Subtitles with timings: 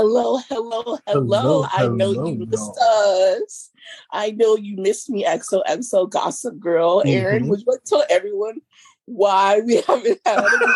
[0.00, 1.62] Hello, hello, hello.
[1.62, 3.42] Hello, I know hello, you missed y'all.
[3.42, 3.68] us.
[4.10, 7.02] I know you missed me, XOXO Gossip Girl.
[7.04, 7.48] Aaron, Mhm.
[7.50, 8.62] would you like to tell everyone
[9.04, 10.74] why we haven't had a new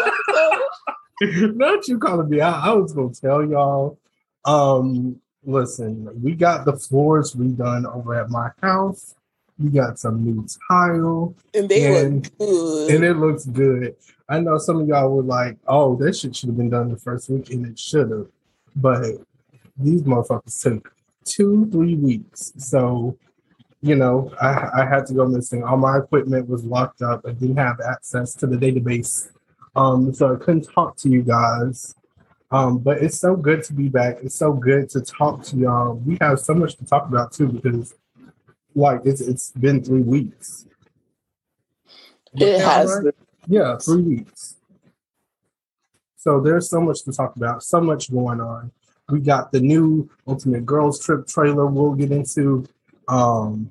[1.23, 1.56] episode?
[1.56, 2.62] Not you calling me out.
[2.69, 3.98] I was gonna tell y'all.
[4.45, 9.14] Um, listen, we got the floors redone over at my house.
[9.59, 12.91] We got some new tile, And they And- look good.
[12.95, 13.97] and it looks good.
[14.28, 16.98] I know some of y'all were like, "Oh, that shit should have been done the
[16.98, 18.27] first week," and it should have.
[18.77, 19.16] But
[19.77, 22.52] these motherfuckers took two, three weeks.
[22.56, 23.17] So,
[23.83, 25.62] you know, I, I had to go missing.
[25.64, 27.25] All my equipment was locked up.
[27.27, 29.30] I didn't have access to the database,
[29.77, 31.95] um, so I couldn't talk to you guys.
[32.50, 34.19] Um, but it's so good to be back.
[34.22, 35.95] It's so good to talk to y'all.
[35.95, 37.95] We have so much to talk about too because,
[38.75, 40.67] like, it's it's been three weeks.
[42.34, 43.14] it has right?
[43.48, 44.56] Yeah, three weeks.
[46.25, 48.72] So there's so much to talk about, so much going on.
[49.11, 52.64] We got the new Ultimate Girls Trip trailer we'll get into.
[53.08, 53.70] Um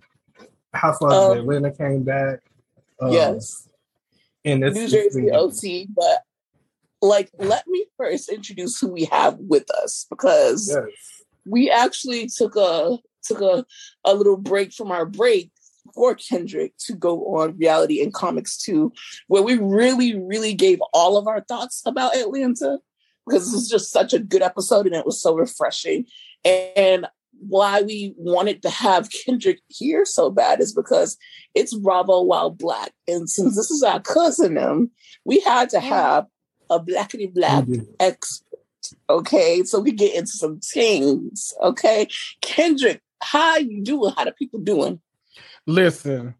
[0.72, 2.42] Housewives Um, of Atlanta came back.
[3.02, 3.68] Um, yes.
[4.46, 6.22] And it's New Jersey OT, but
[7.02, 11.24] like let me first introduce who we have with us because Yes.
[11.48, 13.66] we actually took a took a,
[14.06, 15.50] a little break from our break
[15.94, 18.92] for Kendrick to go on reality and comics too,
[19.28, 22.80] where we really, really gave all of our thoughts about Atlanta
[23.26, 26.06] because this was just such a good episode and it was so refreshing.
[26.44, 27.08] And
[27.40, 31.18] why we wanted to have Kendrick here so bad is because
[31.56, 32.92] it's Bravo while black.
[33.08, 34.92] And since this is our cousin, them,
[35.26, 36.26] we had to have
[36.70, 37.88] a blackity black We did.
[38.00, 38.48] expert.
[39.10, 41.54] Okay, so we get into some things.
[41.62, 42.08] Okay,
[42.42, 44.14] Kendrick, how you doing?
[44.16, 45.00] How the people doing?
[45.66, 46.36] Listen,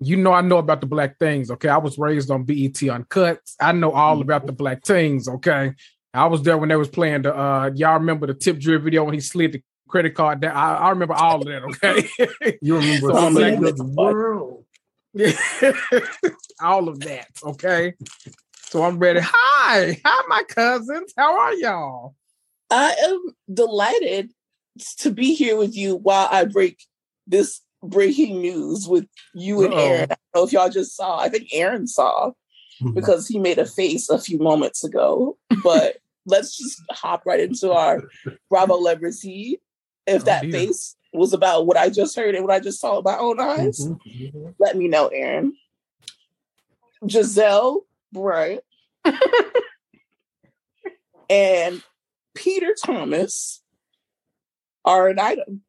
[0.00, 1.68] you know I know about the black things, okay?
[1.68, 3.40] I was raised on BET Uncut.
[3.60, 5.72] I know all about the black things, okay?
[6.12, 9.04] I was there when they was playing the uh y'all remember the tip drill video
[9.04, 10.56] when he slid the credit card down.
[10.56, 11.62] I, I remember all of that,
[12.42, 12.58] okay?
[12.62, 14.64] You remember So I'm like- the world.
[16.60, 17.94] all of that, okay?
[18.62, 19.20] So I'm ready.
[19.22, 21.12] Hi, hi, my cousins.
[21.16, 22.14] How are y'all?
[22.70, 24.32] I am delighted
[24.98, 26.82] to be here with you while I break
[27.28, 29.80] this breaking news with you and Uh-oh.
[29.80, 30.02] Aaron.
[30.10, 31.18] I don't know if y'all just saw.
[31.18, 32.32] I think Aaron saw
[32.94, 35.36] because he made a face a few moments ago.
[35.62, 38.02] But let's just hop right into our
[38.52, 39.58] BravolebriTEA.
[40.06, 40.52] If Oh, that dear.
[40.52, 43.38] face was about what I just heard and what I just saw with my own
[43.40, 43.98] eyes, Mhm,
[44.32, 44.54] mhm.
[44.58, 45.56] let me know, Aaron.
[47.04, 48.64] Gizelle Bryant
[51.30, 51.82] and
[52.34, 53.62] Peter Thomas
[54.84, 55.62] are an item.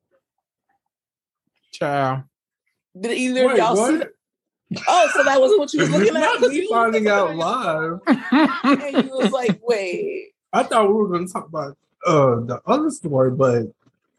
[1.79, 2.23] Child.
[2.99, 3.99] Did either of y'all see what?
[3.99, 4.11] that?
[4.87, 6.53] Oh, so that wasn't what you was looking at?
[6.53, 7.99] You finding out live.
[8.07, 10.29] And you was like, wait.
[10.53, 13.63] I thought we were going to talk about uh the other story, but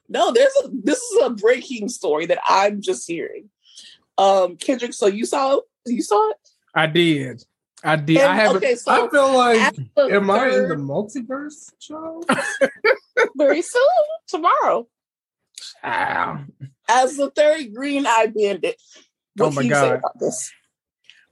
[0.09, 3.49] No, there's a this is a breaking story that I'm just hearing.
[4.19, 6.37] Um, Kendrick, so you saw you saw it?
[6.75, 7.45] I did.
[7.85, 8.19] I did.
[8.19, 12.23] I haven't okay, so I feel like am I in the multiverse show?
[13.37, 13.83] very soon
[14.27, 14.87] tomorrow
[15.83, 16.47] Child.
[16.89, 18.81] As the third green eye bandit.
[19.41, 19.95] Oh What my you say God.
[19.99, 20.51] about this?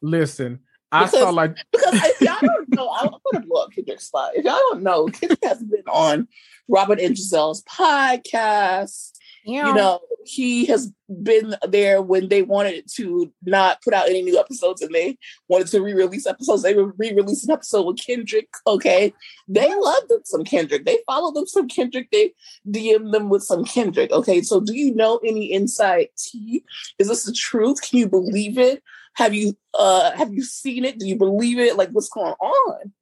[0.03, 0.60] Listen,
[0.92, 4.32] I Because- saw like Because if y'all don't know, I'm gonna blow up Kendrick's spot.
[4.34, 6.28] If y'all don't know, Kendrick has been on
[6.69, 9.12] Robert and Gizelle's podcast.
[9.44, 10.91] You know, he has
[11.22, 15.19] been there when they wanted to not put out any new episodes and they
[15.49, 16.62] wanted to re-release episodes.
[16.62, 18.49] They were re-releasing an episode with Kendrick.
[18.66, 19.12] Okay.
[19.47, 20.87] They love them some Kendrick.
[20.87, 22.10] They follow them some Kendrick.
[22.10, 22.33] They
[22.66, 24.10] DM them with some Kendrick.
[24.13, 24.41] Okay.
[24.41, 26.65] So do you know any inside tea?
[26.98, 27.83] Is this the truth?
[27.83, 28.83] Can you believe it?
[29.16, 30.98] Have you uh have you seen it?
[30.98, 31.77] Do you believe it?
[31.77, 32.92] Like what's going on?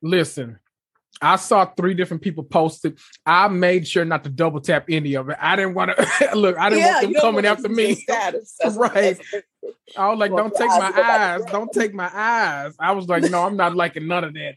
[0.00, 0.58] Listen,
[1.22, 2.98] I saw three different people post it.
[3.24, 5.38] I made sure not to double tap any of it.
[5.40, 6.58] I didn't want to look.
[6.58, 7.94] I didn't want them coming after me.
[7.94, 8.56] Status.
[8.58, 8.92] That's- Right.
[8.94, 9.42] that's-
[9.96, 11.44] I was like, "Don't take my eyes go back eyes.
[11.46, 14.56] to Don't take my eyes." I was like, "No, I'm not liking none of that."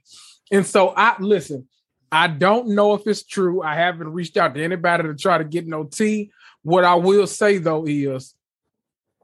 [0.51, 1.67] And so I listen.
[2.11, 3.61] I don't know if it's true.
[3.61, 6.31] I haven't reached out to anybody to try to get no tea.
[6.63, 8.33] What I will say though is,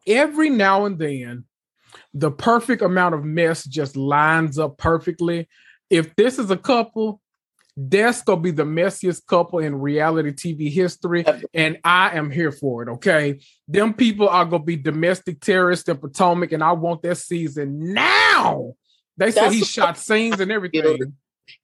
[0.05, 1.45] every now and then,
[2.13, 5.47] the perfect amount of mess just lines up perfectly.
[5.89, 7.21] If this is a couple,
[7.77, 12.83] that's gonna be the messiest couple in reality TV history, and I am here for
[12.83, 12.89] it.
[12.89, 17.94] Okay, them people are gonna be domestic terrorists in Potomac, and I want that season
[17.94, 18.73] now.
[19.18, 21.13] They said he shot scenes and everything.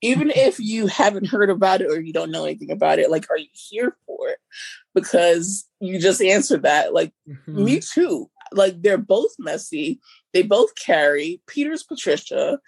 [0.01, 3.25] even if you haven't heard about it or you don't know anything about it, like,
[3.29, 4.37] are you here for it?
[4.93, 6.93] Because you just answered that.
[6.93, 7.47] Like, Mhm.
[7.47, 8.29] me too.
[8.51, 9.99] Like, they're both messy.
[10.33, 11.41] They both carry.
[11.47, 12.59] Peter's Patricia.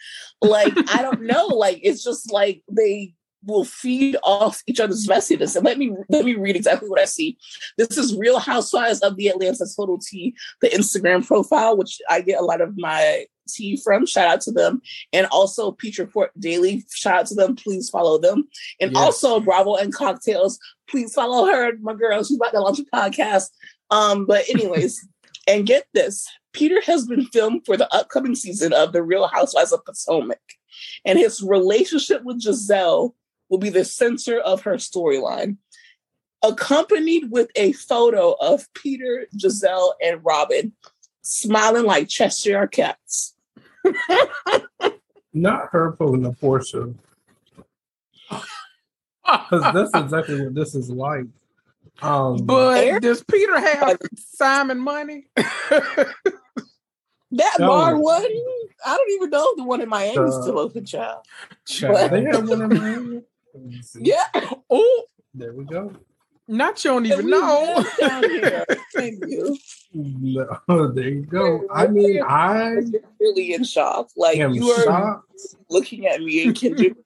[0.42, 1.48] Like, I don't know.
[1.48, 3.14] Like, it's just like they
[3.46, 5.56] will feed off each other's messiness.
[5.56, 7.38] And let me let me read exactly what I see.
[7.78, 12.40] This is Real Housewives of the Atlanta Total T, the Instagram profile, which I get
[12.40, 14.06] a lot of my tea from.
[14.06, 14.82] Shout out to them.
[15.14, 16.86] And also Peach Report Daily.
[16.94, 17.56] Shout out to them.
[17.56, 18.48] Please follow them.
[18.80, 19.02] And yes.
[19.02, 20.60] also Bravo and Cocktails.
[20.90, 22.24] Please follow her, my girl.
[22.24, 23.50] She's about to launch a podcast.
[23.90, 25.08] Um, but anyways,
[25.48, 26.28] and get this.
[26.54, 30.40] Peter has been filmed for the upcoming season of The Real Housewives of Potomac.
[31.06, 33.14] And his relationship with Gizelle
[33.50, 35.58] will be the center of her storyline,
[36.44, 40.74] accompanied with a photo of Peter, Gizelle, and Robyn
[41.22, 43.36] smiling like Cheshire cats.
[45.34, 46.96] Not her pulling a Porsha.
[48.30, 51.26] Because that's exactly what this is like.
[52.02, 55.28] Um, but does Peter have Simon money?
[55.36, 56.16] that
[57.60, 57.68] no.
[57.68, 58.26] bar one,
[58.86, 61.26] I don't even know the one in Miami is uh, still open, child.
[61.68, 62.12] child.
[62.12, 63.22] They have one in Miami.
[64.00, 64.24] Yeah.
[64.70, 65.04] Oh,
[65.34, 65.92] there we go.
[66.52, 67.86] Not you don't even know.
[68.96, 69.56] Thank you.
[69.94, 71.68] No, there you go.
[71.72, 72.82] I mean, I
[73.20, 74.10] really in shock.
[74.18, 75.32] Like you are shocked.
[75.70, 76.96] looking at me and Kendrick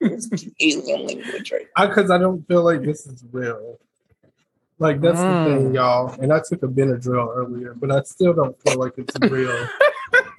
[0.60, 3.78] alien language right Because I, I, don't feel like this is real.
[4.78, 5.44] Like that's mm.
[5.44, 5.74] the thing, mm.
[5.74, 6.18] y'all.
[6.18, 9.68] And I took a Benadryl earlier, but I still don't feel like it's real.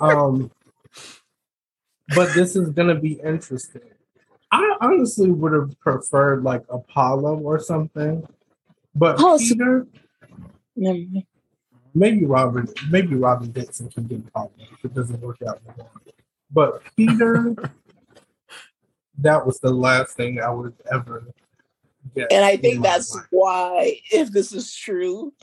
[0.01, 0.49] um,
[2.15, 3.81] but this is gonna be interesting.
[4.55, 8.27] I honestly would have preferred like Apollo or something,
[8.93, 9.87] but oh, Peter,
[10.81, 11.23] so-
[11.93, 15.61] maybe Robert, maybe Robyn Dixon can get Apollo if it doesn't work out.
[16.51, 17.55] But Peter,
[19.19, 21.25] that was the last thing I would ever
[22.15, 22.31] get.
[22.31, 23.25] And I think that's life.
[23.31, 25.33] why, if this is true,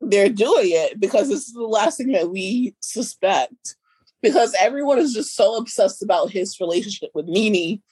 [0.00, 3.76] they're doing it because this is the last thing that we suspect.
[4.22, 7.82] Because everyone is just so obsessed about his relationship with NeNe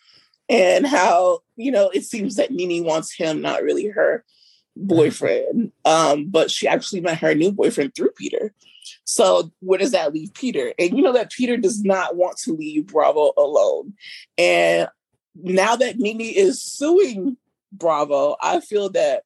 [0.49, 4.25] and how you know it seems that NeNe wants him, not really her
[4.77, 5.73] boyfriend.
[5.85, 8.55] Um, but she actually met her new boyfriend through Peter.
[9.05, 10.73] So where does that leave Peter?
[10.79, 13.94] And you know that Peter does not want to leave Bravo alone.
[14.39, 14.89] And
[15.35, 17.37] now that NeNe is suing
[17.73, 19.25] Bravo, I feel that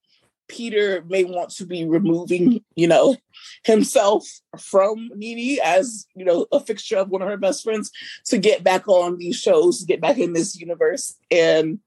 [0.48, 3.16] Peter may want to be removing, you know,
[3.64, 4.26] himself
[4.58, 7.90] from NeNe as, you know, a fixture of one of her best friends
[8.26, 11.16] to get back on these shows, get back in this universe.
[11.31, 11.81] And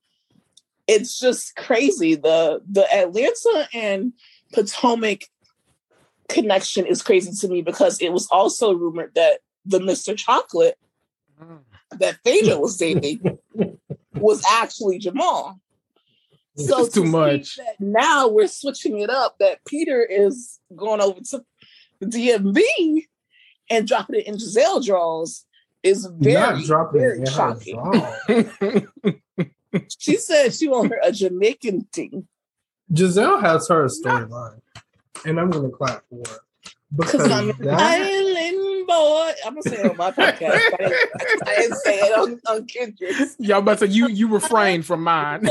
[0.88, 2.16] it's just crazy.
[2.16, 4.14] The the Atlanta and
[4.54, 5.26] Potomac
[6.28, 10.18] connection is crazy to me because it was also rumored that the Mr.
[10.18, 10.78] Chocolate
[11.42, 11.60] mm.
[12.00, 13.38] that Phaedra was dating
[14.16, 15.60] was actually Jamal.
[16.68, 17.60] So it's too to much.
[17.80, 19.36] now we're switching it up.
[19.40, 21.44] That Peter is going over to
[22.00, 23.06] the DMV
[23.70, 25.46] and dropping it in Gizelle draws
[25.84, 27.80] is very, very shocking.
[29.98, 32.28] she said she want her a Jamaican thing.
[32.92, 34.60] Gizelle has her storyline,
[35.26, 36.40] and I'm gonna clap for her
[36.96, 38.29] because I'm an island
[38.90, 39.32] boy.
[39.46, 40.52] I'm gonna say it on my podcast.
[40.52, 43.36] I, didn't, I didn't say it on, on Kendrick's.
[43.40, 45.48] Y'all, but you you refrain from mine.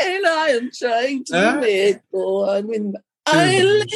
[0.00, 2.48] and I am trying to uh, let go.
[2.48, 2.94] I'm in
[3.26, 3.90] island.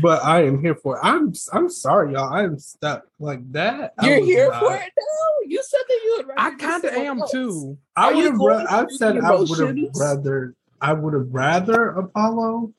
[0.00, 1.00] but I am here for it.
[1.02, 2.32] I'm I'm sorry, y'all.
[2.32, 3.94] I'm stuck like that.
[4.02, 4.60] You're here not.
[4.60, 5.48] for it now.
[5.48, 6.34] You said that you would.
[6.36, 7.32] I kind of am else.
[7.32, 7.78] too.
[7.96, 8.38] I would have.
[8.38, 10.54] Ra- I said I would have rather.
[10.80, 12.74] I would have rather Apollo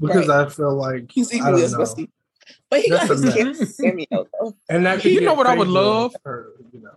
[0.00, 0.46] because right.
[0.46, 2.08] I feel like he's equally as busty.
[2.70, 4.56] But he That's got his cameo though.
[4.68, 6.14] And that you know what I would love.
[6.24, 6.90] Her, you know.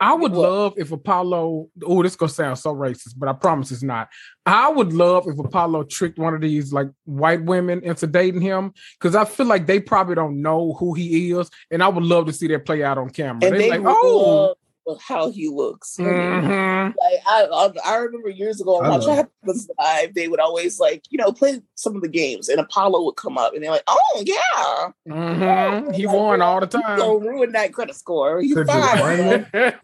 [0.00, 0.50] I would what?
[0.50, 1.68] love if Apollo.
[1.84, 4.08] Oh, this is gonna sound so racist, but I promise it's not.
[4.44, 8.74] I would love if Apollo tricked one of these like white women into dating him
[8.98, 12.26] because I feel like they probably don't know who he is, and I would love
[12.26, 13.46] to see that play out on camera.
[13.46, 14.54] And they like, oh,
[15.00, 15.96] how he looks.
[15.96, 16.86] Mm-hmm.
[16.86, 21.18] Like I, I, remember years ago on Watch Happens Live, they would always like you
[21.18, 24.22] know play some of the games, and Apollo would come up, and they're like, "Oh
[24.24, 25.92] yeah, mm-hmm.
[25.92, 28.42] he like, won all the time." So ruin that credit score.
[28.42, 29.46] You fine.
[29.52, 29.76] so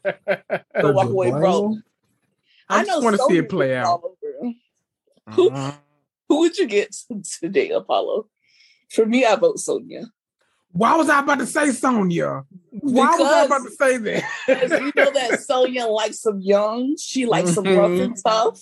[0.92, 1.76] walk away, bro.
[2.68, 4.02] I, I just want to see it play out.
[5.32, 5.72] Who, uh-huh.
[6.28, 6.94] who would you get
[7.40, 8.28] today, Apollo?
[8.90, 10.06] For me, I vote Sonja.
[10.72, 12.44] Why was I about to say Sonja?
[12.70, 14.24] Why because, was I about to say that?
[14.46, 16.96] because you know that Sonja likes some young.
[16.96, 18.28] She likes some rough and mm-hmm.
[18.28, 18.60] tough.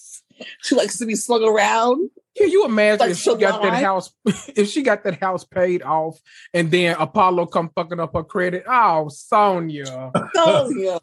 [0.63, 2.11] She likes to be slung around.
[2.37, 4.13] Can you imagine like if she got that house?
[4.57, 6.19] If she got that house paid off,
[6.55, 8.65] and then Apollo come fucking up her credit?
[8.67, 10.13] Oh, Sonja.
[10.35, 11.01] Sonja.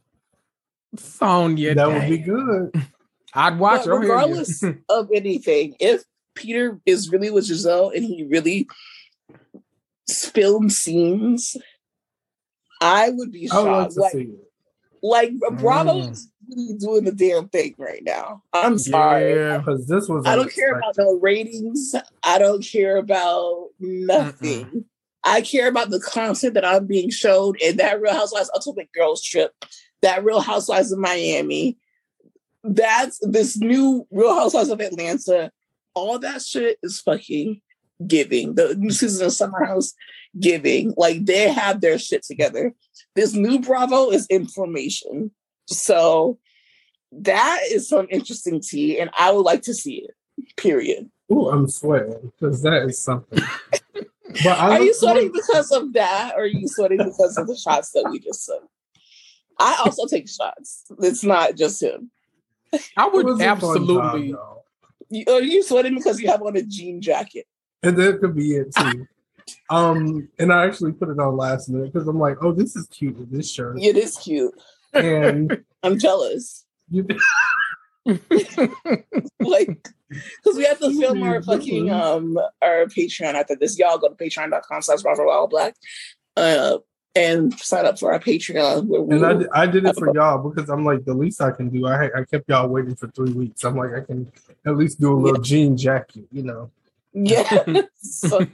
[0.96, 1.76] Sonja.
[1.76, 2.88] That would be good.
[3.34, 4.00] I'd watch but her.
[4.00, 6.04] Regardless of anything, if
[6.36, 8.68] Peter is really with Gizelle and he really
[10.08, 11.58] filmed scenes,
[12.82, 13.98] I would be shocked.
[13.98, 14.28] Like,
[15.06, 16.12] Like Bravo mm.
[16.12, 18.42] is really doing the damn thing right now.
[18.54, 19.58] I'm sorry.
[19.58, 21.94] Because this was I don't care about no ratings.
[22.24, 24.66] I don't care about nothing.
[24.66, 24.84] Mm-mm.
[25.24, 29.24] I care about the content that I'm being showed in that Real Housewives Ultimate Girls
[29.24, 29.54] Trip,
[30.02, 31.78] that Real Housewives of Miami,
[32.64, 35.52] that's this new Real Housewives of Atlanta.
[35.94, 37.62] All that shit is fucking
[38.06, 38.56] giving.
[38.56, 39.94] The new season of Summer House
[40.40, 40.94] giving.
[40.98, 42.74] Like they have their shit together.
[43.16, 45.32] This new Bravo is information.
[45.68, 46.38] So
[47.12, 50.12] that is some interesting tea, and I would like to see it.
[50.58, 51.10] Period.
[51.32, 53.42] Oh, I'm sweating because that is something.
[54.44, 57.92] but are you sweating because of that, or are you sweating because of the shots
[57.92, 58.68] that we just took?
[59.60, 60.86] I also take shots.
[61.00, 62.12] It's not just him.
[62.98, 64.34] I would absolutely.
[64.34, 64.40] Time,
[65.10, 67.48] you, are you sweating because you have on a jean jacket?
[67.86, 69.08] And that could be it too.
[69.70, 72.88] um, and I actually put it on last minute because I'm like, oh, this is
[72.88, 73.80] cute with this shirt.
[73.82, 74.54] It is cute.
[74.94, 76.66] And I'm jealous.
[76.90, 77.08] You,
[78.06, 78.20] like
[79.40, 83.78] because we have to film our fucking um our Patreon after this.
[83.80, 85.76] Y'all go to patreon.com slash wild Black
[86.38, 86.78] uh
[87.16, 89.12] and sign up for our Patreon.
[89.12, 91.70] and I, did, I did it for y'all because I'm like the least I can
[91.70, 91.88] do.
[91.88, 93.64] I I kept y'all waiting for three weeks.
[93.64, 94.32] I'm like I can
[94.66, 95.44] at least do a little yeah.
[95.44, 96.70] jean jacket, you know.
[97.16, 97.64] Yeah.
[97.96, 98.46] so,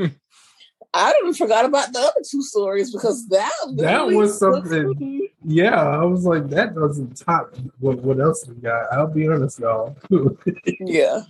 [0.93, 5.27] I even forgot about the other two stories because that that was something.
[5.43, 8.91] Yeah, I was like, that doesn't top what what else we got.
[8.91, 9.97] I'll be honest, y'all.
[10.81, 11.21] yeah.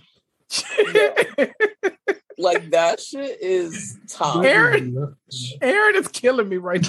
[0.94, 1.12] yeah.
[2.38, 4.44] like that shit is top.
[4.44, 5.16] Aaron,
[5.60, 6.84] Aaron is killing me right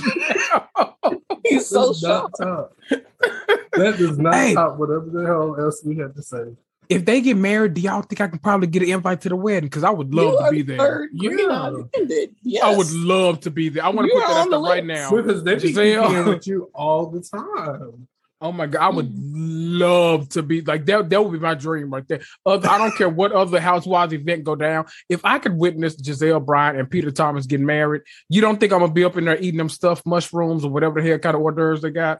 [0.76, 0.98] now.
[1.46, 2.38] He's so shocked.
[2.40, 4.54] That does not hey.
[4.56, 6.56] top whatever the hell else we had to say
[6.90, 9.36] if they get married, do y'all think I can probably get an invite to the
[9.36, 9.70] wedding?
[9.70, 11.10] Because I would love to be there.
[11.12, 12.28] You Yeah.
[12.44, 12.64] Yes.
[12.64, 13.84] I would love to be there.
[13.84, 15.10] I want to put that up there right now.
[15.12, 18.08] Because they be with you all the time.
[18.44, 21.10] Oh my god, I would love to be like that.
[21.10, 22.20] That would be my dream right there.
[22.46, 24.86] Other, I don't care what other housewives event go down.
[25.08, 28.82] If I could witness Gizelle Bryant and Peter Thomas getting married, you don't think I'm
[28.82, 31.42] gonna be up in there eating them stuffed mushrooms or whatever the hell kind of
[31.42, 32.20] hors d'oeuvres they got?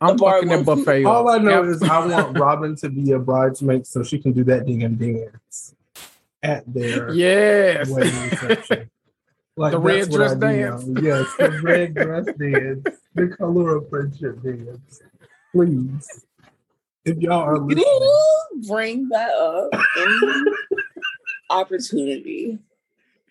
[0.00, 1.04] I'm fucking that buffet.
[1.04, 4.44] All I know is I want Robyn to be a bridesmaid so she can do
[4.44, 5.74] that damn dance
[6.42, 7.88] at their yes.
[7.90, 8.90] wedding reception.
[9.56, 10.84] Like the red dress dance.
[11.02, 15.02] Yes, the red dress dance, the color of friendship dance.
[15.50, 16.24] Please,
[17.04, 20.44] if y'all are listening, bring that up any
[21.50, 22.60] opportunity.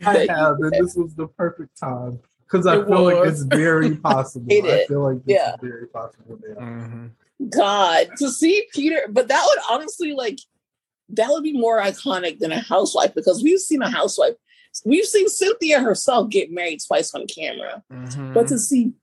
[0.05, 2.19] I have, and this was the perfect time
[2.49, 3.13] because I it feel was.
[3.19, 4.47] like it's very possible.
[4.49, 5.55] it I feel like this yeah.
[5.61, 6.39] very possible.
[6.47, 6.55] Yeah.
[6.55, 7.07] Mm-hmm.
[7.49, 10.39] God, to see Peter, but that would honestly like
[11.09, 14.33] that would be more iconic than a housewife because we've seen a housewife,
[14.85, 18.33] we've seen Cynthia herself get married twice on camera, mm-hmm.
[18.33, 18.93] but to see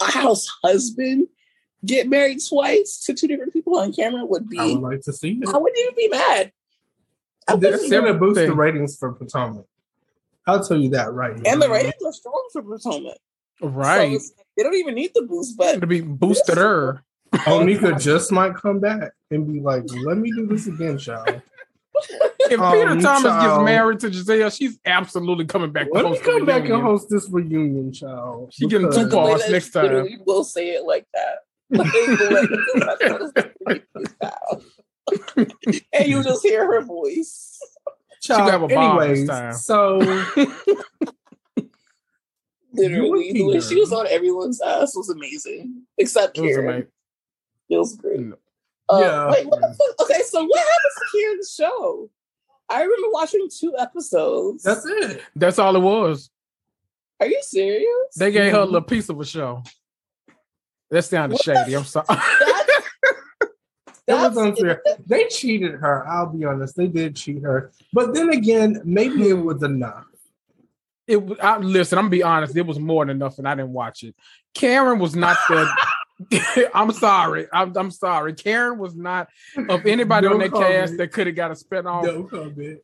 [0.00, 1.28] a house husband
[1.84, 4.58] get married twice to two different people on camera would be.
[4.58, 5.48] I would like to see it.
[5.48, 6.52] I wouldn't even be mad.
[7.50, 9.64] It's gonna boost the ratings for Potomac.
[10.48, 11.52] I'll tell you that right now.
[11.52, 13.18] And the ratings are strong for Potomac.
[13.60, 14.20] Right.
[14.20, 17.04] So they don't even need the boost, but to be boosted her.
[17.32, 21.42] Onika just might come back and be like, let me do this again, child.
[22.40, 25.88] if um, Peter Thomas child, gets married to Gizelle, she's absolutely coming back.
[25.92, 28.52] Let me come back and host this reunion, child.
[28.54, 30.04] She getting two balls next time.
[30.04, 31.40] We will say it like that.
[35.92, 37.58] and you just hear her voice.
[38.20, 39.28] Child, anyways,
[39.64, 39.98] so
[42.72, 46.86] literally the way she was on everyone's ass was amazing, except Karen.
[47.68, 48.32] It was great.
[48.88, 49.30] Uh, yeah.
[49.30, 49.46] Wait,
[50.00, 52.10] okay, so what happens to Karen's show?
[52.68, 54.62] I remember watching two episodes.
[54.62, 55.22] That's it.
[55.36, 56.30] That's all it was.
[57.20, 58.14] Are you serious?
[58.16, 59.62] They gave her a little piece of a show.
[60.90, 61.76] That sounded shady.
[61.76, 62.06] I'm sorry.
[64.08, 64.82] That was unfair.
[65.06, 66.06] They cheated her.
[66.08, 66.76] I'll be honest.
[66.76, 67.70] They did cheat her.
[67.92, 70.06] But then again, maybe it was enough.
[71.06, 71.98] It I, listen.
[71.98, 72.56] I'm gonna be honest.
[72.56, 74.14] It was more than enough, and I didn't watch it.
[74.54, 76.70] Karen was not the.
[76.74, 77.46] I'm sorry.
[77.52, 78.34] I'm, I'm, sorry.
[78.34, 79.28] Karen was not
[79.68, 82.04] of anybody on that cast that could have got a spin off.
[82.04, 82.80] No comment.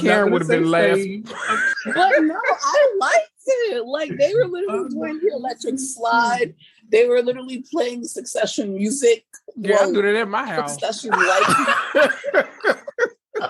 [0.00, 1.06] Karen would have been last.
[1.84, 3.86] but no, I liked it.
[3.86, 6.54] Like they were literally doing the electric slide.
[6.90, 9.24] They were literally playing Succession music.
[9.56, 10.72] Yeah, I do that at my house.
[10.72, 12.16] Succession like.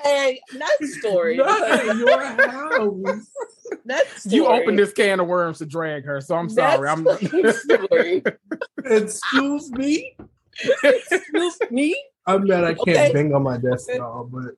[0.00, 1.36] okay, next story.
[1.36, 3.26] Not your house.
[4.24, 6.88] You opened this can of worms to drag her, so I'm sorry.
[6.88, 7.06] I'm
[7.52, 8.22] story.
[8.84, 10.16] Excuse me.
[10.82, 12.02] Excuse me.
[12.26, 13.12] I'm mad I can't okay.
[13.12, 14.54] bang on my desk at all, but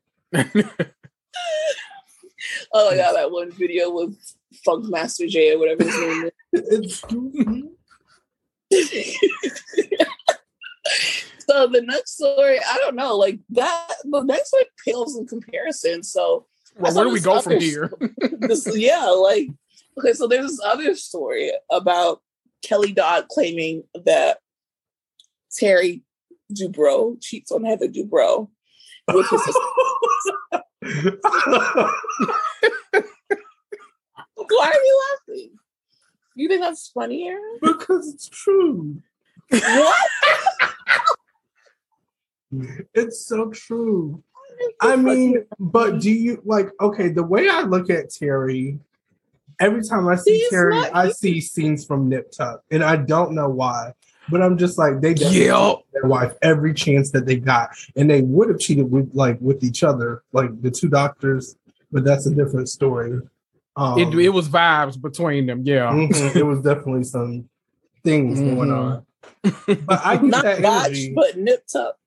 [2.73, 4.17] oh yeah, that one video with
[4.65, 6.69] Funk Master J or whatever his name is.
[6.79, 7.65] Excuse me.
[11.39, 13.95] So the next story, I don't know, like that.
[14.05, 16.03] The next one pales in comparison.
[16.03, 16.47] So
[16.79, 17.93] well, where do we go from here?
[18.41, 19.49] this, yeah, like
[19.99, 20.13] okay.
[20.13, 22.21] So there's this other story about
[22.63, 24.39] Kelly Dodd claiming that
[25.57, 26.03] Terry
[26.53, 28.49] Dubrow cheats on Heather Dubrow
[29.13, 29.41] with his
[34.49, 35.51] Why are you laughing?
[36.37, 37.39] You think that's funnier?
[37.63, 39.03] Because it's true.
[39.49, 39.97] What?
[42.95, 44.23] it's so true.
[44.81, 48.79] I mean, but do you like okay, the way I look at Terry,
[49.61, 52.97] every time I see He's Terry, not- I see scenes from Nip Tuck, and I
[52.97, 53.93] don't know why.
[54.29, 55.57] But I'm just like they definitely Yep.
[55.77, 59.39] cheated their wife every chance that they got, and they would have cheated with like
[59.41, 61.57] with each other, like the two doctors.
[61.93, 63.21] But that's a different story.
[63.77, 65.63] Um, It, it was vibes between them.
[65.65, 65.91] Yeah.
[65.93, 67.49] mhm, it was definitely some
[68.03, 68.77] things going Mhm.
[68.79, 69.07] on.
[69.87, 71.13] But I get Not that botch, energy.
[71.15, 71.99] but nipped up.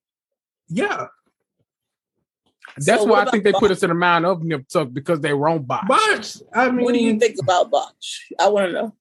[0.69, 1.07] Yeah,
[2.77, 4.89] That's So why I think about they put us in the mind of Nip Tuck
[4.93, 5.85] because they were on botch.
[5.87, 8.27] but I mean, What do you think about botch?
[8.39, 8.95] I want to know.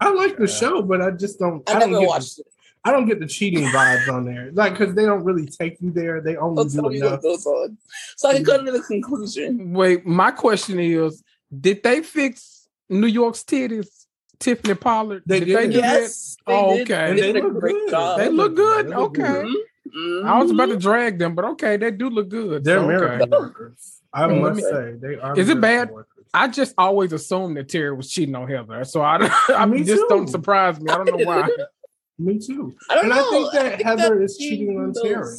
[0.00, 1.68] I like the show, but I just don't.
[1.68, 2.46] I, I, don't never get watched the, it.
[2.84, 5.90] I don't get the cheating vibes on there, like because they don't really take you
[5.90, 6.20] there.
[6.20, 7.12] They only Don't do tell me enough.
[7.12, 7.78] what goes on,
[8.16, 9.72] so I can come to the conclusion.
[9.72, 11.22] Wait, my question is:
[11.60, 14.06] Did they fix New York's titties?
[14.40, 15.22] Tiffany Pollard.
[15.26, 15.56] They did did.
[15.56, 16.90] they do Yes, they Oh, did.
[16.90, 17.10] okay.
[17.14, 17.90] They did They a look great good.
[17.90, 18.18] job.
[18.18, 18.86] They look good.
[18.86, 19.22] They look Okay.
[19.22, 19.56] good.
[19.96, 20.24] Mhm.
[20.24, 22.64] I was about to drag them, but okay, they do look good.
[22.64, 22.88] They're so, okay.
[23.18, 24.00] miracle workers.
[24.12, 25.38] I Mm, must say they are.
[25.38, 25.90] Is it bad?
[25.90, 26.24] workers.
[26.34, 29.18] I just always assumed that Terry was cheating on Heather, so I,
[29.56, 30.90] I Me just don't surprise me.
[30.90, 31.48] I don't know why.
[32.18, 32.74] Me too.
[32.90, 33.26] I don't and know.
[33.26, 35.36] I think that think Heather that is cheating on Terry.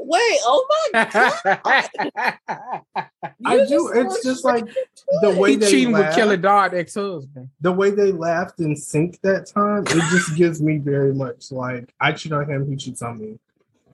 [0.00, 2.38] Wait, oh my god!
[3.44, 3.88] I You do.
[3.94, 4.64] It's just like
[5.22, 6.14] the way he they cheating with laugh.
[6.14, 7.48] Kelly Dodd ex-husband.
[7.60, 11.92] the way they laughed in sync that time, it just gives me very much like
[12.00, 13.38] I cheat on him, he cheats on me,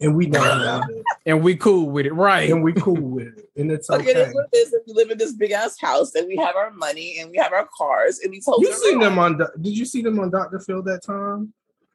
[0.01, 2.51] and we know about it, And we cool with it, right?
[2.51, 4.13] and we cool with it, and it's Okay, okay.
[4.13, 4.73] that's what it is.
[4.75, 7.39] If we live in this big ass house and we have our money and we
[7.39, 9.39] have our cars and we told You are seen them on?
[9.39, 11.55] Do- Did you see them on Doctor Phil that time?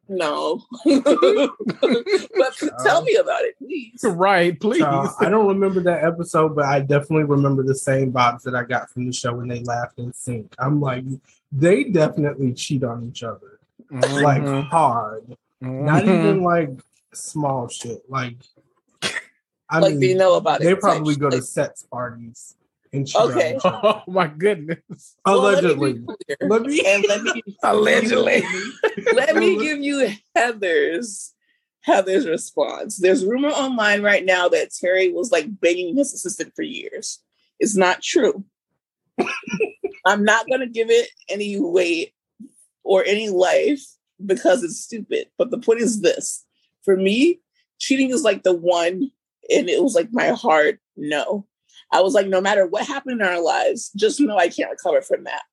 [0.10, 4.04] No, but tell me about it, please.
[4.04, 4.82] right, please.
[4.82, 8.64] Uh, I don't remember that episode, but I definitely remember the same vibes that I
[8.64, 10.54] got from the show when they laughed in sync.
[10.58, 11.04] I'm like,
[11.52, 13.60] they definitely cheat on each other,
[13.92, 14.68] like Mhm.
[14.70, 16.20] hard, not Mhm.
[16.20, 16.70] even like
[17.14, 18.02] small shit.
[18.10, 18.38] Like,
[19.70, 20.64] I like mean, they know about it.
[20.64, 21.22] they probably shit.
[21.22, 22.56] go to Like, sex parties
[22.94, 23.58] and cheat on Okay.
[23.64, 25.16] Oh my goodness.
[25.26, 25.94] well, Allegedly.
[25.94, 26.08] be.
[26.42, 28.44] Let me and let me Allegedly.
[29.14, 31.34] let me give you Heather's
[31.82, 32.98] Heather's response.
[32.98, 37.20] There's rumor online right now that Terry was like banging his assistant for years.
[37.60, 38.44] It's not true.
[40.06, 42.14] I'm not gonna give it any weight
[42.84, 43.84] or any life
[44.26, 45.28] because it's stupid.
[45.38, 46.46] But the point is this:
[46.84, 47.40] for me,
[47.80, 49.12] cheating is like the one,
[49.50, 51.46] and it was like my heart, no.
[51.92, 55.02] I was like, no matter what happened in our lives, just know I can't recover
[55.02, 55.44] from that.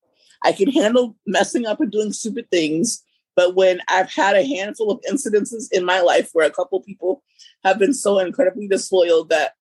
[0.43, 3.03] I can handle messing up and doing stupid things,
[3.35, 7.23] but when I've had a handful of incidences in my life where a couple people
[7.65, 9.53] have been so incredibly disloyal that,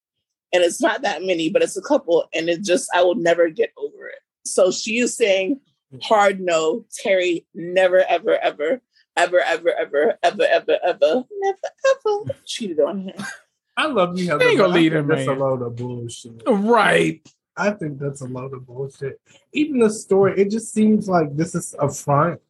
[0.53, 3.49] and it's not that many, but it's a couple, and it just, I will never
[3.49, 4.19] get over it.
[4.45, 5.59] So she is saying,
[5.91, 5.97] hmm.
[6.01, 8.81] hard no, Terry never, ever, ever,
[9.17, 11.57] ever, ever, ever, ever, ever, ever, never,
[12.05, 13.15] ever cheated on him.
[13.77, 14.45] I love you, Heather.
[14.45, 16.43] Ain't gonna lead him, That's a load of bullshit.
[16.47, 17.21] Right.
[17.57, 19.19] I think that's a load of bullshit.
[19.53, 22.41] Even the story, it just seems like this is a front.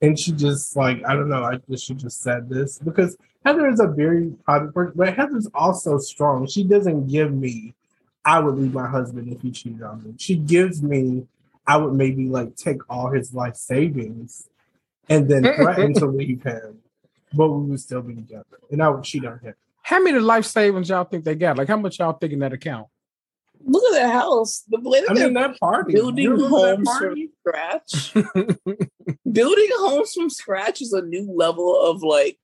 [0.00, 3.68] And she just like, I don't know, I guess she just said this because Heather
[3.68, 6.46] is a very private person, but Heather's also strong.
[6.46, 7.74] She doesn't give me,
[8.24, 10.14] I would leave my husband if he cheated on me.
[10.18, 11.26] She gives me,
[11.66, 14.48] I would maybe like take all his life savings
[15.08, 16.78] and then threaten to leave him,
[17.32, 18.58] but we would still be together.
[18.70, 19.54] And I would cheat on him.
[19.82, 21.58] How many life savings y'all think they got?
[21.58, 22.86] Like how much y'all think in that account?
[23.64, 24.64] Look at that house.
[24.68, 25.92] The way I mean, that party.
[25.92, 28.14] building You remember that homes from scratch.
[29.32, 32.38] building homes from scratch is a new level of like,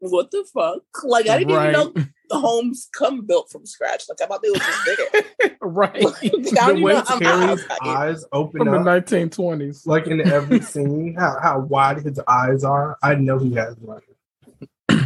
[0.00, 0.82] what the fuck?
[1.04, 1.74] Like I didn't right.
[1.74, 4.04] even know the homes come built from scratch.
[4.08, 5.56] Like I thought they were just there.
[5.60, 6.02] right.
[6.02, 7.96] Like, the way know Terry's house got here.
[7.96, 9.86] eyes open From the nineteen twenties.
[9.86, 15.04] like in every scene, how, how wide his eyes are, I know he has money.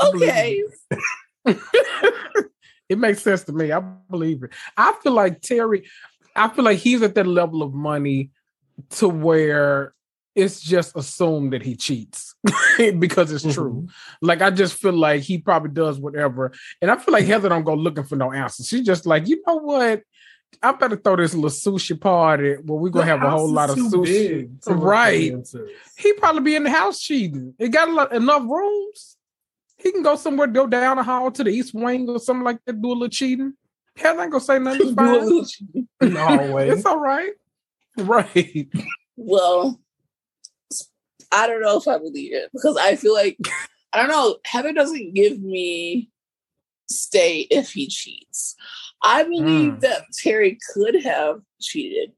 [0.00, 0.62] Okay,
[2.88, 3.72] it makes sense to me.
[3.72, 4.50] I believe it.
[4.76, 5.88] I feel like Terry,
[6.34, 8.30] I feel like he's at that level of money
[8.90, 9.94] to where
[10.34, 12.34] it's just assumed that he cheats
[12.98, 13.88] because it's true.
[14.22, 16.52] Like I just feel like he probably does whatever.
[16.80, 18.68] And I feel like Heather don't go looking for no answers.
[18.68, 20.02] She's just like, you know what?
[20.62, 23.68] I better throw this little sushi party where we're gonna The have a whole lot
[23.68, 24.04] of sushi.
[24.04, 25.34] big to look Right.
[25.98, 27.54] He probably be in the house cheating.
[27.58, 29.17] It got a lot, enough rooms.
[29.78, 32.58] He can go somewhere, go down the hall to the east wing or something like
[32.66, 33.54] that, do a little cheating.
[33.96, 34.88] Hell I ain't gonna say nothing.
[34.88, 35.86] It's fine.
[36.00, 36.68] In the hallway.
[36.70, 37.32] It's all right.
[37.96, 38.68] Right.
[39.16, 39.80] Well,
[41.32, 43.36] I don't know if I believe it because I feel like
[43.92, 44.36] I don't know.
[44.44, 46.10] Heather doesn't give me
[46.90, 48.54] stay if he cheats.
[49.02, 49.80] I believe Mm.
[49.80, 52.12] that Terry could have cheated,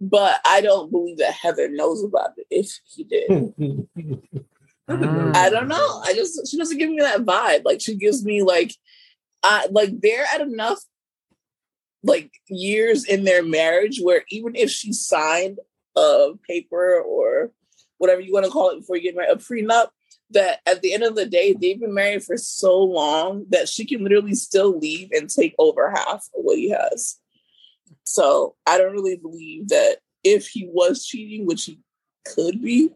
[0.00, 3.54] but I don't believe that Heather knows about it if he did.
[4.90, 5.36] Mm.
[5.36, 6.02] I don't know.
[6.04, 7.64] I just she doesn't give me that vibe.
[7.64, 8.74] Like she gives me like
[9.42, 10.80] I like they're at enough
[12.02, 15.58] like years in their marriage where even if she signed
[15.96, 17.52] a paper or
[17.98, 19.88] whatever you want to call it before you get married, a prenup,
[20.30, 23.84] that at the end of the day they've been married for so long that she
[23.84, 27.18] can literally still leave and take over half of what he has.
[28.04, 31.78] So I don't really believe that if he was cheating, which he
[32.26, 32.90] could be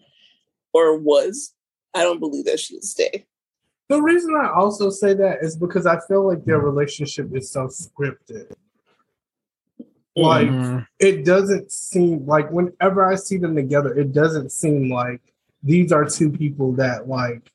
[0.73, 1.55] or was,
[1.95, 3.25] I don't believe that she would stay.
[3.89, 7.67] The reason I also say that is because I feel like their relationship is so
[7.69, 8.53] scripted.
[10.17, 10.87] Like Mhm.
[11.01, 15.21] it doesn't seem like whenever I see them together, it doesn't seem like
[15.63, 17.51] these are two people that like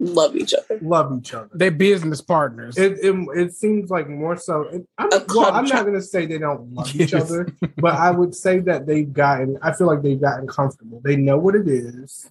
[0.00, 0.78] Love each other.
[0.82, 1.48] love each other.
[1.52, 2.76] They're business partners.
[2.76, 4.62] It it, it seems like more so.
[4.62, 7.46] it- I'm, well, I'm not going to say they don't love each other,
[7.76, 9.56] but I would say that they've gotten.
[9.62, 11.00] I feel like they've gotten comfortable.
[11.04, 12.28] They know what it is.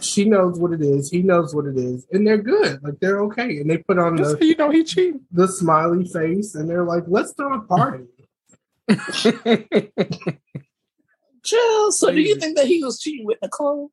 [0.00, 1.10] She knows what it is.
[1.10, 2.82] He knows what it is, and they're good.
[2.82, 5.20] Like they're okay, and they put on That's the you know he cheating.
[5.30, 8.04] the smiley face, and they're like, "Let's throw a party."
[11.42, 11.92] Chill.
[11.92, 13.90] So, do you think that he was cheating with Nicole?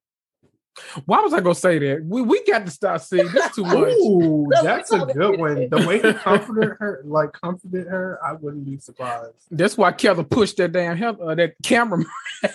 [1.05, 2.05] Why was I gonna say that?
[2.05, 3.75] We we got to stop seeing that's too much.
[3.75, 5.69] Ooh, that's a good one.
[5.69, 9.33] The way he comforted her, like comforted her, I wouldn't be surprised.
[9.49, 12.03] That's why Keller pushed that damn hell, uh, that camera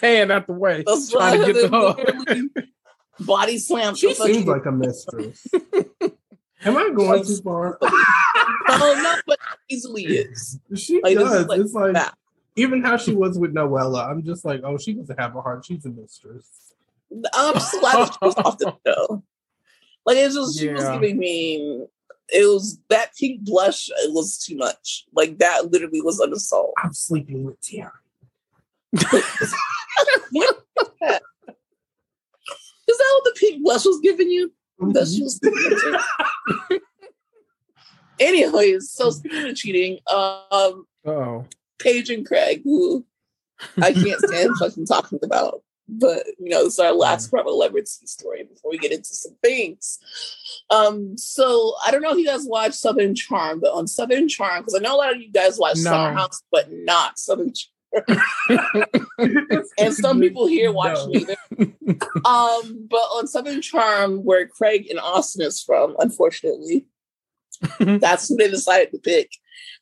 [0.01, 2.67] hand out the way, That's trying to get the hug.
[3.21, 3.99] Body slammed.
[3.99, 5.47] She the fucking- seems like a mistress.
[6.65, 7.79] Am I going too far?
[8.75, 10.59] Oh no, but easily is.
[10.77, 11.47] She Like, does.
[11.47, 11.97] like it's like
[12.57, 14.09] even how she was with Noella.
[14.09, 15.65] I'm just like, oh, she doesn't have a heart.
[15.67, 16.73] She's a mistress.
[17.35, 19.23] I'm that off the show.
[20.07, 21.85] Like it's just she was giving me.
[22.29, 23.91] It was that pink blush.
[23.91, 25.05] It was too much.
[25.15, 26.73] Like that literally was an assault.
[26.83, 27.93] I'm sleeping with Tiara.
[32.93, 33.21] Is that?
[33.23, 34.53] What the pink blush was giving you?
[34.93, 36.01] That she was giving it
[36.71, 36.81] to?
[38.21, 41.45] Anyways, so speaking of cheating, um, Oh,
[41.81, 43.05] Paige and Craig, who
[43.81, 45.63] I can't stand fucking talking about.
[45.89, 49.35] But you know, this is our last Bravo celebrity story before we get into some
[49.43, 49.99] things.
[50.71, 54.61] Um, so I don't know if you guys watch Southern Charm, but on Southern Charm,
[54.61, 55.83] because I know a lot of you guys watch No.
[55.91, 57.72] Summer House, but not Southern Charm.
[59.79, 61.07] and some people here watch No.
[61.07, 61.37] neither.
[62.25, 66.87] Um, but on Southern Charm, where Craig and Austen is from, unfortunately,
[67.79, 69.31] that's who they decided to pick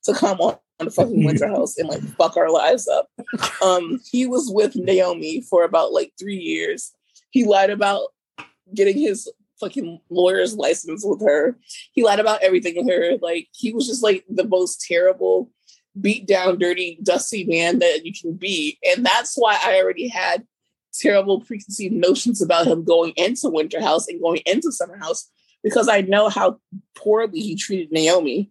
[0.04, 3.08] to come on, on the fucking Winter House and like fuck our lives up.
[3.62, 6.92] Um, he was with Naomi for about like three years.
[7.30, 8.08] He lied about
[8.74, 11.56] getting his fucking lawyer's license with her.
[11.92, 13.18] He lied about everything with her.
[13.20, 15.50] Like he was just like the most terrible,
[15.98, 18.79] beat down, dirty, dusty man that you can be.
[18.85, 20.46] And that's why I already had
[20.92, 25.31] terrible preconceived notions about him going into Winter House and going into Summer House
[25.62, 26.59] because I know how
[26.94, 28.50] poorly he treated Naomi.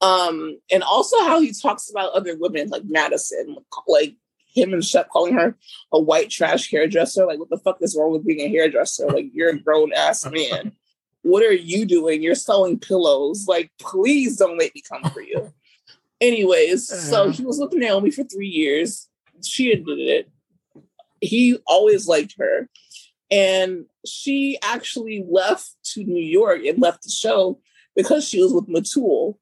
[0.00, 3.56] Um, and also how he talks about other women like Madison,
[3.88, 4.14] like
[4.54, 5.56] him and Shep calling her
[5.92, 7.26] a white trash hairdresser.
[7.26, 9.06] Like, what the fuck is wrong with being a hairdresser?
[9.06, 10.72] Like, you're a grown ass man.
[11.22, 12.22] What are you doing?
[12.22, 13.46] You're selling pillows.
[13.48, 15.52] Like, please don't make me come for you.
[16.20, 17.32] Anyways, so Yeah.
[17.32, 19.08] he was with Naomi for three years.
[19.44, 20.30] She admitted it.
[21.20, 22.68] He always liked her.
[23.30, 27.60] And she actually left to New York and left the show
[27.94, 29.36] because she was with Metul.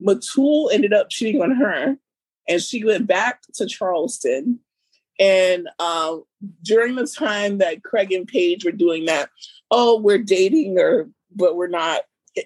[0.00, 1.96] Metul ended up cheating on her
[2.48, 4.60] and she went back to Charleston.
[5.18, 6.24] And um,
[6.62, 9.30] during the time that Craig and Paige were doing that,
[9.70, 12.02] oh, we're dating or but we're not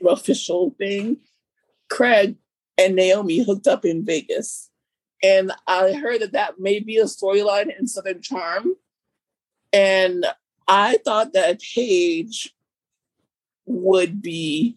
[0.07, 1.19] official thing,
[1.91, 2.37] Craig
[2.79, 4.71] and Naomi hooked up in Vegas.
[5.23, 8.75] And I heard that that may be a storyline in Southern Charm.
[9.73, 10.27] And
[10.69, 12.55] I thought that Paige
[13.67, 14.77] would be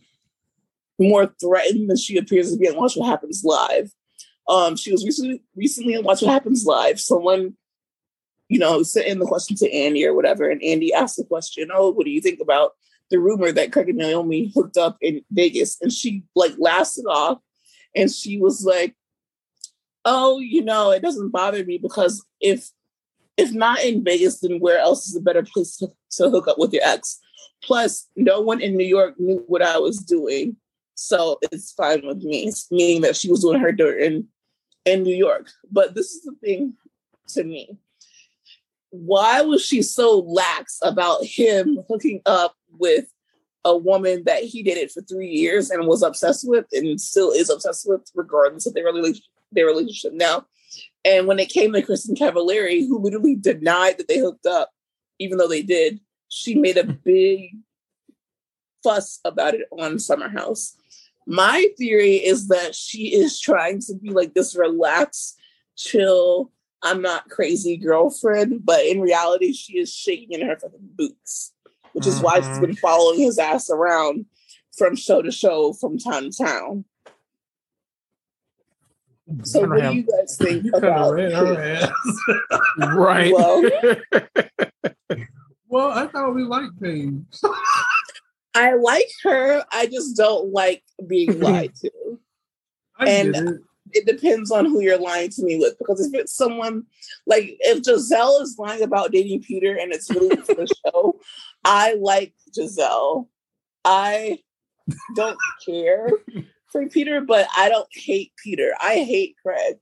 [1.00, 3.92] more threatened than she appears to be in Watch What Happens Live.
[4.48, 7.00] Um, she was recently recently on Watch What Happens Live.
[7.00, 7.56] Someone,
[8.50, 11.70] you know, sent in the question to Andy or whatever, and Andy asked the question,
[11.74, 12.74] "Oh, what do you think about
[13.10, 17.06] the rumor that Craig and Naomi hooked up in Vegas?" And she like laughed it
[17.06, 17.40] off,
[17.96, 18.96] and she was like,
[20.06, 22.70] oh, you know, it doesn't bother me because if
[23.38, 26.58] if not in Vegas, then where else is a better place to, to hook up
[26.58, 27.20] with your ex?
[27.64, 30.58] Plus, no one in New York knew what I was doing.
[30.96, 34.28] So it's fine with me, meaning that she was doing her dirt in,
[34.84, 35.50] in New York.
[35.72, 36.74] But this is the thing
[37.30, 37.78] to me.
[38.90, 43.06] Why was she so lax about him hooking up with
[43.70, 47.50] a woman that he dated for three years and was obsessed with and still is
[47.50, 50.46] obsessed with, regardless of their relationship, their relationship now?
[51.06, 54.72] And when it came to Kristin Cavallari, who literally denied that they hooked up,
[55.20, 57.58] even though they did, she made a big
[58.84, 60.76] fuss about it on Summer House.
[61.28, 65.38] My theory is that she is trying to be like this relaxed,
[65.76, 66.52] chill,
[66.82, 71.54] I'm not crazy girlfriend, but in reality, she is shaking in her fucking boots,
[71.94, 72.26] which is mm-hmm.
[72.26, 74.26] why she's been following his ass around
[74.78, 76.86] from show to show, from town to town.
[79.44, 81.12] So what do you guys think about
[82.78, 83.32] right?
[83.32, 83.62] Well,
[85.68, 87.14] well, I thought we liked Paige.
[88.56, 89.64] I like her.
[89.72, 92.20] I just don't like being lied to.
[92.98, 93.60] I and
[93.94, 94.06] it.
[94.06, 95.78] depends on who you're lying to me with.
[95.78, 96.84] Because if it's someone
[97.26, 101.20] like if Gizelle is lying about dating Peter and it's really for the show,
[101.64, 103.28] I like Gizelle.
[103.86, 104.40] I
[105.16, 106.10] don't care
[106.72, 108.74] for Peter, but I don't hate Peter.
[108.82, 109.78] I hate Craig.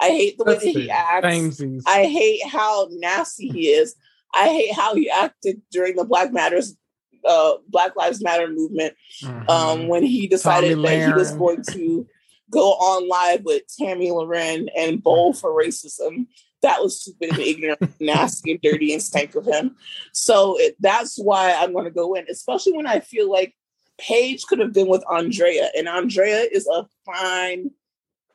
[0.00, 1.62] I hate the way That's that he acts.
[1.86, 3.94] I hate how nasty he is.
[4.34, 6.76] I hate how he acted during the Black Matters
[7.24, 9.48] uh, Black Lives Matter movement mm-hmm.
[9.48, 12.06] um, when he decided that he was going to
[12.54, 16.26] go on live with Tomi Lahren and bowl for racism.
[16.62, 19.76] That was stupid and ignorant, nasty and dirty and stank of him.
[20.12, 23.54] So it, that's why I'm going to go in, especially when I feel like
[23.98, 27.70] Paige could have been with Andrea, and Andrea is a fine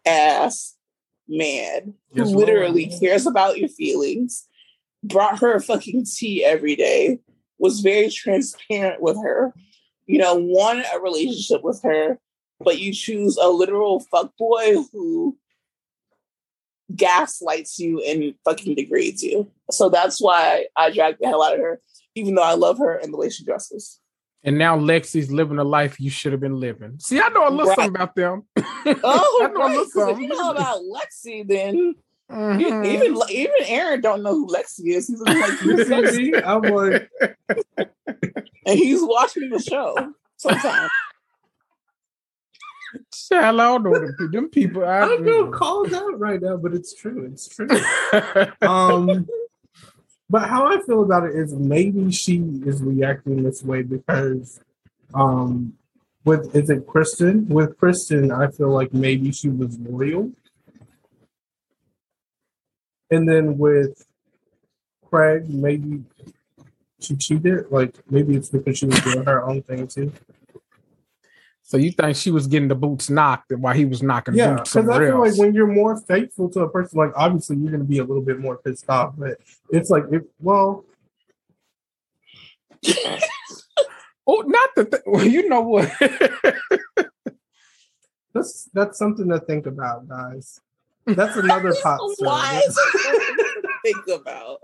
[0.05, 0.75] ass
[1.27, 3.01] man who yes, literally Lord.
[3.01, 4.45] cares about your feelings.
[5.03, 7.19] Brought her a fucking tea every day
[7.59, 9.53] was very transparent with her,
[10.07, 12.17] you know, wanted a relationship with her,
[12.59, 15.37] but you choose a literal fuckboy who
[16.95, 19.49] gaslights you and fucking degrades you.
[19.71, 21.81] So that's why I dragged the hell out of her,
[22.15, 23.99] even though I love her and the way she dresses.
[24.43, 26.97] And now Lexi's living a life you should have been living.
[26.99, 27.75] See, I know a little right.
[27.75, 28.43] something about them.
[29.03, 30.15] Oh, I know right.
[30.15, 31.95] If you know about Lexi, then
[32.31, 32.85] Mm-hmm.
[32.85, 35.07] Even even Aaron don't know who Lexi is.
[35.07, 36.43] He's like, Lexi.
[36.45, 37.09] I'm like,
[38.65, 40.91] and he's watching the show sometimes.
[43.13, 44.85] Shall I don't know them, them people.
[44.85, 47.25] I, I feel called out right now, but it's true.
[47.31, 47.67] It's true.
[48.61, 49.27] um,
[50.29, 54.59] but how I feel about it is maybe she is reacting this way because,
[55.13, 55.73] um,
[56.25, 57.47] with is it Kristen?
[57.47, 60.31] With Kristen, I feel like maybe she was loyal
[63.11, 64.05] and then with
[65.05, 66.03] Craig, maybe
[66.99, 67.71] she cheated.
[67.71, 70.11] Like maybe it's because she was doing her own thing too.
[71.69, 74.73] So you think she was getting the boots knocked while he was knocking yeah, boots
[74.73, 77.83] because I feel like when you're more faithful to a person, like obviously you're going
[77.83, 80.83] to be a little bit more pissed off, but it's like, it, well.
[84.25, 85.93] oh, not the th- well, you know what?
[88.33, 90.59] that's that's something to think about, guys.
[91.05, 91.99] That's another pot.
[92.17, 92.63] Why
[93.83, 94.57] think about?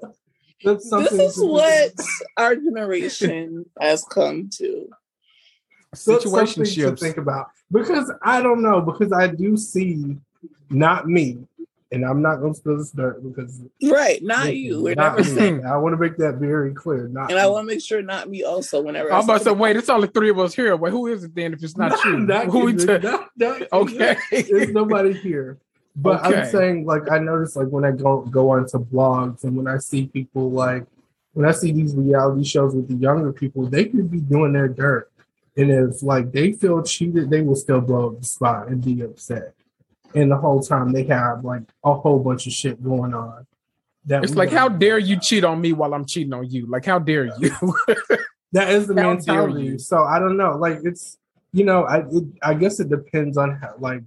[0.64, 1.94] That's this is what
[2.36, 4.90] our generation has come to.
[5.96, 10.18] Situation to think about because I don't know because I do see
[10.70, 11.40] not me,
[11.92, 14.82] and I'm not going to spill this dirt because right, not you.
[14.82, 15.66] We're not never saying.
[15.66, 17.08] I want to make that very clear.
[17.08, 17.42] Not and me.
[17.42, 18.82] I want to make sure not me also.
[18.82, 20.76] Whenever I'm about to say, wait, it's only three of us here.
[20.76, 21.54] Wait, who is it then?
[21.54, 25.58] If it's not, not you, not who we t- not, not, okay, there's nobody here.
[25.96, 26.42] But okay.
[26.42, 29.78] I'm saying, like, I notice, like, when I go go onto blogs and when I
[29.78, 30.86] see people, like,
[31.34, 34.68] when I see these reality shows with the younger people, they could be doing their
[34.68, 35.12] dirt,
[35.58, 39.02] and if like they feel cheated, they will still blow up the spot and be
[39.02, 39.54] upset.
[40.14, 43.48] And the whole time they have like a whole bunch of shit going on.
[44.06, 46.68] That it's like, how dare you cheat on me while I'm cheating on you?
[46.68, 47.50] Like, how dare you?
[48.52, 49.78] that is the how mentality.
[49.80, 50.58] So I don't know.
[50.58, 51.18] Like, it's
[51.54, 54.04] you know, I it, I guess it depends on how like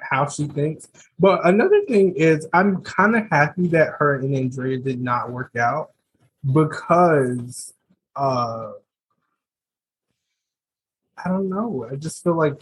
[0.00, 0.88] how she thinks.
[1.18, 5.54] But another thing is, I'm kind of happy that her and Andrea did not work
[5.56, 5.92] out
[6.52, 7.72] because
[8.16, 8.72] uh
[11.24, 11.86] I don't know.
[11.90, 12.60] I just feel like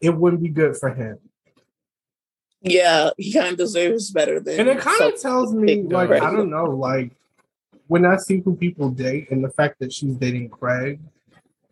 [0.00, 1.18] it wouldn't be good for him.
[2.62, 4.60] Yeah, he kind of deserves better than.
[4.60, 7.12] And it kind of tells me, like, I don't know, like
[7.86, 11.00] when I see who people date and the fact that she's dating Craig,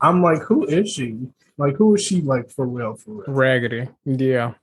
[0.00, 1.18] I'm like, who is she?
[1.58, 2.94] Like, who is she like for real?
[2.94, 3.24] For real?
[3.28, 3.88] Raggedy.
[4.04, 4.54] Yeah.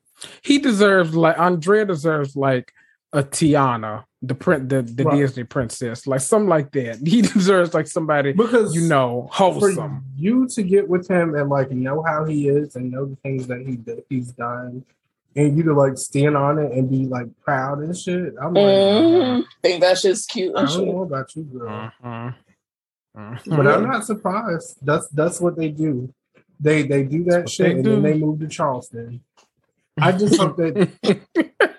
[0.42, 2.74] He deserves like Andrea deserves like
[3.16, 5.18] a Tiana, the print the, the right.
[5.18, 7.00] Disney princess, like something like that.
[7.06, 10.04] He deserves like somebody because you know wholesome.
[10.18, 13.48] you to get with him and like know how he is and know the things
[13.48, 14.86] that he he's done,
[15.36, 18.34] and you to like stand on it and be like proud and shit.
[18.40, 19.42] I'm like, mm-hmm.
[19.64, 20.56] think that's just cute.
[20.56, 21.70] I don't know about you, girl.
[21.70, 22.32] Uh-huh.
[23.18, 23.38] Uh-huh.
[23.48, 24.78] But I'm not surprised.
[24.82, 26.14] That's that's what they do.
[26.60, 27.92] They they do that that's shit and do.
[27.92, 29.22] then they move to Charleston.
[29.98, 31.72] I just hope that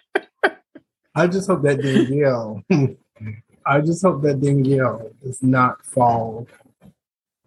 [1.17, 2.63] I just hope that Danielle,
[3.67, 6.47] I just hope that Danielle does not fall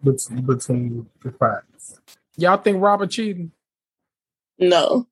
[0.02, 2.00] between the cracks.
[2.36, 3.52] Y'all think Robert cheating?
[4.58, 5.06] No,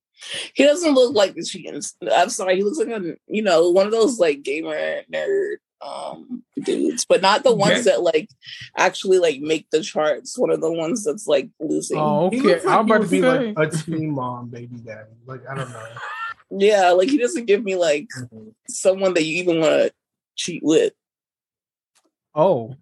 [0.55, 1.81] he doesn't look like the cheating.
[2.12, 6.42] I'm sorry, he looks like a you know one of those like gamer nerd um
[6.64, 8.29] dudes, but not the ones that like
[8.77, 10.37] actually like make the charts.
[10.37, 11.99] One of the ones that's like losing.
[11.99, 12.57] Oh, okay.
[12.57, 13.53] Like I'm about to be say.
[13.53, 15.11] like a teen mom, baby daddy.
[15.27, 15.87] Like I don't know.
[16.50, 18.48] Yeah, like he doesn't give me like mm-hmm.
[18.68, 19.92] someone that you even want to
[20.34, 20.92] cheat with.
[22.34, 22.74] Oh,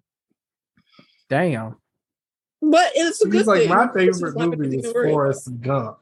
[1.29, 1.75] damn!
[2.61, 3.69] But it's a He's good like thing.
[3.69, 5.97] my favorite movie is Forrest Gump.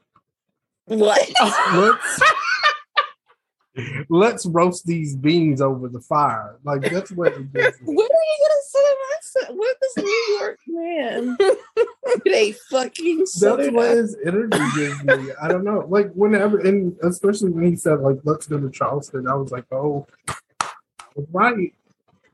[0.86, 1.28] What?
[1.74, 2.22] Let's,
[4.08, 6.58] let's roast these beans over the fire.
[6.64, 7.74] Like that's what it is.
[7.82, 8.80] When are you gonna say
[9.50, 11.36] What this New York man?
[12.24, 15.30] they fucking That's what his energy gives me.
[15.40, 15.84] I don't know.
[15.88, 19.64] Like whenever, and especially when he said like, "Let's go to Charleston," I was like,
[19.72, 20.06] "Oh,
[21.32, 21.72] right."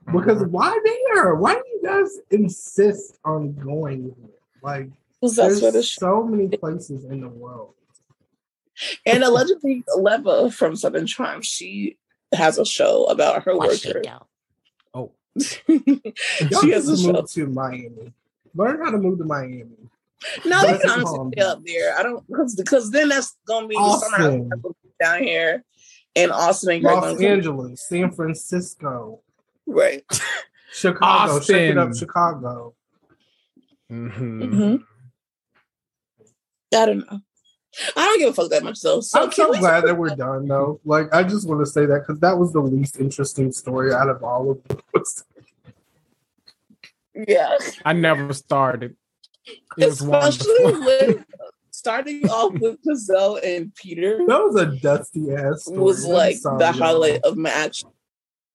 [0.07, 1.35] Because why there?
[1.37, 4.31] Why do you guys insist on going here?
[4.63, 7.75] Like, there's so many places in the world.
[9.07, 11.99] And allegedly, Leva from Southern Charm, she
[12.35, 14.03] has a show about her Watch worker.
[14.09, 14.27] Oh,
[15.41, 18.13] she has to move to Miami.
[18.55, 19.67] Learn how to move to Miami.
[20.45, 21.99] No, they can honestly stay up there.
[21.99, 24.51] I don't because because then that's gonna be Austin.
[25.01, 25.65] down here
[26.15, 29.21] in Austin, Los Angeles, San Francisco,
[29.67, 30.05] right?
[30.73, 31.55] Chicago, Austin.
[31.55, 32.75] check it up, Chicago.
[33.91, 34.43] Mm-hmm.
[34.43, 34.77] Mm-hmm.
[36.75, 37.21] I don't know.
[37.97, 39.01] I don't give a fuck that much though.
[39.01, 40.81] So I'm so glad that we're done though.
[40.85, 44.09] Like I just want to say that because that was the least interesting story out
[44.09, 44.61] of all of
[44.93, 45.25] those.
[47.15, 47.57] Yeah.
[47.85, 48.97] I never started.
[49.77, 51.25] It Especially with
[51.71, 54.19] starting off with Gizelle and Peter.
[54.27, 55.79] That was a dusty ass story.
[55.79, 57.91] Was like the highlight of my action.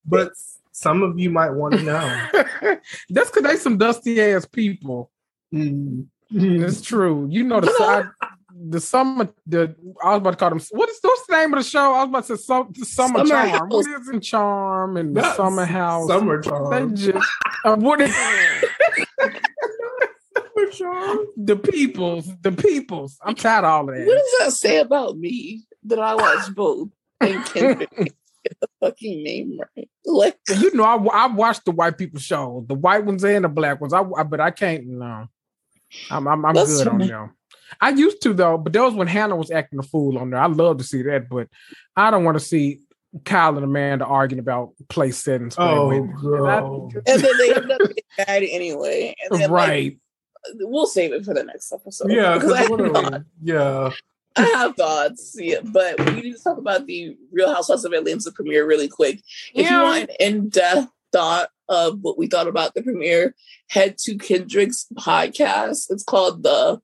[0.05, 0.31] But
[0.71, 2.27] some of you might want to know.
[3.09, 5.11] That's because they some dusty ass people.
[5.53, 6.07] Mm.
[6.29, 7.27] It's true.
[7.29, 8.05] You know the side
[8.59, 11.59] the summer the I was about to call them what is what's the name of
[11.63, 11.93] the show?
[11.93, 13.49] I was about to say some, the summer, summer charm.
[13.49, 13.69] House.
[13.69, 16.07] What is in charm and the summer house?
[16.07, 16.95] Summer charm.
[16.95, 17.29] They just
[17.63, 18.15] uh, what is
[20.35, 21.19] summer charm?
[21.37, 23.19] The peoples, the peoples.
[23.23, 24.07] I'm tired of all of that.
[24.07, 26.89] What does that say about me that I watch both
[27.21, 27.89] and Kendrick?
[28.61, 29.89] the fucking name right.
[30.05, 33.49] Like you know, I I watched the white people show, the white ones and the
[33.49, 33.93] black ones.
[33.93, 35.27] I, I but I can't no.
[36.09, 37.36] I'm I'm, I'm good on them.
[37.81, 40.39] I used to though, but that was when Hannah was acting a fool on there.
[40.39, 41.47] I love to see that, but
[41.95, 42.81] I don't want to see
[43.25, 45.55] Kyle and Amanda arguing about place settings.
[45.57, 46.91] Oh, girl.
[47.05, 49.15] and then they end up getting married anyway.
[49.31, 49.93] Then, right.
[49.93, 49.97] Like,
[50.59, 52.11] we'll save it for the next episode.
[52.11, 53.89] Yeah, I yeah.
[54.35, 58.31] I have thoughts, yeah, but we need to talk about the Real Housewives of Atlanta
[58.31, 59.19] premiere really quick.
[59.55, 59.71] If yeah.
[59.71, 63.33] you want an in-depth thought of what we thought about the premiere,
[63.69, 65.87] head to Kendrick's podcast.
[65.89, 66.79] It's called the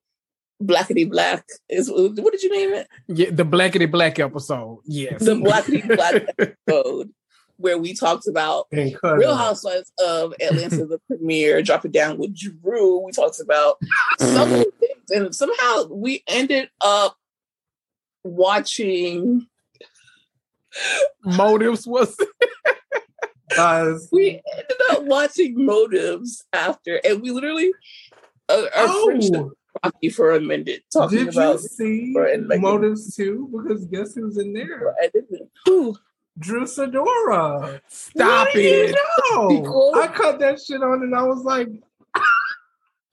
[0.65, 2.87] Blackity Black is what did you name it?
[3.07, 4.79] Yeah, the Blackity Black episode.
[4.85, 7.11] Yes, the Blackity Black episode
[7.57, 12.99] where we talked about Real Housewives of Atlanta, the premiere, Drop It Down with Drew.
[12.99, 13.77] We talked about
[14.19, 17.15] so many things, and somehow we ended up
[18.23, 19.47] watching
[21.23, 21.85] Motives.
[21.87, 22.17] Was
[23.55, 27.71] Guys, we ended up watching Motives after, and we literally
[28.49, 29.05] uh, our oh.
[29.05, 29.47] friendship
[29.81, 32.13] Rocky for a minute talking Did about you see
[32.59, 33.49] Motives too?
[33.51, 34.93] Because guess who's in there?
[35.01, 35.49] I didn't.
[35.65, 35.95] Who?
[36.39, 37.79] Drew Sidora.
[37.87, 38.89] Stop it.
[38.89, 39.93] You know?
[39.95, 41.69] I cut that shit on and I was like,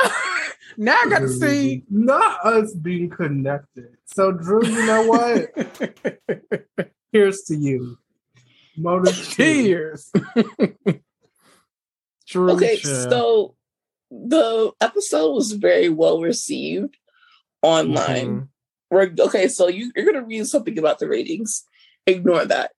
[0.77, 1.85] now I got to see.
[1.91, 3.97] Not us being connected.
[4.07, 6.91] So, Drew, you know what?
[7.13, 7.99] Here's to you.
[8.77, 10.11] Motive Cheers.
[12.27, 13.57] Drew, okay, so
[14.11, 16.97] the episode was very well received
[17.63, 18.49] online.
[18.93, 19.21] Mm-hmm.
[19.21, 21.65] Okay, so you, you're going to read something about the ratings.
[22.07, 22.73] Ignore that.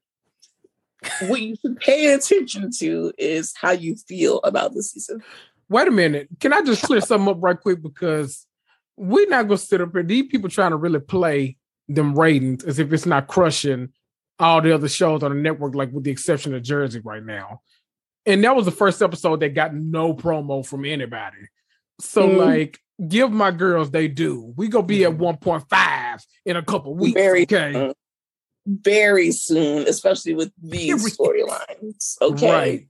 [1.23, 5.23] what you should pay attention to is how you feel about the season.
[5.69, 6.29] Wait a minute.
[6.39, 7.83] Can I just clear something up right quick?
[7.83, 8.47] Because
[8.97, 10.03] we're not going to sit up here.
[10.03, 11.57] These people trying to really play
[11.89, 13.89] them ratings as if it's not crushing
[14.39, 17.63] all the other shows on the network, like with the exception of Jersey right now.
[18.25, 21.49] And that was the first episode that got no promo from anybody.
[22.01, 22.37] So mm.
[22.37, 24.53] like give my girls they do.
[24.57, 25.49] We gonna be at mm-hmm.
[25.49, 27.15] 1.5 in a couple weeks.
[27.15, 27.75] Very, okay.
[27.75, 27.93] Uh,
[28.67, 32.17] very soon, especially with these storylines.
[32.21, 32.51] Okay.
[32.51, 32.89] Right.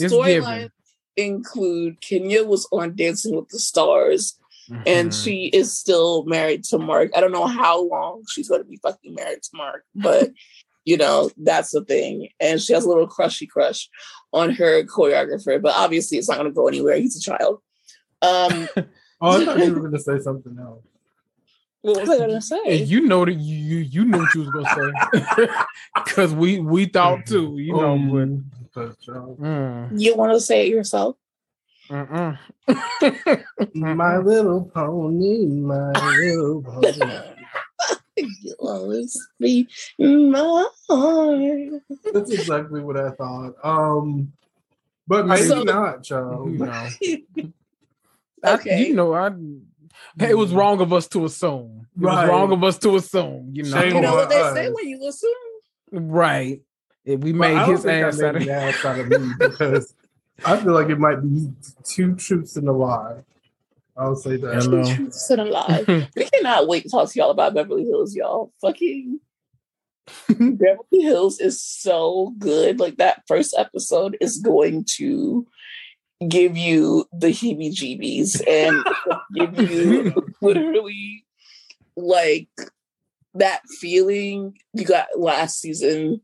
[0.00, 0.70] Storylines
[1.16, 4.38] include Kenya was on Dancing with the Stars.
[4.70, 4.82] Mm-hmm.
[4.86, 7.10] And she is still married to Mark.
[7.14, 10.30] I don't know how long she's going to be fucking married to Mark, but
[10.84, 12.28] you know that's the thing.
[12.40, 13.88] And she has a little crushy crush
[14.32, 16.96] on her choreographer, but obviously it's not going to go anywhere.
[16.96, 17.60] He's a child.
[18.22, 18.68] Um,
[19.20, 20.84] oh, I thought you were going to say something else.
[21.84, 22.82] What was I gonna say?
[22.82, 25.46] You know that you you knew what you was gonna say
[26.02, 27.92] because we we thought too, you know.
[27.92, 30.00] Um, but mm.
[30.00, 31.16] you want to say it yourself?
[31.90, 32.38] my
[34.16, 37.33] little pony, my little pony.
[38.16, 41.80] You always be mine.
[42.12, 43.54] That's exactly what I thought.
[43.62, 44.32] Um,
[45.06, 46.50] but maybe so, not, Charles.
[47.00, 47.52] You know.
[48.44, 48.74] okay.
[48.74, 49.30] I, you know, I
[50.20, 51.86] it was wrong of us to assume.
[51.96, 52.22] It right.
[52.22, 53.50] was wrong of us to assume.
[53.52, 55.32] You know, you know what they say when you assume.
[55.92, 56.60] Right.
[57.04, 59.94] If we made his ass out of, ass out of me because
[60.44, 61.50] I feel like it might be
[61.84, 63.22] two truths and a lie.
[63.96, 64.62] I'll say that.
[64.62, 66.08] Two truths and a lie.
[66.16, 68.52] we cannot wait to talk to y'all about Beverly Hills, y'all.
[68.60, 69.20] Fucking
[70.28, 72.80] Beverly Hills is so good.
[72.80, 75.46] Like that first episode is going to
[76.28, 78.84] give you the heebie jeebies and
[79.34, 81.24] give you literally
[81.96, 82.48] like
[83.34, 86.20] that feeling you got last season,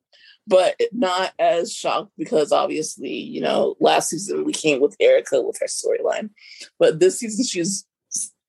[0.51, 5.57] but not as shocked because obviously, you know, last season we came with Erica with
[5.61, 6.31] her storyline,
[6.79, 7.87] but this season she's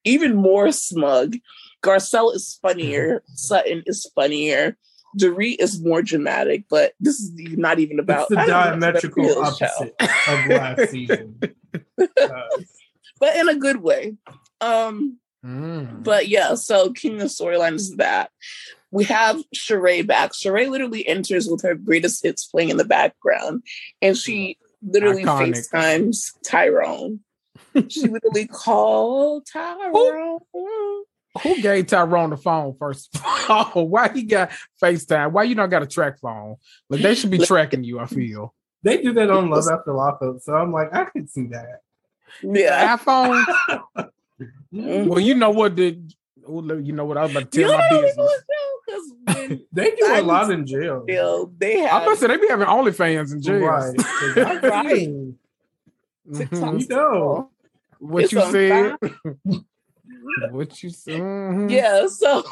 [0.03, 1.37] even more smug.
[1.83, 4.77] Garcelle is funnier, Sutton is funnier.
[5.17, 10.47] Dorit is more dramatic, but this is not even about it's the diametrical opposite of
[10.47, 11.39] last season.
[11.99, 12.07] Uh,
[13.19, 14.15] but in a good way.
[14.59, 16.03] Um mm.
[16.03, 18.31] but yeah, so King of Storyline is that.
[18.91, 20.33] We have Sheree back.
[20.33, 23.63] Sheree literally enters with her greatest hits playing in the background,
[24.01, 25.69] and she literally Iconic.
[25.71, 27.21] FaceTimes Tyrone.
[27.87, 30.39] she literally called Tyrone.
[31.43, 33.09] Who gave Tyrone the phone first?
[33.23, 34.51] Oh, why he got
[34.83, 35.31] FaceTime?
[35.31, 36.57] Why you not got a track phone?
[36.89, 37.99] Like they should be tracking you.
[37.99, 41.47] I feel they do that on Love After Lockup, so I'm like, I can see
[41.47, 41.81] that.
[42.41, 44.09] Yeah, iPhone.
[44.73, 45.09] Mm-hmm.
[45.09, 45.75] well, you know what?
[45.75, 45.99] The
[46.47, 48.31] you know what I was about to tell my business.
[49.71, 51.05] they do a lot in jail.
[51.07, 52.03] jail they have.
[52.03, 53.59] I thought they be having OnlyFans in jail.
[53.59, 53.95] Right.
[54.63, 55.09] right.
[56.29, 56.77] Mm-hmm.
[56.79, 57.49] You know
[57.99, 58.95] what it's you said.
[60.51, 61.19] what you said.
[61.19, 61.69] Mm-hmm.
[61.69, 62.43] Yeah, so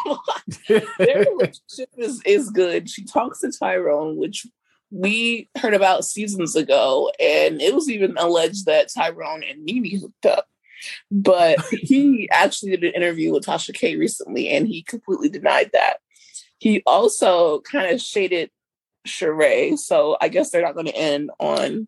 [0.67, 2.89] their relationship is is good.
[2.89, 4.45] She talks to Tyrone, which
[4.91, 10.25] we heard about seasons ago, and it was even alleged that Tyrone and NeNe hooked
[10.25, 10.47] up.
[11.11, 15.97] But he actually did an interview with Tasha K recently, and he completely denied that.
[16.59, 18.51] He also kind of shaded
[19.07, 21.87] Sheree, so I guess they're not going to end on.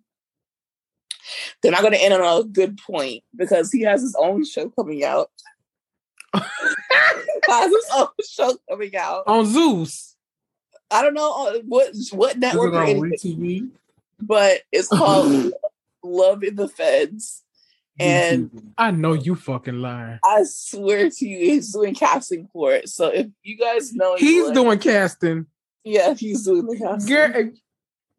[1.61, 4.69] They're not going to end on a good point because he has his own show
[4.69, 5.29] coming out
[6.33, 10.15] has his own show coming out on Zeus.
[10.89, 13.71] I don't know uh, what what network or anything,
[14.19, 15.53] but it's called
[16.03, 17.43] Love in the Feds.
[18.01, 20.19] And I know you fucking lying.
[20.23, 22.89] I swear to you, he's doing casting for it.
[22.89, 25.45] So if you guys know, he's doing casting.
[25.83, 27.15] Yeah, he's doing the casting.
[27.15, 27.51] Girl,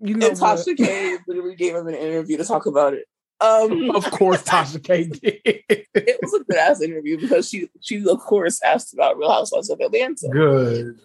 [0.00, 3.06] you know, and Tasha K literally gave him an interview to talk about it.
[3.40, 5.40] Um, of course, Tasha K did.
[5.44, 9.70] it was a good ass interview because she she of course asked about Real Housewives
[9.70, 10.28] of Atlanta.
[10.32, 10.98] Good.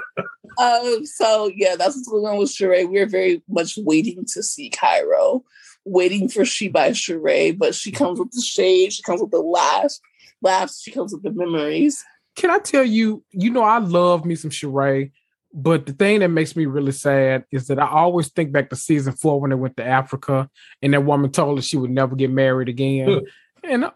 [0.59, 2.89] um, so yeah, that's what's going on with Sheree.
[2.89, 5.43] We're very much waiting to see Cairo,
[5.85, 9.39] waiting for She by Sheree, but she comes with the shade, she comes with the
[9.39, 10.01] laughs,
[10.41, 12.03] laughs, she comes with the memories.
[12.35, 15.11] Can I tell you, you know, I love me some Sheree.
[15.57, 18.75] But the thing that makes me really sad is that I always think back to
[18.75, 20.49] season four when they went to Africa
[20.81, 23.07] and that woman told her she would never get married again.
[23.07, 23.19] Hmm.
[23.63, 23.85] and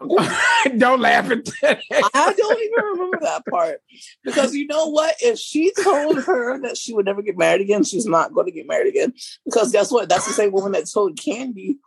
[0.78, 1.80] don't laugh at that.
[2.14, 3.82] I don't even remember that part
[4.24, 5.16] because you know what?
[5.22, 8.52] If she told her that she would never get married again, she's not going to
[8.52, 9.14] get married again.
[9.46, 10.10] Because guess what?
[10.10, 11.78] That's the same woman that told Candy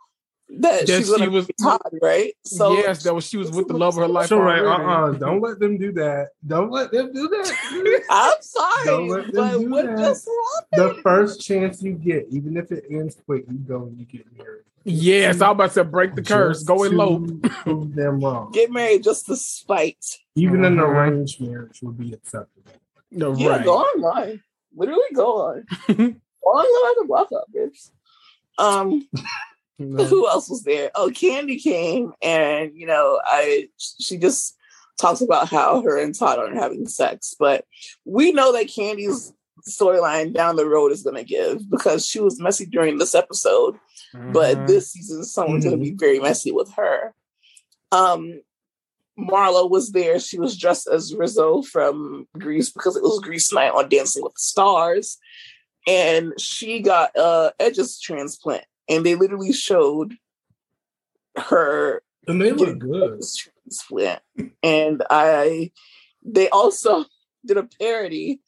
[0.59, 2.33] that she, she was Todd, right?
[2.45, 4.27] So yes, that was she was with the love of her life.
[4.27, 6.29] So right, uh, uh don't let them do that.
[6.45, 8.03] Don't let them do that.
[8.09, 9.97] I'm sorry, don't let them but do what that.
[9.97, 10.29] just
[10.71, 10.97] happened?
[10.97, 14.25] The first chance you get, even if it ends quick, you go and you get
[14.37, 14.62] married.
[14.85, 16.63] Yes, I'm about to break the curse.
[16.63, 17.25] Go to low.
[17.63, 18.51] Prove them wrong.
[18.51, 20.03] Get married just to spite.
[20.35, 20.81] Even an Mhm.
[20.87, 22.71] arranged marriage would be acceptable.
[23.11, 23.63] No, Yeah, right.
[23.65, 24.41] go online.
[24.75, 25.65] Literally go on.
[25.87, 25.93] go
[26.49, 27.89] on the walk up, bitch.
[28.57, 29.07] Um,
[29.79, 30.03] No.
[30.03, 30.91] who else was there?
[30.95, 34.55] Oh, Candy came, and you know, I she just
[34.99, 37.65] talks about how her and Todd aren't having sex, but
[38.05, 39.33] we know that Candy's
[39.67, 43.77] storyline down the road is going to give because she was messy during this episode,
[44.29, 44.67] but Mhm.
[44.67, 47.13] this season someone's going to be very messy with her.
[47.91, 48.41] Um,
[49.17, 50.19] Marlo was there.
[50.19, 54.33] She was dressed as Rizzo from Grease because it was Grease night on Dancing with
[54.33, 55.17] the Stars,
[55.87, 60.13] and she got a edges transplant, and they literally showed
[61.37, 63.21] her And they look good.
[63.65, 64.21] transplant.
[64.61, 65.71] And I,
[66.23, 67.05] they also
[67.45, 68.41] did a parody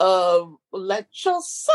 [0.00, 1.74] of "Let Your Soul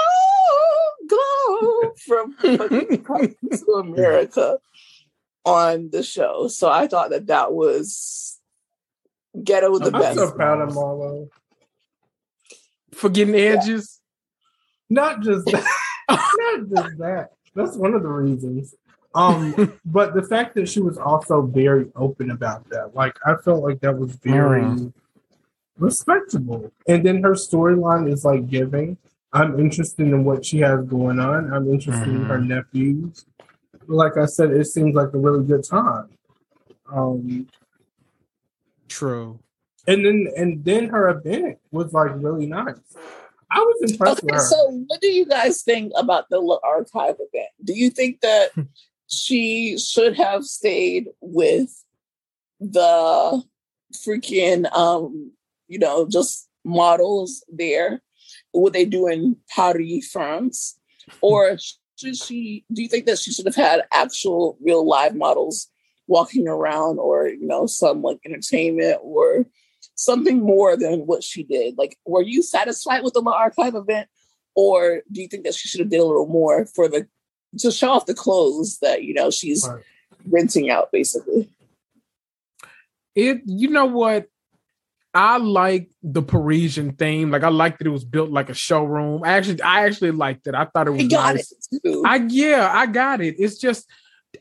[1.07, 4.57] Glow" from to America
[5.45, 6.47] on the show.
[6.47, 8.39] So I thought that that was
[9.43, 10.17] ghetto the I'm best.
[10.17, 11.30] so proud of Marlo.
[12.93, 13.99] For getting edges.
[14.89, 15.65] Not just that.
[16.09, 17.30] not just that.
[17.55, 18.76] That's one of the reasons.
[19.13, 23.63] Um, but the fact that she was also very open about that, like I felt
[23.63, 24.93] like that was very Mm.
[25.78, 26.71] Respectable.
[26.88, 28.97] And then her storyline is like giving.
[29.34, 31.51] I'm interested in what she has going on.
[31.53, 33.26] I'm interested in her nephews.
[33.88, 36.09] Like I said, it seems like a really good time.
[36.91, 37.47] Um,
[38.88, 39.39] True.
[39.88, 42.78] and then and then her event was like really nice.
[43.51, 44.47] I was impressed Okay, with her.
[44.47, 47.49] so what do you guys think about the archive event?
[47.63, 48.49] Do you think that
[49.07, 51.84] she should have stayed with
[52.59, 53.43] the
[53.93, 55.32] freaking um,
[55.76, 58.01] you know, just models there?
[58.51, 60.80] What they do in Paris, France?
[61.09, 61.17] Hmm.
[61.21, 61.57] Or
[61.97, 65.67] should she do you think that she should have had actual real live models
[66.07, 69.45] walking around or you know some like entertainment or
[69.95, 71.78] something more than what she did.
[71.78, 74.07] Like, were you satisfied with the Le'Archive event,
[74.55, 77.07] or do you think that she should have did a little more for the
[77.59, 79.84] to show off the clothes that you know she's Right.
[80.28, 81.49] renting out, basically?
[83.15, 84.28] It you know what?
[85.16, 87.32] I like the Parisian theme.
[87.32, 89.22] Like I liked that it was built like a showroom.
[89.24, 90.53] I actually I actually liked it.
[90.53, 91.53] I thought it was I got nice.
[91.72, 92.03] it too.
[92.05, 93.36] I yeah, I got it.
[93.39, 93.89] It's just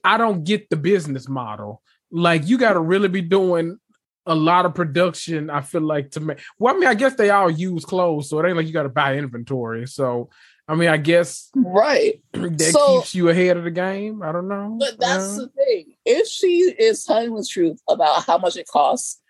[0.03, 1.81] I don't get the business model.
[2.11, 3.79] Like you got to really be doing
[4.27, 5.49] a lot of production.
[5.49, 6.41] I feel like to make.
[6.59, 8.83] Well, I mean, I guess they all use clothes, so it ain't like you got
[8.85, 9.87] to buy inventory.
[9.87, 10.31] So,
[10.67, 12.21] I mean, I guess right.
[12.33, 14.23] that So- keeps you ahead of the game.
[14.25, 14.77] I don't know.
[14.81, 15.95] But that's Uh, the thing.
[16.05, 19.21] If she is telling the truth about how much it costs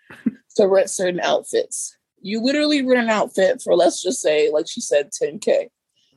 [0.55, 4.81] to rent certain outfits, you literally rent an outfit for let's just say, like she
[4.81, 5.67] said, 10K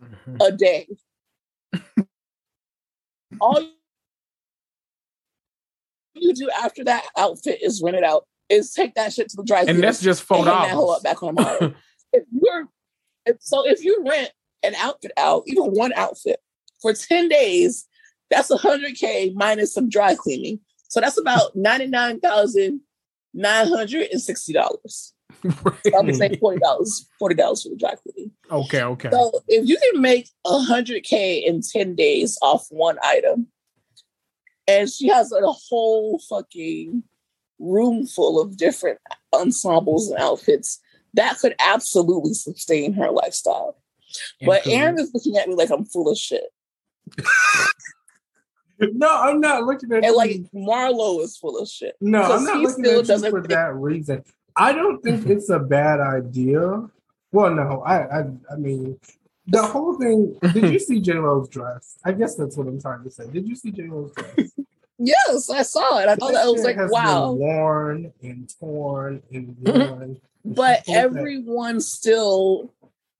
[0.02, 0.36] mhm.
[0.40, 0.88] a day.
[3.40, 3.62] All
[6.14, 9.44] you do after that outfit is rent it out is take that shit to the
[9.44, 11.36] dry and that's just four hang that up back on
[12.12, 12.68] if you're
[13.26, 14.32] if, so if you rent
[14.62, 16.40] an outfit out, even one outfit
[16.80, 17.86] for 10 days,
[18.30, 20.60] that's 100k minus some dry cleaning.
[20.88, 21.54] So that's about
[23.36, 25.12] $99,960.
[25.44, 25.52] I'm
[25.92, 26.60] gonna say $40, $40
[27.20, 28.32] for the dry cleaning.
[28.50, 29.10] okay, okay.
[29.10, 33.48] So if you can make 100k in 10 days off one item,
[34.66, 37.02] and she has a whole fucking
[37.58, 38.98] room full of different
[39.34, 40.80] ensembles and outfits,
[41.14, 43.76] that could absolutely sustain her lifestyle.
[44.44, 46.44] But Aaron is looking at me like I'm full of shit.
[48.80, 51.96] no, I'm not looking at And like Marlo is full of shit.
[52.00, 54.24] No, I'm not looking still at you for think- that reason.
[54.56, 56.88] I don't think it's a bad idea.
[57.30, 58.98] Well, no, I, I, I mean,
[59.46, 60.36] the whole thing.
[60.52, 61.98] Did you see J Lo's dress?
[62.04, 63.26] I guess that's what I'm trying to say.
[63.30, 64.50] Did you see J Lo's dress?
[64.98, 66.08] Yes, I saw it.
[66.08, 67.30] I thought that was like, wow.
[67.32, 70.20] worn and torn and worn.
[70.44, 72.72] But pulled that- everyone still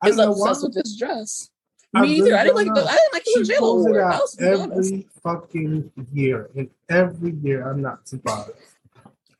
[0.05, 0.67] is obsessed why.
[0.69, 1.51] with this dress.
[1.95, 2.37] I Me either.
[2.37, 2.83] I didn't like the.
[2.83, 4.01] I didn't like the She J Lo pulls it wore.
[4.03, 4.41] out honest.
[4.43, 8.51] every fucking year, and every year I'm not surprised.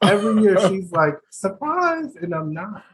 [0.03, 2.85] Every year she's like surprised, and I'm not.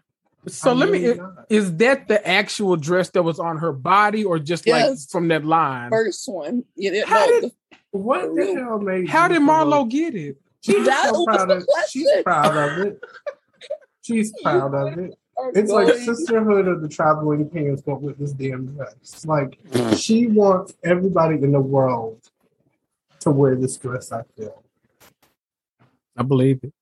[0.48, 1.04] so I'm let me.
[1.06, 1.46] really not.
[1.50, 5.44] Is that the actual dress that was on her body, or just like from that
[5.44, 5.90] line?
[5.90, 6.64] First one.
[6.76, 7.52] Didn't How know did-
[7.92, 9.08] What the hell made?
[9.08, 10.36] How did Marlo get it?
[10.62, 11.66] She's so proud the of.
[11.90, 13.00] She's proud of it.
[14.02, 15.14] She's proud of it.
[15.54, 19.24] It's like sisterhood of the traveling pants, but with this damn dress.
[19.26, 20.02] Like mm.
[20.02, 22.20] she wants everybody in the world
[23.20, 24.12] to wear this dress.
[24.12, 24.62] I feel.
[26.16, 26.72] I believe it.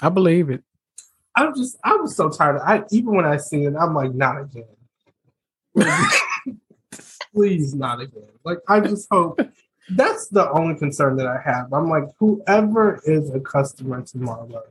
[0.00, 0.62] I believe it.
[1.36, 1.76] I'm just.
[1.84, 2.60] I was so tired.
[2.64, 4.64] I even when I see it, I'm like, not again.
[7.34, 8.28] Please, not again.
[8.44, 9.40] Like I just hope
[9.90, 11.72] That's the only concern that I have.
[11.72, 14.62] I'm like, whoever is a customer to Marlo,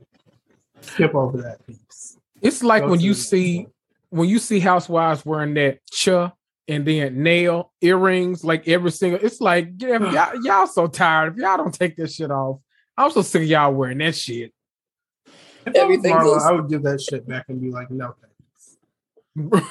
[0.80, 2.18] skip over that piece.
[2.44, 3.66] It's like Go when you see
[4.10, 6.32] when you see housewives wearing that cha
[6.68, 9.18] and then nail earrings, like every single.
[9.20, 11.34] It's like yeah, y'all, y'all so tired.
[11.34, 12.60] If y'all don't take this shit off,
[12.96, 14.52] I'm so sick of y'all wearing that shit.
[15.66, 19.64] If Everything I, Marlo, I would give that shit back and be like, no thanks.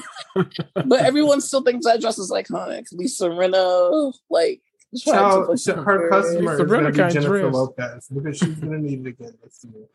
[0.75, 2.87] but everyone still thinks that dress is iconic.
[2.91, 4.61] Lisa Rinna, like
[4.95, 7.53] so, so her customer is going to be Jennifer dress.
[7.53, 9.85] Lopez because she's going to need it again this year.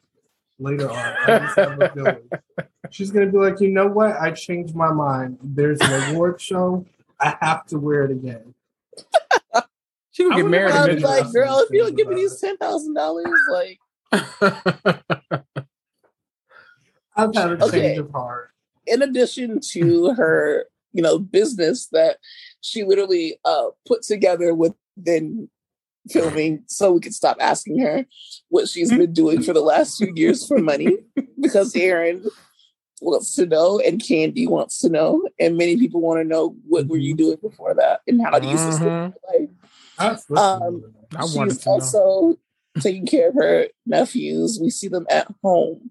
[0.58, 2.18] Later on,
[2.90, 4.20] she's going to be like, you know what?
[4.20, 5.38] I changed my mind.
[5.42, 6.84] There's an award show.
[7.20, 8.54] I have to wear it again.
[10.10, 10.74] she would get married.
[10.74, 13.78] i like, girl, if you don't give me these ten thousand dollars, like,
[14.12, 14.24] I've
[17.34, 17.96] had a change okay.
[17.96, 18.50] of heart.
[18.86, 22.18] In addition to her, you know, business that
[22.60, 25.50] she literally uh, put together with then
[26.08, 28.06] filming so we could stop asking her
[28.48, 30.96] what she's been doing for the last few years for money
[31.40, 32.24] because Aaron
[33.00, 36.86] wants to know and Candy wants to know and many people want to know what
[36.86, 37.24] were you mm-hmm.
[37.24, 39.12] doing before that and how do you sustain mm-hmm.
[39.34, 39.48] your
[39.98, 40.30] life.
[40.36, 40.84] Um,
[41.26, 42.36] she's also
[42.80, 44.58] taking care of her nephews.
[44.60, 45.90] We see them at home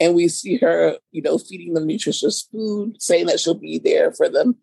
[0.00, 4.12] and we see her, you know, feeding them nutritious food, saying that she'll be there
[4.12, 4.56] for them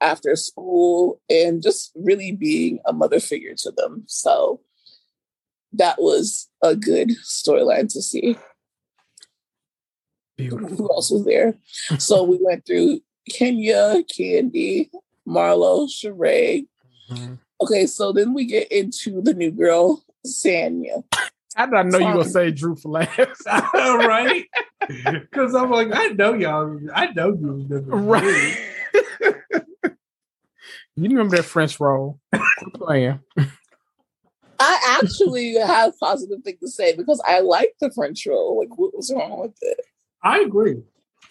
[0.00, 4.04] after school and just really being a mother figure to them.
[4.06, 4.60] So
[5.72, 8.36] that was a good storyline to see.
[10.36, 10.68] Beautiful.
[10.68, 11.54] Who else was there?
[11.98, 14.90] so we went through Kenya, Candy,
[15.26, 16.66] Marlo, Sheree.
[17.10, 17.34] Mm-hmm.
[17.62, 21.02] Okay, so then we get into the new girl, Sanya.
[21.56, 23.46] I did not know you were gonna say Drew for last.
[23.46, 24.44] right?
[24.88, 26.78] Because I'm like, I know y'all.
[26.94, 27.66] I know you.
[27.86, 28.56] Right.
[30.96, 32.18] You remember that French roll?
[32.74, 33.20] playing.
[34.58, 38.58] I actually have positive thing to say because I like the French roll.
[38.60, 39.80] Like, what was wrong with it?
[40.22, 40.82] I agree.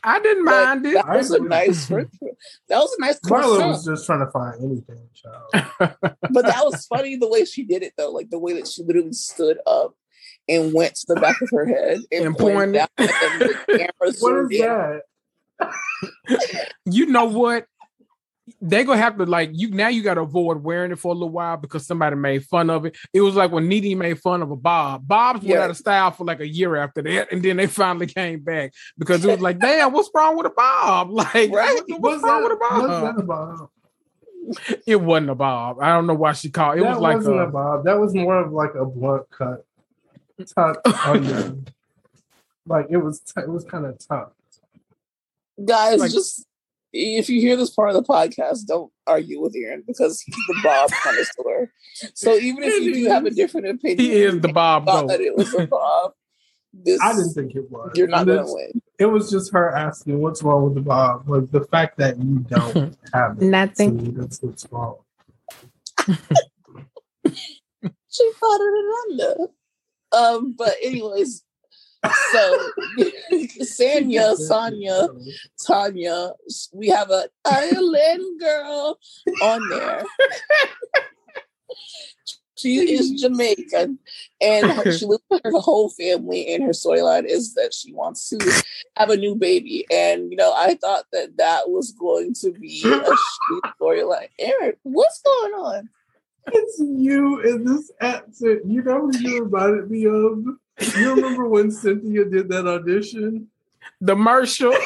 [0.03, 0.93] I didn't like, mind it.
[0.93, 2.37] That was a nice French roll.
[2.69, 3.19] That was a nice.
[3.21, 5.67] Marlo was just trying to find anything, child.
[6.31, 8.11] but that was funny the way she did it, though.
[8.11, 9.95] Like the way that she literally stood up
[10.47, 12.89] and went to the back of her head and, and pointed out.
[12.97, 13.09] what
[14.07, 14.19] is
[14.59, 15.01] that?
[16.85, 17.65] you know what?
[18.61, 21.29] They gonna have to like you now you gotta avoid wearing it for a little
[21.29, 22.95] while because somebody made fun of it.
[23.11, 25.07] It was like when Nene made fun of a Bob.
[25.07, 25.51] Bob's yeah.
[25.51, 28.41] went out of style for like a year after that, and then they finally came
[28.41, 31.09] back because it was like, damn, what's wrong with a Bob?
[31.15, 31.81] Like, right?
[31.87, 33.19] what's, what's wrong that, with a Bob?
[33.19, 33.69] a Bob?
[34.85, 35.77] It wasn't a Bob.
[35.81, 36.83] I don't know why she called it.
[36.83, 37.85] That was like wasn't a, a Bob.
[37.85, 39.65] That was more of like a blunt cut,
[40.55, 41.67] tuck onion.
[42.67, 44.31] Like it was, t- it was kind of tough.
[45.63, 46.47] Guys, like, just
[46.95, 50.59] if you hear this part of the podcast, don't argue with Aaron because he's the
[50.63, 51.71] Bob connoisseur.
[52.13, 54.85] So even if you do have a different opinion, he is the Bob.
[54.85, 56.13] That it was a Bob.
[56.73, 57.91] This, I didn't think it was.
[57.95, 58.81] You're not going to win.
[58.99, 62.39] It was just her asking, "What's wrong with the Bob?" Like the fact that you
[62.39, 63.45] don't have it.
[63.45, 64.13] Nothing.
[64.13, 64.97] That's what's wrong.
[66.05, 66.15] she
[68.39, 69.35] thought it under.
[70.11, 71.44] Um, but anyways,
[72.31, 72.71] so
[73.61, 75.07] Sanya, Sonya,
[75.65, 76.31] Tanya,
[76.73, 78.99] we have a Ireland girl
[79.41, 80.03] on there.
[82.57, 83.99] She is Jamaican,
[84.41, 86.53] and she lives with her whole family.
[86.53, 88.63] And her storyline is that she wants to
[88.95, 89.85] have a new baby.
[89.91, 93.15] And you know, I thought that that was going to be a
[93.79, 94.29] storyline.
[94.39, 95.89] Aaron, what's going on?
[96.47, 98.61] It's you in this accent.
[98.65, 100.45] You know who you reminded me of?
[100.97, 103.47] You remember when Cynthia did that audition?
[104.01, 104.71] The Marshall.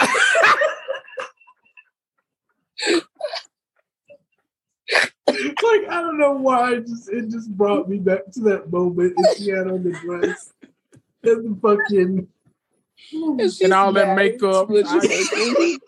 [5.28, 9.14] like I don't know why, it just it just brought me back to that moment.
[9.18, 10.54] And she had on the dress
[11.24, 12.28] and the fucking
[13.12, 14.68] and, and all that makeup.
[14.68, 15.80] the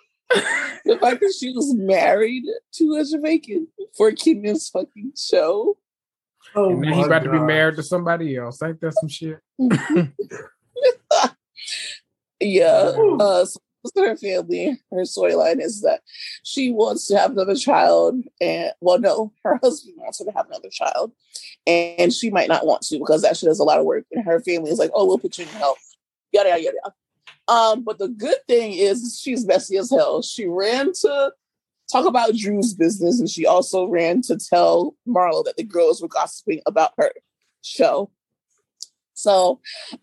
[1.00, 5.78] fact that she was married to a Jamaican for Kenya's fucking show.
[6.56, 7.32] Oh and then he's about God.
[7.32, 8.62] to be married to somebody else.
[8.62, 9.40] Ain't that some shit?
[12.40, 12.92] yeah.
[13.20, 13.60] Uh, so
[13.96, 16.02] her family, her storyline is that
[16.44, 20.48] she wants to have another child, and well, no, her husband wants her to have
[20.48, 21.12] another child,
[21.66, 24.26] and she might not want to because that she does a lot of work, and
[24.26, 25.78] her family is like, "Oh, we'll put you in help."
[26.32, 26.94] Yada yada yada.
[27.48, 30.22] Um, but the good thing is she's messy as hell.
[30.22, 31.34] She ran to
[31.92, 36.08] talk about Drew's business, and she also ran to tell Marlo that the girls were
[36.08, 37.12] gossiping about her
[37.62, 38.12] show.
[39.14, 39.60] So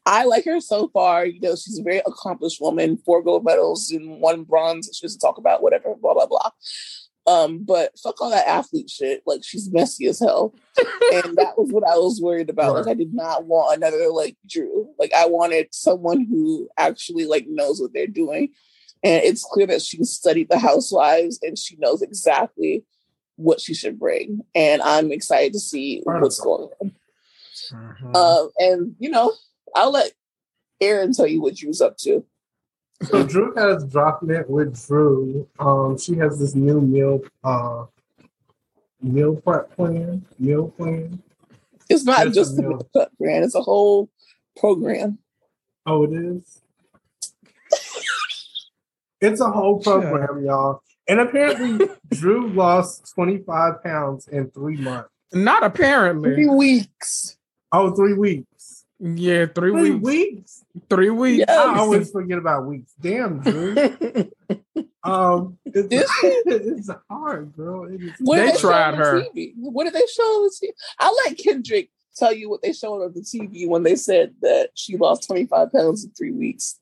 [0.07, 1.26] I like her so far.
[1.26, 4.89] You know, she's a very accomplished woman, four gold medals and one bronze.
[4.95, 6.51] She doesn't talk about whatever, blah, blah, blah.
[7.26, 9.22] Um, but fuck all that athlete shit.
[9.26, 10.55] Like she's messy as hell.
[11.12, 12.74] and that was what I was worried about.
[12.74, 12.86] Right.
[12.86, 14.89] Like I did not want another like Drew.
[14.99, 18.51] Like I wanted someone who actually like knows what they're doing.
[19.03, 22.84] And it's clear that she studied the housewives and she knows exactly
[23.36, 24.40] what she should bring.
[24.55, 26.92] And I'm excited to see what's going on.
[27.72, 28.16] Mm-hmm.
[28.16, 29.32] Um, and you know,
[29.74, 30.12] I'll let
[30.80, 32.24] Aaron tell you what Drew's up to.
[33.05, 35.49] So Drew has dropped it with Drew.
[35.59, 37.86] Um, she has this new meal uh
[39.01, 40.24] meal prep plan.
[40.38, 41.22] Meal plan.
[41.88, 44.11] It's not it's just a meal prep plan, it's a whole
[44.57, 45.18] program.
[45.86, 46.61] Oh, it is?
[49.21, 50.51] It's a whole program, yeah.
[50.51, 50.83] y'all.
[51.09, 55.09] And apparently Drew lost 25 pounds in three months.
[55.33, 56.35] Not apparently.
[56.35, 57.37] Three weeks.
[57.73, 58.85] Oh, three weeks.
[59.01, 60.05] Yeah, three, three weeks.
[60.05, 60.64] weeks.
[60.91, 61.45] Three weeks.
[61.47, 61.51] Yes.
[61.51, 62.93] I always forget about weeks.
[63.01, 63.75] Damn, Drew.
[65.05, 67.85] um, it's, it's hard, girl.
[67.85, 69.23] It is, they, they tried her.
[69.23, 69.53] TV?
[69.57, 70.71] What did they show on the TV?
[70.99, 74.71] I'll let Kendrick tell you what they showed on the TV when they said that
[74.75, 76.81] she lost 25 pounds in three weeks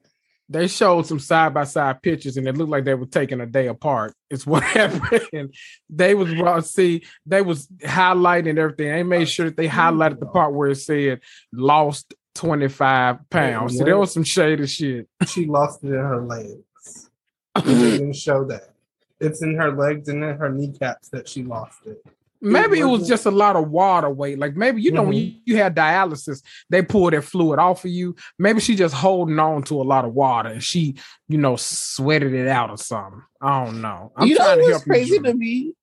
[0.49, 3.47] they showed some side by side pictures and it looked like they were taking a
[3.47, 4.15] day apart.
[4.31, 5.55] It's what happened.
[5.91, 8.89] they was see they was highlighting everything.
[8.89, 11.21] They made sure that they highlighted the part where it said
[11.53, 13.75] lost 25 pounds.
[13.75, 15.09] Yeah, so there was some shady shit.
[15.27, 17.11] She lost it in her legs.
[17.65, 18.75] they didn't show that.
[19.19, 22.05] It's in her legs and in her kneecaps that she lost it.
[22.41, 24.39] Maybe it, was just a lot of water weight.
[24.39, 25.09] Like maybe you know mm-hmm.
[25.09, 28.15] when you, you had dialysis, they pull that fluid off of you.
[28.39, 30.97] Maybe she just holding on to a lot of water and she,
[31.29, 33.23] you know, sweated it out or something.
[33.41, 34.13] I don't know.
[34.17, 35.75] I'm you know what's crazy to me?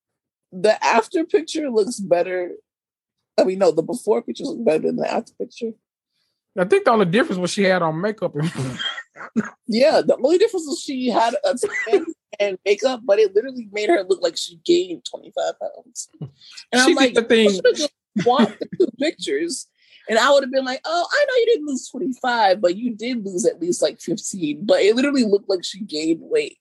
[0.52, 2.52] The after picture looks better.
[3.40, 5.72] I mean, no, the before picture looks better than the after picture.
[6.58, 8.36] I think the only difference was she had on makeup.
[9.68, 11.56] yeah, the only difference was she had a
[11.90, 12.06] tan
[12.40, 16.10] and makeup, but it literally made her look like she gained 25 pounds.
[16.20, 16.32] And
[16.82, 17.50] she I'm like, the thing.
[17.76, 17.92] just
[18.26, 19.68] want the two pictures.
[20.10, 22.96] And I would have been like, oh, I know you didn't lose 25, but you
[22.96, 24.66] did lose at least like 15.
[24.66, 26.58] But it literally looked like she gained weight.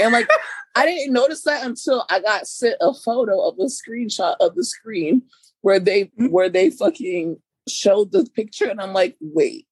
[0.00, 0.28] And like,
[0.74, 4.64] I didn't notice that until I got sent a photo of a screenshot of the
[4.64, 5.22] screen
[5.60, 6.26] where they mm-hmm.
[6.28, 7.36] where they fucking
[7.68, 8.66] showed the picture.
[8.66, 9.66] And I'm like, wait,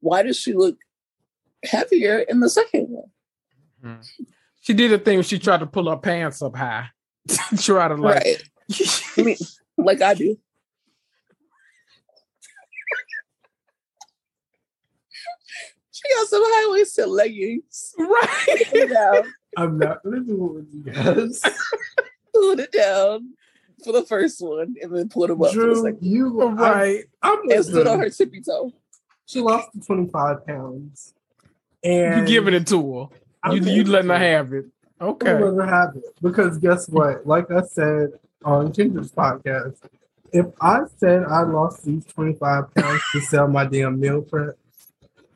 [0.00, 0.76] why does she look
[1.64, 3.10] heavier in the second one?
[3.84, 4.24] Mm-hmm.
[4.60, 6.88] She did a thing she tried to pull her pants up high.
[7.58, 8.42] Try to like right.
[9.16, 9.36] I mean,
[9.76, 10.36] like I do.
[15.90, 17.94] she got some high waisted leggings.
[17.98, 19.24] Right.
[19.56, 21.40] I'm not gonna do it with you guys.
[22.34, 23.34] Pull it down
[23.82, 26.06] for the first one and then pull it up Drew, for the second.
[26.06, 27.04] You were right.
[27.22, 28.72] I'm, I'm and stood on her tippy toe.
[29.26, 31.14] She lost 25 pounds.
[31.84, 33.08] And you giving it to
[33.44, 33.52] her.
[33.52, 34.66] You you letting her have it.
[35.00, 35.30] Okay.
[35.30, 36.04] I'm letting her have it.
[36.20, 37.26] Because guess what?
[37.26, 38.12] Like I said
[38.44, 39.76] on Kendrick's podcast,
[40.32, 44.56] if I said I lost these 25 pounds to sell my damn meal prep,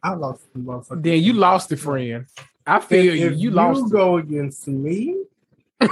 [0.02, 1.02] I lost the motherfucker.
[1.02, 2.26] Then you lost it, friend.
[2.66, 3.30] I feel you.
[3.30, 3.80] You lost.
[3.80, 5.24] You go against me.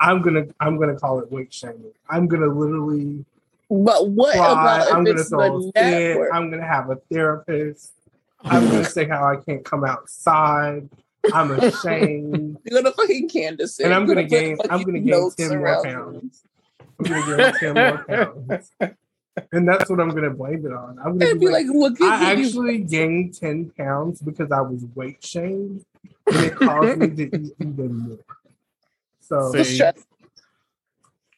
[0.00, 1.92] I'm gonna I'm gonna call it weight shaming.
[2.08, 3.24] I'm gonna literally.
[3.70, 4.52] But what cry.
[4.52, 6.28] about I'm gonna throw a fit.
[6.32, 7.92] I'm gonna have a therapist.
[8.44, 10.88] I'm gonna say how I can't come outside.
[11.32, 12.58] I'm ashamed.
[12.64, 14.56] You're gonna fucking Candace, and I'm gonna, gonna gain.
[14.70, 16.44] I'm gonna gain ten more pounds.
[16.80, 18.70] I'm gonna gain ten more pounds,
[19.52, 20.98] and that's what I'm gonna blame it on.
[20.98, 25.24] I'm gonna be, be like, "Look, I actually gained ten pounds because I was weight
[25.24, 25.84] shamed,
[26.26, 28.18] and it caused me to eat even more."
[29.20, 29.52] So,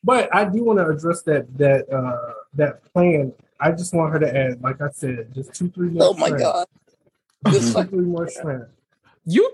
[0.05, 3.33] but I do want to address that that uh that plan.
[3.63, 6.05] I just want her to add, like I said, just two three more.
[6.05, 6.43] Oh my shrimp.
[6.43, 6.67] god!
[7.49, 8.69] Just two three more shrimp.
[9.27, 9.51] You,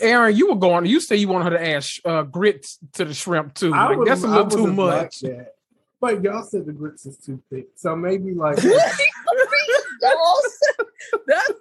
[0.00, 0.86] Aaron, you were going.
[0.86, 3.70] You say you want her to add uh, grits to the shrimp too.
[3.70, 5.22] Like, that's a little too much.
[5.22, 5.48] Like
[6.00, 8.80] but y'all said the grits is too thick, so maybe like that's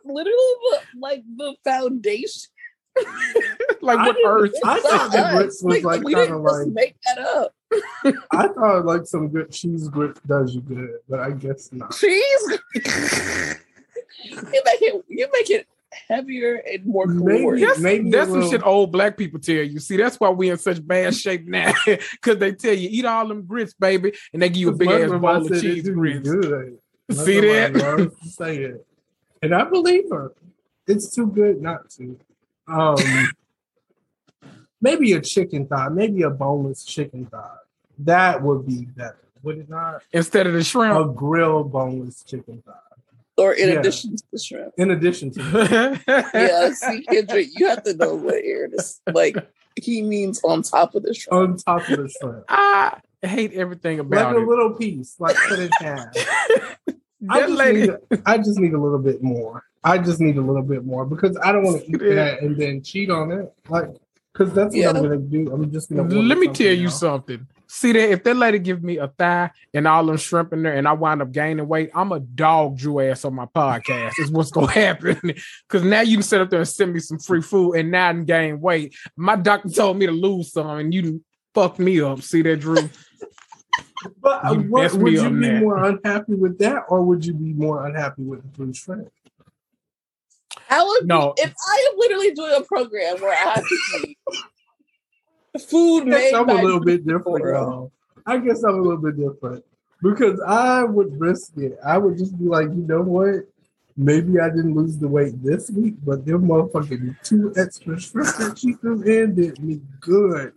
[0.06, 2.52] literally the, like the foundation.
[3.82, 4.54] like what earth?
[4.64, 7.54] I thought the grits was like, like kind of like make that up.
[8.32, 11.96] I thought like some good cheese grits does you good, but I guess not.
[11.96, 12.60] Cheese.
[14.24, 15.06] you make it.
[15.08, 15.68] You make it
[16.10, 19.80] heavier and more maybe, That's, maybe that's some shit old black people tell you.
[19.80, 21.74] See, that's why we in such bad shape now.
[22.22, 24.90] Cause they tell you eat all them grits, baby, and they give you a big
[24.90, 26.30] ass bowl of cheese grits.
[26.30, 26.78] Good.
[27.12, 28.12] See that?
[28.24, 28.86] Say it.
[29.42, 30.34] And I believe her.
[30.88, 32.20] It's too good not to.
[32.68, 32.98] Um
[34.82, 37.56] maybe a chicken thigh, maybe a boneless chicken thigh.
[38.00, 40.04] That would be better, would it not?
[40.12, 40.98] Instead of the shrimp.
[40.98, 42.87] A grilled boneless chicken thigh
[43.38, 43.76] or in yeah.
[43.80, 44.74] addition to the shrimp.
[44.78, 46.00] In addition to
[46.34, 49.38] yeah, see, Kendrick, you have to know what Aaron is like.
[49.76, 51.34] he means on top of the shrimp.
[51.34, 52.44] On top of the shrimp.
[52.50, 54.44] I hate everything about like it.
[54.44, 56.08] a little piece, like put in half.
[57.30, 59.64] I just, lady, need a, I just need a little bit more.
[59.84, 62.14] I just need a little bit more because I don't want to eat Yeah.
[62.16, 63.52] that and then cheat on it.
[63.70, 63.90] Like,
[64.34, 64.90] because that's what Yeah.
[64.90, 65.52] I'm gonna do.
[65.52, 66.04] I'm just gonna.
[66.14, 67.00] let me tell you else.
[67.00, 67.48] something.
[67.70, 70.74] See that if that lady give me a thigh and all them shrimp in there,
[70.76, 74.20] and I wind up gaining weight, I'm a dog Drew ass on my podcast.
[74.20, 75.20] Is what's gonna happen.
[75.22, 78.10] Because now you can sit up there and send me some free food, and now
[78.10, 78.96] I done gain weight.
[79.18, 81.22] My doctor told me to lose some, and you done
[81.54, 82.22] fucked me up.
[82.22, 82.90] See that, Drew?
[84.22, 85.60] But uh, You what, would you be man.
[85.62, 89.10] more unhappy with that, or would you be more unhappy with the blue shrimp?
[90.70, 91.34] I would No.
[91.36, 94.18] be, if I am literally doing a program where I have to eat
[95.60, 97.50] food I guess made I'm by a little bit different, people.
[97.50, 97.92] y'all.
[98.26, 99.64] I guess I'm a little bit different
[100.02, 101.78] because I would risk it.
[101.86, 103.46] I would just be like, you know what?
[103.96, 108.60] Maybe I didn't lose the weight this week, but them motherfucking two extra shrimp that
[108.60, 110.54] she threw in did me good.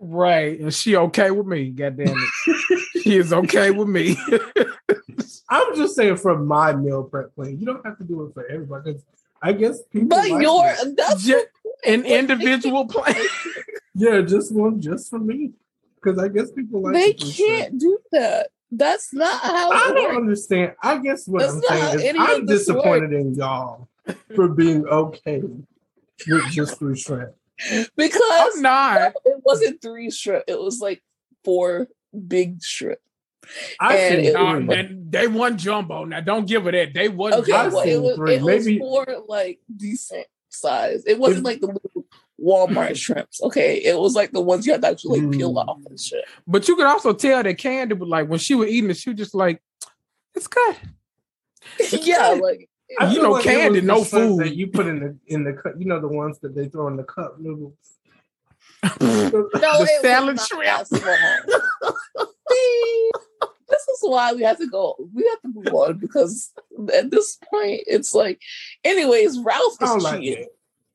[0.00, 0.58] Right.
[0.58, 1.70] And she okay with me.
[1.70, 3.02] God damn it.
[3.02, 4.16] she is okay with me.
[5.50, 7.58] I'm just saying from my meal prep plan.
[7.58, 8.94] You don't have to do it for everybody.
[8.94, 9.04] 'cause
[9.44, 9.78] I guess.
[9.92, 10.96] But like your it.
[10.96, 11.44] that's Ju-
[11.86, 13.14] An individual plan.
[13.94, 15.52] yeah, just one just for me.
[15.96, 17.58] Because I guess people like they the blue shrimp.
[17.60, 18.48] can't do that.
[18.72, 20.16] That's not how I it don't works.
[20.16, 20.72] understand.
[20.82, 23.88] I guess what That's I'm saying is I'm of this disappointed in y'all
[24.34, 25.42] for being okay
[26.26, 27.34] with just blue shrimp.
[27.96, 28.22] Because
[28.56, 29.12] I'm not.
[29.24, 30.44] it wasn't three shrimp.
[30.48, 31.02] It was like
[31.44, 31.88] four
[32.26, 32.98] big shrimp.
[33.80, 34.66] I And think it- Nah, three.
[34.66, 36.04] that- they won jumbo.
[36.04, 36.92] Now don't give her that.
[36.94, 38.34] They won Okay, I've well, it was, three.
[38.34, 41.04] it was Maybe- four like decent size.
[41.06, 41.78] It wasn't If- like the
[42.42, 43.40] Walmart shrimps.
[43.42, 45.68] Okay, it was like the ones you had to actually like, peel Mm.
[45.68, 46.24] off and shit.
[46.46, 49.10] But you could also tell that Candy was like when she was eating it, she
[49.10, 49.62] was just like,
[50.34, 50.76] it's good.
[52.02, 52.68] yeah, like
[53.00, 54.40] I you know like candy, no food.
[54.40, 55.74] that you put in the in the cup.
[55.78, 57.76] You know the ones that they throw in the cup noodles.
[59.00, 59.48] No,
[59.80, 60.86] The salad shrimp.
[62.50, 63.10] See,
[63.68, 64.96] this is why we have to go.
[65.14, 66.52] We have to move on because
[66.92, 68.40] at this point, it's like,
[68.84, 70.42] anyways, Ralph is like cheating.
[70.44, 70.48] it.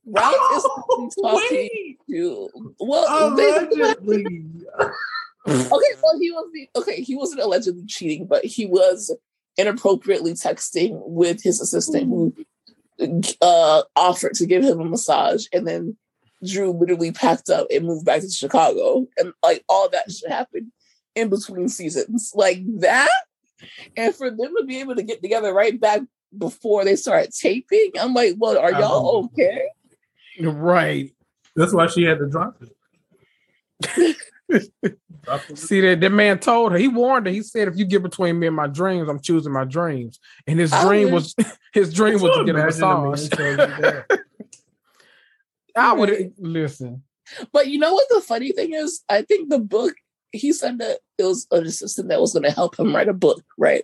[0.05, 1.97] Ralph is Oh, talking wait.
[2.09, 4.25] to well, Allegedly.
[5.47, 7.01] Okay, well, he was the okay.
[7.01, 9.15] He wasn't allegedly cheating, but he was
[9.57, 12.35] inappropriately texting with his assistant, who
[13.41, 15.97] uh, offered to give him a massage, and then
[16.45, 20.11] Drew literally packed up and moved back to Chicago, and like all that mm-hmm.
[20.11, 20.71] shit happened
[21.15, 23.09] in between seasons, like that,
[23.97, 26.01] and for them to be able to get together right back
[26.37, 29.25] before they start taping, I'm like, well, are y'all oh.
[29.25, 29.67] okay?
[30.39, 31.11] Right.
[31.55, 34.17] That's why she had to drop it.
[35.55, 38.39] See that that man told her, he warned her, he said, if you get between
[38.39, 40.19] me and my dreams, I'm choosing my dreams.
[40.47, 41.35] And his dream was
[41.73, 44.09] his dream was to get a Imagine massage.
[45.79, 46.13] telling you that.
[46.13, 46.33] I would Right.
[46.37, 47.03] listen.
[47.51, 49.03] But you know what the funny thing is?
[49.09, 49.95] I think the book,
[50.31, 53.13] he said that it was an assistant that was going to help him write a
[53.13, 53.83] book, right?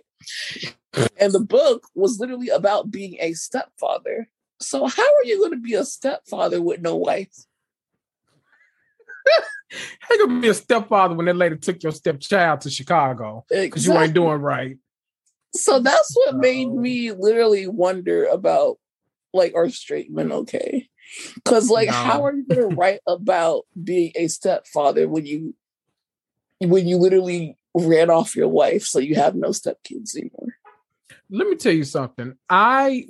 [1.18, 4.28] And the book was literally about being a stepfather.
[4.60, 7.32] So how are you going to be a stepfather with no wife?
[10.00, 13.44] How you gonna be a stepfather when that lady took your stepchild to Chicago?
[13.50, 14.78] Because you ain't doing right.
[15.54, 18.78] So that's what made me literally wonder about
[19.32, 20.88] like are straight men okay?
[21.34, 21.94] Because like, No.
[21.94, 25.54] how are you going to write about being a stepfather when you
[26.60, 30.56] when you literally ran off your wife, so you have no stepkids anymore?
[31.28, 32.36] Let me tell you something.
[32.48, 33.06] I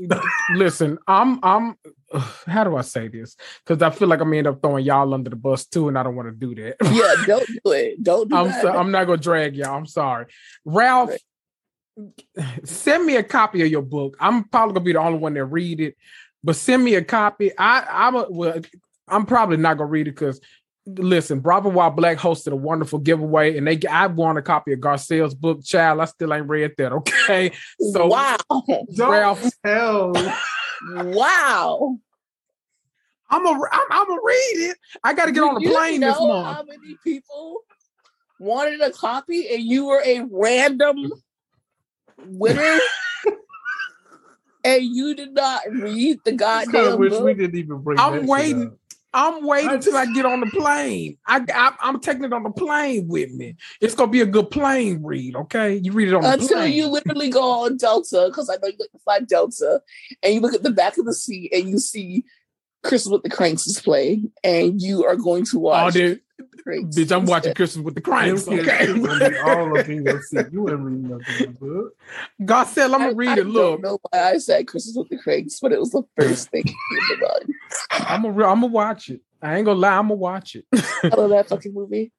[0.55, 1.77] listen, I'm I'm
[2.47, 3.37] how do I say this?
[3.65, 5.99] Because I feel like I'm gonna end up throwing y'all under the bus too, and
[5.99, 6.77] I don't want to do that.
[6.93, 8.03] Yeah, don't do it.
[8.03, 9.77] Don't do I'm so, I'm not gonna drag y'all.
[9.77, 10.27] I'm sorry.
[10.65, 11.15] Ralph,
[12.65, 14.17] send me a copy of your book.
[14.21, 15.97] I'm probably gonna be the only one that read it,
[16.47, 17.51] but send me a copy.
[17.59, 18.61] I I'm a, well,
[19.09, 20.41] I'm probably not gonna read it because
[20.87, 24.79] listen, Bravo While Black hosted a wonderful giveaway, and they I won a copy of
[24.79, 25.65] Garcelle's book.
[25.65, 26.93] Child, I still ain't read that.
[26.93, 27.51] Okay,
[27.93, 28.37] so wow,
[28.95, 30.13] Don't Ralph- tell.
[30.95, 31.99] wow.
[33.29, 34.77] I'm a I'm, I'm gonna read it.
[35.03, 36.57] I got to get Do on a you plane this month.
[36.57, 37.63] How many people
[38.39, 41.13] wanted a copy, and you were a random
[42.25, 42.79] winner,
[44.67, 47.25] and you did not read the I goddamn wish book?
[47.25, 47.99] we didn't even bring.
[47.99, 48.77] I'm waiting.
[49.15, 51.17] I'm waiting I till I get on the plane.
[51.27, 53.57] I, I I'm taking it on the plane with me.
[53.81, 55.37] It's gonna be a good plane read.
[55.37, 56.41] Okay, you read it on the plane.
[56.43, 59.81] Until you literally go on Delta, because I know you like to fly Delta,
[60.23, 62.25] and you look at the back of the seat and you see
[62.87, 65.81] Christmas with the Cranks is playing, and you are going to watch.
[65.81, 65.95] oh, watch.
[65.95, 66.21] dude,
[66.63, 67.57] Cranks bitch, I'm watching instead.
[67.57, 68.45] Christmas with the Cranks.
[68.45, 70.47] kids Okay, is gonna be all up in your seat.
[70.53, 71.97] You ain't reading nothing in the book.
[72.43, 73.47] Garcelle, I'm gonna read I it.
[73.47, 76.51] Look, don't know why I said Christmas with the Cranks, but it was the first
[76.51, 78.09] thing that came mind.
[78.09, 78.49] I'm a real.
[78.49, 79.21] I'm gonna watch it.
[79.43, 79.97] I ain't gonna lie.
[79.97, 80.65] I'm gonna watch it.
[80.73, 82.11] I love that fucking movie.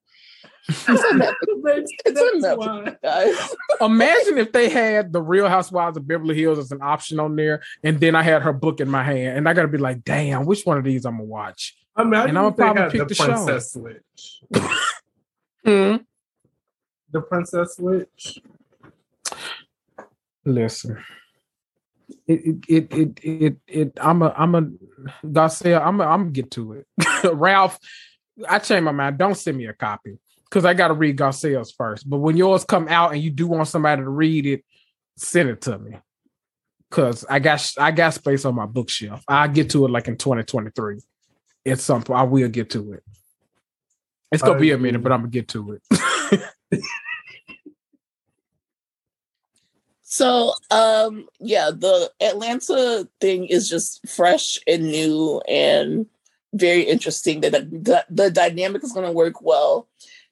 [0.70, 1.86] It's on Netflix.
[2.06, 3.56] It's on Netflix, guys.
[3.82, 7.62] Imagine if they had the Real Housewives of Beverly Hills as an option on there,
[7.84, 10.46] and then I had her book in my hand, and I gotta be like, damn,
[10.46, 11.76] which one of these I'm gonna watch?
[11.96, 13.26] I mean, I And I'ma probably pick the the show.
[13.26, 14.42] Princess Switch.
[15.66, 15.96] Hmm.
[17.12, 18.40] The Princess Switch.
[20.46, 21.04] Listen,
[22.28, 23.58] it it it it it.
[23.68, 25.80] it I'm a I'm a Garcia.
[25.80, 26.88] I'm a, I'm gonna get to it.
[27.34, 27.80] Ralph,
[28.48, 29.18] I changed my mind.
[29.18, 30.18] Don't send me a copy
[30.50, 32.10] because I got to read Garcia's first.
[32.10, 34.64] But when yours come out and you do want somebody to read it,
[35.16, 35.98] send it to me
[36.90, 39.24] because I got I got space on my bookshelf.
[39.28, 41.00] I'll get to it like in 2023.
[41.66, 43.04] It's something I will get to it.
[44.32, 46.42] It's gonna I be a minute, but I'm gonna get to it.
[50.10, 56.06] So, um, yeah, the Atlanta thing is just fresh and new and
[56.54, 57.42] very interesting.
[57.42, 59.90] That the, the dynamic is going to work well.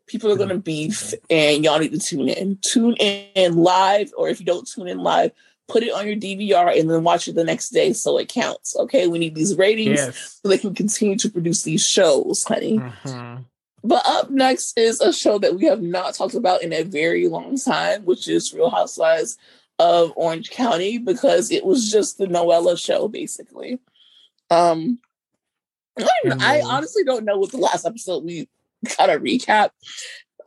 [0.08, 2.60] People are going to beef, and y'all need to tune in.
[2.62, 5.32] Tune in live, or if you don't tune in live,
[5.68, 8.76] put it on your DVR and then watch it the next day so it counts.
[8.76, 10.40] Okay, we need these ratings yes.
[10.42, 12.78] so they can continue to produce these shows, honey.
[12.78, 13.46] Mhm.
[13.84, 17.28] But up next is a show that we have not talked about in a very
[17.28, 19.38] long time, which is Real Housewives
[19.78, 23.80] of Orange County, because it was just the Noella show, basically.
[24.50, 25.00] Um,
[25.98, 26.08] I,
[26.40, 28.50] I honestly don't know what the last episode we
[28.98, 29.70] got a recap.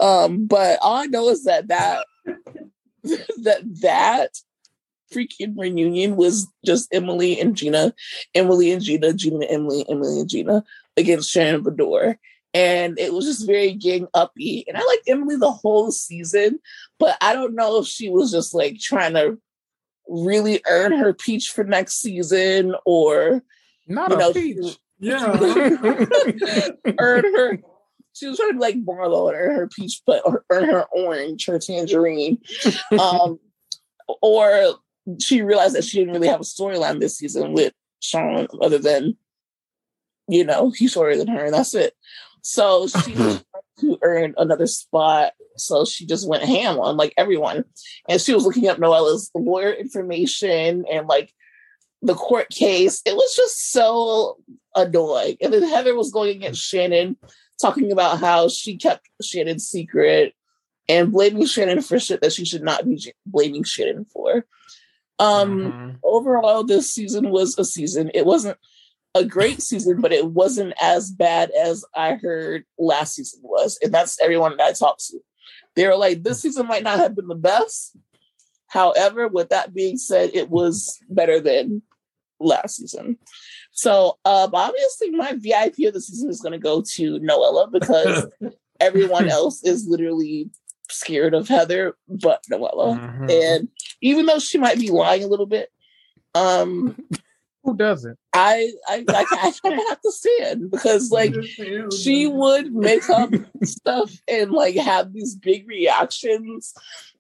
[0.00, 2.06] Um, but all I know is that that
[3.04, 4.30] that that
[5.12, 7.94] freaking reunion was just Emily and Gina,
[8.34, 10.64] Emily and Gina, Gina and Emily, Emily and Gina
[10.96, 12.16] against Shannon Beador
[12.54, 14.64] and it was just very gang uppy.
[14.66, 16.58] And I liked Emily the whole season,
[16.98, 19.38] but I don't know if she was just like trying to
[20.08, 23.42] really earn her peach for next season or
[23.86, 24.78] Not you a know peach.
[25.00, 25.30] Yeah.
[26.98, 27.58] earn her.
[28.18, 30.84] She was trying to be like Marlo and earn her peach, but or earn her
[30.92, 32.38] orange, her tangerine.
[32.98, 33.38] Um,
[34.22, 34.74] or
[35.20, 39.16] she realized that she didn't really have a storyline this season with Sean, other than
[40.28, 41.94] you know he's shorter than her, and that's it.
[42.42, 45.32] So she was trying to earn another spot.
[45.56, 47.64] So she just went ham on like everyone,
[48.08, 51.32] and she was looking up Noella's lawyer information and like
[52.02, 53.02] the court case.
[53.04, 54.38] It was just so
[54.74, 55.36] annoying.
[55.40, 57.16] And then Heather was going against Shannon,
[57.60, 60.34] talking about how she kept Shannon secret
[60.88, 64.46] and blaming Shannon for shit that she should not be blaming Shannon for.
[65.18, 65.74] Um, Mhm.
[66.02, 68.10] overall, this season was a season.
[68.14, 68.56] It wasn't
[69.14, 73.78] a great season, but it wasn't as bad as I heard last season was.
[73.82, 75.18] And that's everyone that I talked to.
[75.74, 77.96] They were like, this season might not have been the best.
[78.68, 81.82] However, with that being said, it was better than
[82.38, 83.18] last season.
[83.78, 88.26] So um, obviously my VIP of the season is gonna go to Noella because
[88.80, 90.50] everyone else is literally
[90.90, 92.98] scared of Heather but Noella.
[92.98, 93.30] Mhm.
[93.30, 93.68] And
[94.00, 95.70] even though she might be lying a little bit,
[96.34, 96.96] um,
[97.62, 98.18] Who doesn't?
[98.34, 101.34] I I I, I kind of have to stand because like
[101.96, 103.30] she would make up
[103.62, 106.74] stuff and like have these big reactions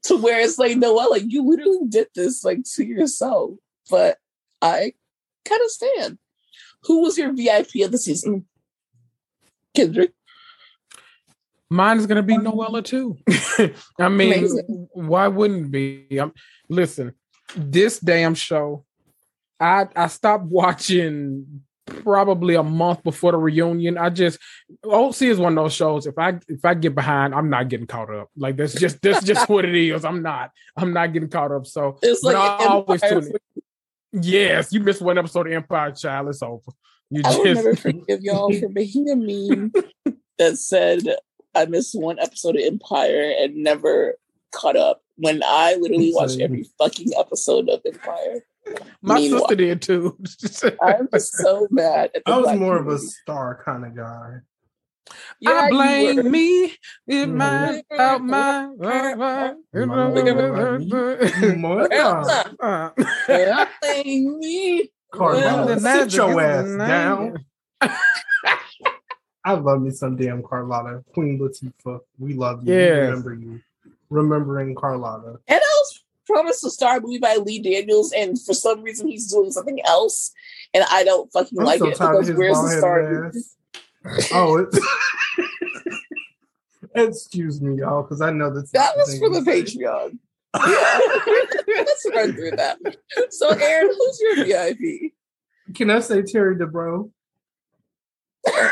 [0.04, 3.50] to where it's like Noella, like you literally did this like to yourself.
[3.88, 4.18] But
[4.60, 4.94] I
[5.44, 6.18] kind of stand.
[6.84, 8.46] Who was your VIP of the season?
[9.74, 10.12] Kendrick.
[11.70, 13.18] Mine is gonna be Noella too.
[14.00, 14.88] I mean, Amazing.
[14.92, 15.70] why wouldn't it
[16.08, 16.18] be?
[16.18, 16.32] Um
[16.68, 17.12] listen,
[17.54, 18.84] this damn show,
[19.60, 23.98] I I stopped watching probably a month before the reunion.
[23.98, 24.38] I just
[24.84, 26.06] OC is one of those shows.
[26.06, 28.28] If I if I get behind, I'm not getting caught up.
[28.36, 30.04] Like that's just that's just what it is.
[30.04, 30.50] I'm not.
[30.76, 31.66] I'm not getting caught up.
[31.66, 33.32] So It's like I always tune in.
[34.12, 36.28] Yes, you missed one episode of Empire Child.
[36.28, 36.62] It's over.
[37.10, 39.72] You I will just never forgive y'all for making a meme
[40.38, 41.02] that said
[41.54, 44.14] I missed one episode of Empire and never
[44.52, 48.44] caught up when I literally watched every fucking episode of Empire.
[49.02, 50.16] my Meanwhile- sister did too.
[50.82, 52.10] I'm so mad.
[52.14, 54.36] At the I was black more of a star kind of guy.
[55.40, 56.22] Yeah, I blame were.
[56.24, 57.34] me, it Mhm.
[57.34, 58.76] mine, out mine.
[61.58, 64.90] Monica, Uh, I blame me.
[65.12, 67.46] Carlotta, sit your ass down.
[69.44, 71.02] I love me some damn Carlotta.
[71.14, 72.72] Queen Latifah, we love you.
[72.74, 73.00] We Yes.
[73.08, 73.60] remember you.
[74.10, 75.38] Remembering Carlotta.
[75.48, 79.30] And I was promised a star movie by Lee Daniels, and for some reason he's
[79.30, 80.32] doing something else,
[80.74, 83.32] and I don't fucking I'm like so it because where's the bald-headed star?
[84.08, 84.30] Ass.
[84.32, 84.78] Oh, it's
[86.94, 89.78] excuse me, y'all, because I know that's That was for the thing to say.
[89.78, 90.18] Patreon.
[90.56, 90.98] Yeah.
[91.76, 92.78] Let's run through that.
[93.30, 95.12] So, Aaron, who's your VIP?
[95.74, 97.10] Can I say Terry Dubrow?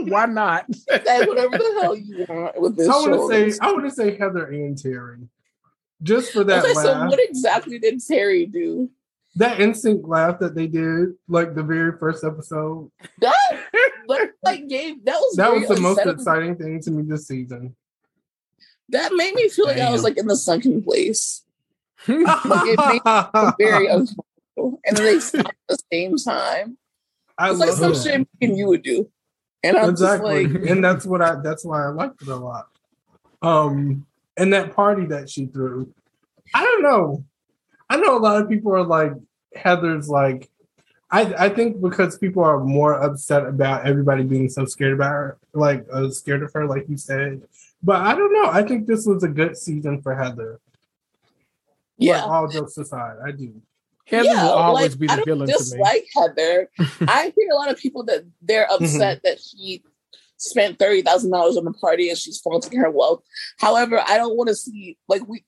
[0.00, 0.66] Why not?
[0.74, 2.88] Say whatever the hell you want with this.
[2.88, 5.18] I want to say I want to say Heather and Terry,
[6.02, 6.84] just for that Okay, laugh.
[6.84, 8.90] so what exactly did Terry do?
[9.36, 13.36] that instinct laugh that they did, like the very first episode, That
[14.42, 17.76] like gave that was that was the most exciting thing to me this season.
[18.90, 21.44] That made me feel like I was like in the sunken place.
[22.06, 23.02] it made
[23.58, 24.80] Very uncomfortable.
[24.84, 26.78] And then they stopped at the same time.
[27.36, 28.02] I It's like some that.
[28.02, 29.10] shit and you would do.
[29.62, 31.36] And I'm exactly, just like, and that's what I.
[31.42, 32.68] That's why I liked it a lot.
[33.42, 34.06] Um,
[34.36, 35.92] and that party that she threw,
[36.54, 37.24] I don't know.
[37.90, 39.12] I know a lot of people are like
[39.54, 40.08] Heather's.
[40.08, 40.48] Like,
[41.10, 45.38] I I think because people are more upset about everybody being so scared about her,
[45.54, 47.42] like uh, scared of her, like you said.
[47.82, 48.46] But I don't know.
[48.50, 50.60] I think this was a good season for Heather.
[51.96, 52.22] yeah.
[52.24, 53.60] Like, all jokes aside, I do.
[54.06, 55.58] Heather yeah, will always like, be I the don't villain to me.
[55.58, 56.70] dislike Heather.
[57.02, 58.84] I hear a lot of people that they're Mm-hmm.
[58.84, 59.82] upset that she
[60.36, 63.22] spent thirty thousand dollars on the party and she's flaunting her wealth.
[63.58, 65.44] However, I don't want to see like we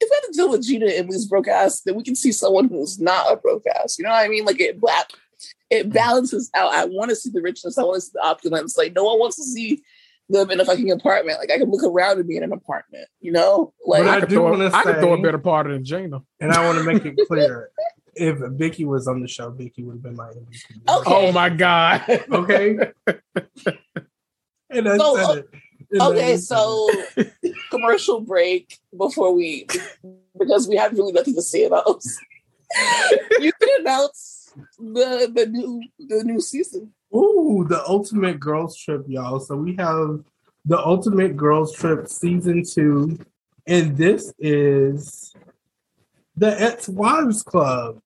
[0.00, 2.32] if we have to deal with Gina and these broke ass, then we can see
[2.32, 3.98] someone who's not a broke ass.
[3.98, 4.44] You know what I mean?
[4.44, 5.10] Like it black
[5.70, 5.92] it mm.
[5.92, 6.72] balances out.
[6.72, 8.76] I want to see the richness, I want to see the opulence.
[8.76, 9.82] Like no one wants to see
[10.28, 11.38] them in a fucking apartment.
[11.38, 13.72] Like I can look around and be in an apartment, you know?
[13.84, 15.84] Like But I, I could do throw, wanna I could throw a better party than
[15.84, 16.22] Gina.
[16.40, 17.70] And I want to make it clear:
[18.14, 20.88] if Vicki was on the show, Vicki would have been my MVP.
[20.88, 21.10] Okay.
[21.14, 22.04] Oh my god.
[22.30, 22.78] Okay.
[24.70, 25.48] and I So, said it.
[26.00, 26.88] Okay, so
[27.70, 29.66] commercial break before we
[30.38, 32.18] because we have really nothing to say about us.
[33.40, 36.92] you can announce the the new the new season.
[37.14, 39.38] Ooh, the ultimate girls trip, y'all.
[39.38, 40.24] So we have
[40.64, 43.18] the ultimate girls trip season two,
[43.66, 45.34] and this is
[46.36, 48.00] the ex wives club.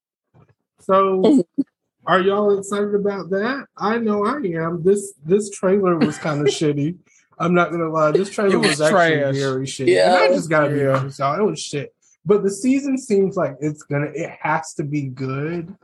[0.80, 1.44] So
[2.06, 3.66] are y'all excited about that?
[3.76, 4.82] I know I am.
[4.82, 6.98] This this trailer was kind of shitty.
[7.40, 8.10] I'm not gonna lie.
[8.12, 9.34] This trailer was, was actually trash.
[9.36, 9.88] very shitty.
[9.94, 10.14] Yeah.
[10.24, 10.96] And I just gotta be Yeah.
[10.98, 11.38] honest, y'all.
[11.38, 11.94] It was shit.
[12.26, 15.74] But the season seems like it's gonna it has to be good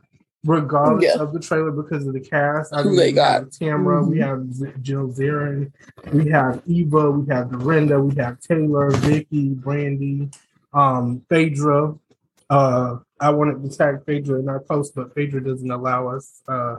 [0.45, 1.21] regardless Yeah.
[1.21, 2.73] of the trailer because of the cast.
[2.73, 3.33] I Who mean, they we got.
[3.41, 4.45] have Tamara, we have
[4.81, 5.71] Jill Zarin,
[6.13, 10.35] we have Eva, we have Dorinda, we have Taylor, Vicki, Brandi,
[10.73, 11.95] um, Phaedra.
[12.49, 16.75] Uh, I wanted to tag Phaedra in our post, but Phaedra doesn't allow us uh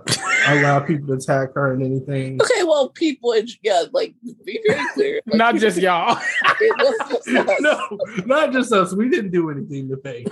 [0.46, 2.40] allow people to attack her and anything.
[2.42, 5.20] Okay, well, people, yeah, like be very clear.
[5.26, 6.18] Like, Not just y'all.
[7.24, 7.28] just
[7.60, 8.94] no, not just us.
[8.94, 10.26] We didn't do anything to Faye.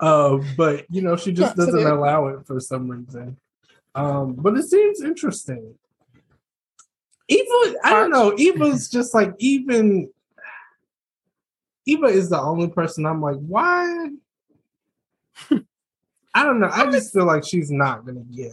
[0.00, 1.90] Uh, but you know, she just Not doesn't today.
[1.90, 3.36] allow it for some reason.
[3.94, 5.74] Um, but it seems interesting.
[7.28, 8.34] Eva, I don't know.
[8.38, 10.10] Eva's just like even.
[11.86, 14.10] Eva is the only person I'm like, why?
[16.34, 16.70] I don't know.
[16.70, 18.52] I just feel like she's not gonna give.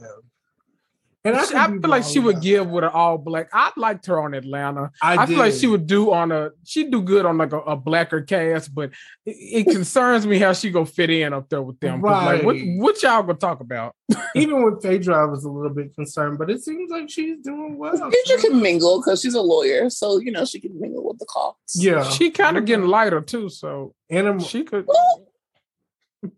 [1.25, 3.49] And I, I, could be feel like she would about give with an all black.
[3.51, 4.91] I liked her on Atlanta.
[5.01, 7.59] I, I, feel like she would do on a she'd do good on like a,
[7.61, 8.91] a blacker cast, but
[9.25, 12.01] it, it concerns me how she gonna fit in up there with them.
[12.01, 12.77] 'Cause, Like, what Right.
[12.77, 13.95] what y'all gonna talk about?
[14.35, 17.77] Even with Phaedra, I was a little bit concerned, but it seems like she's doing
[17.77, 17.95] well.
[18.11, 21.25] Future can mingle because she's a lawyer, so you know she can mingle with the
[21.25, 21.55] cause.
[21.73, 24.87] Yeah, She kind of getting lighter too, so and I'm- she could.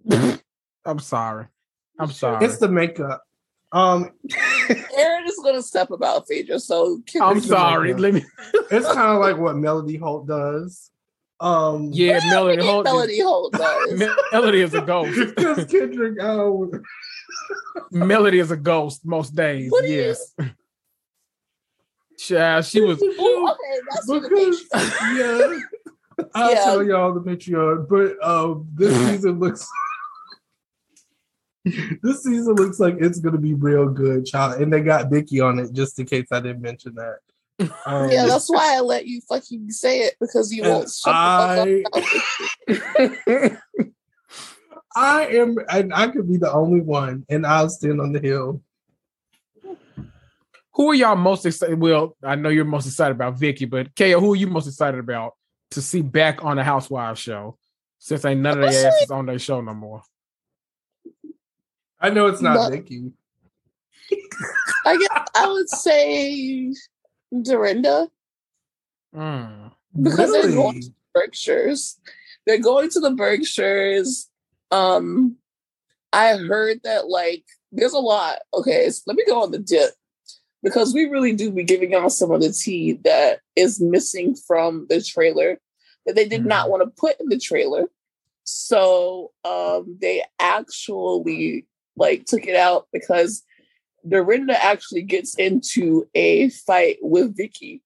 [0.86, 1.48] I'm sorry.
[2.00, 2.46] I'm sorry.
[2.46, 3.22] it's the makeup.
[3.72, 4.12] Um,
[4.98, 7.94] Aaron is going to step about Phaedra, so Kim I'm sorry.
[7.94, 8.24] Let me.
[8.72, 10.90] it's kind of like what Melody Holt does.
[11.40, 12.84] Um, Yeah, Melody Melody Holt.
[12.86, 14.04] Melody Holt does.
[14.32, 15.20] Melody is a ghost.
[15.36, 16.72] because Kendrick, oh,
[17.92, 19.70] Melody is a ghost most days.
[19.72, 20.34] What do you- yes.
[22.18, 23.00] Child, she was.
[23.02, 25.62] Ooh, okay, that's what because the
[26.18, 26.64] yeah, I'll Yeah.
[26.64, 29.70] tell y'all the Patreon, but um, this season looks.
[32.04, 34.62] this season looks like it's gonna be real good, child.
[34.62, 37.18] And they got Vicki on it just in case I didn't mention that.
[37.88, 41.84] Um, Yeah, that's why I let you fucking say it because you won't shut the
[42.70, 43.58] fuck up.
[44.96, 48.62] I am, and I could be the only one, and I'll stand on the hill.
[50.74, 51.80] Who are y'all most excited?
[51.80, 55.00] Well, I know you're most excited about Vicki, but Kaya, who are you most excited
[55.00, 55.34] about
[55.72, 57.58] to see back on the Housewives show?
[58.00, 60.04] Since ain't none of their Honestly- asses on their show no more.
[62.00, 63.12] I know it's not But- Vicki.
[64.86, 66.74] I guess I would say
[67.42, 68.10] Dorinda
[69.16, 69.72] Mm.
[70.02, 70.82] because they're going Really?
[70.82, 72.00] to Berkshires.
[72.46, 74.30] They're going to the Berkshires.
[74.72, 75.38] Um,
[76.14, 78.40] I heard that like there's a lot.
[78.54, 79.92] Okay, so let me go on the dip
[80.64, 84.86] because we really do be giving y'all some of the tea that is missing from
[84.90, 85.60] the trailer
[86.06, 87.86] that they did not want to put in the trailer.
[88.46, 91.66] So um, they actually
[91.98, 93.44] like took it out because
[94.08, 97.82] Dorinda actually gets into a fight with Vicki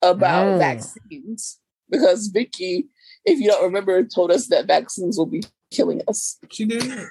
[0.00, 0.58] about Mm.
[0.58, 2.88] vaccines because Vicki,
[3.24, 6.38] if you don't remember, told us that vaccines will be killing us.
[6.50, 6.82] She did.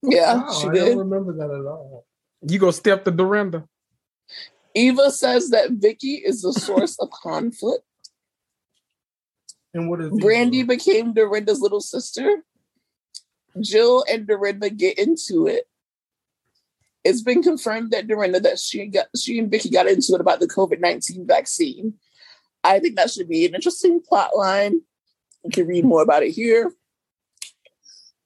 [0.00, 0.84] Yeah, Wow, she I did.
[0.90, 2.06] don't remember that at all.
[2.48, 3.68] You go step to Dorinda.
[4.72, 7.82] Eva says that Vicki is the source of conflict.
[9.74, 12.44] And what is Brandi became Dorinda's little sister.
[13.62, 15.68] Jill and Dorinda get into it.
[17.04, 20.40] It's been confirmed that Dorinda that she got she and Vicki got into it about
[20.40, 21.94] the COVID nineteen vaccine.
[22.64, 24.80] I think that should be an interesting plot line.
[25.44, 26.72] You can read more about it here.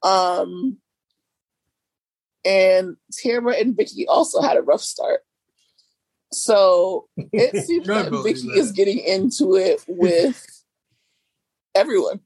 [0.02, 0.78] Um,
[2.44, 5.20] and Tara and Vicki also had a rough start.
[6.32, 8.56] So it seems that Vicki that.
[8.56, 10.44] is getting into it with
[11.74, 12.20] everyone.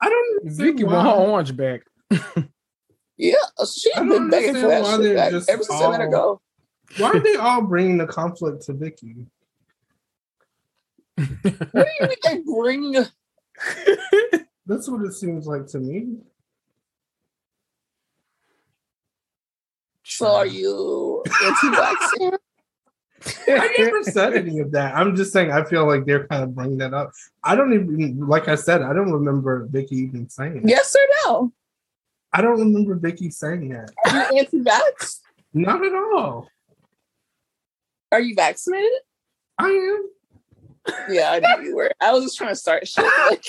[0.00, 1.82] I don't Vicki want her orange back.
[3.20, 3.34] Yeah,
[3.70, 6.40] she's been begging for that shit back ever since I let her go.
[6.96, 9.26] Why are they all bringing the conflict to Vicki?
[11.72, 12.94] What do you mean they bring?
[14.66, 16.16] That's what it seems like to me.
[20.02, 22.32] So are you anti-vaccine?
[23.48, 24.96] I never said any of that.
[24.96, 27.12] I'm just saying I feel like they're kind of bringing that up.
[27.44, 31.52] I don't even like I said, I don't remember Vicki even saying yes or no?
[32.32, 33.90] I don't remember Vicki saying that.
[34.06, 35.18] Are you anti-vax?
[35.52, 36.48] Not at all.
[38.12, 38.90] Are you vaccinated?
[39.58, 40.08] I am.
[41.10, 41.92] Yeah, I knew you were.
[42.00, 43.04] I was just trying to start shit.
[43.04, 43.44] Like,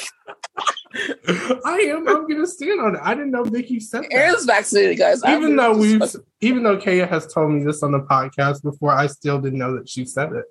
[1.65, 2.07] I am.
[2.07, 3.01] I'm gonna stand on it.
[3.01, 4.13] I didn't know Vicki said that.
[4.13, 5.21] Aaron's vaccinated, guys.
[5.25, 8.91] Even though we've fucking- even though Kaya has told me this on the podcast before,
[8.91, 10.45] I still didn't know that she said it.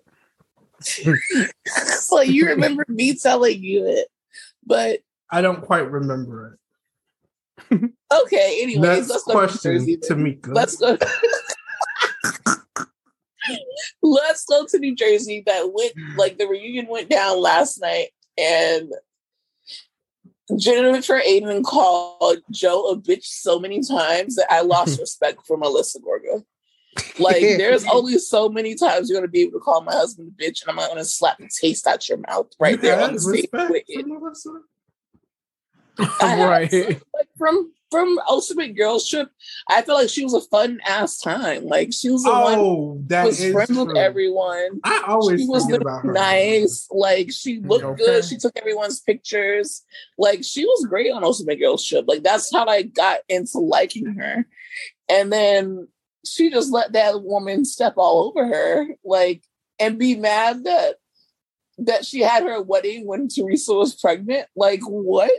[1.66, 4.08] so you remember me telling you it,
[4.64, 5.00] but
[5.30, 6.58] I don't quite remember
[7.72, 8.58] okay.
[8.62, 9.96] Anyways, Next let's go to question, Jersey.
[9.96, 10.54] Tamika.
[10.54, 10.96] Let's go.
[14.02, 15.42] Let's go to New Jersey.
[15.46, 18.08] That went like the reunion went down last night,
[18.38, 18.92] and
[20.56, 26.00] Jennifer Aydin called Joe a bitch so many times that I lost respect for Melissa
[26.00, 26.44] Gorga.
[27.18, 30.42] Like, there's only so many times you're gonna be able to call my husband a
[30.42, 33.14] bitch, and I'm not gonna slap the taste out your mouth right You there on
[33.14, 34.06] the stage respect with for it.
[34.06, 34.50] Melissa?
[34.50, 35.79] I had
[36.22, 36.72] right.
[36.72, 39.28] like from from Ultimate Girls Trip,
[39.68, 41.64] I feel like she was a fun ass time.
[41.64, 44.80] Like she was the one who Oh, that was friends with everyone.
[44.84, 46.12] I always she was forget about her.
[46.12, 46.86] nice.
[46.90, 48.04] Like she mm, looked Okay.
[48.04, 48.24] good.
[48.24, 49.82] She took everyone's pictures.
[50.16, 52.04] Like she was great on Ultimate Girls Trip.
[52.06, 54.46] Like that's how I got into liking her.
[55.08, 55.88] And then
[56.24, 58.86] she just let that woman step all over her.
[59.04, 59.42] Like
[59.80, 60.96] and be mad that
[61.80, 64.46] that she had her wedding when Teresa was pregnant.
[64.56, 65.30] Like what?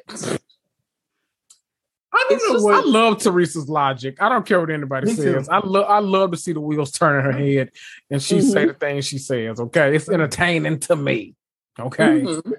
[2.13, 2.75] I don't know just- what.
[2.75, 4.21] I love Teresa's logic.
[4.21, 5.21] I don't care what anybody Me too.
[5.21, 5.49] says.
[5.49, 7.71] I love I love to see the wheels turn in her head
[8.09, 9.59] and she say the things she says.
[9.59, 9.95] Okay.
[9.95, 11.35] It's entertaining to me.
[11.79, 12.21] Okay.
[12.21, 12.53] Mhm.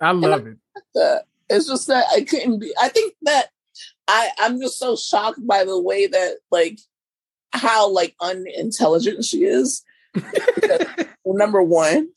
[0.00, 0.56] I love it.
[0.94, 1.24] that.
[1.48, 2.72] It's just that I couldn't be.
[2.80, 3.50] I think that
[4.08, 6.80] I I'm just so shocked by the way that like
[7.52, 9.82] how like unintelligent she is.
[11.26, 12.10] Well, number one,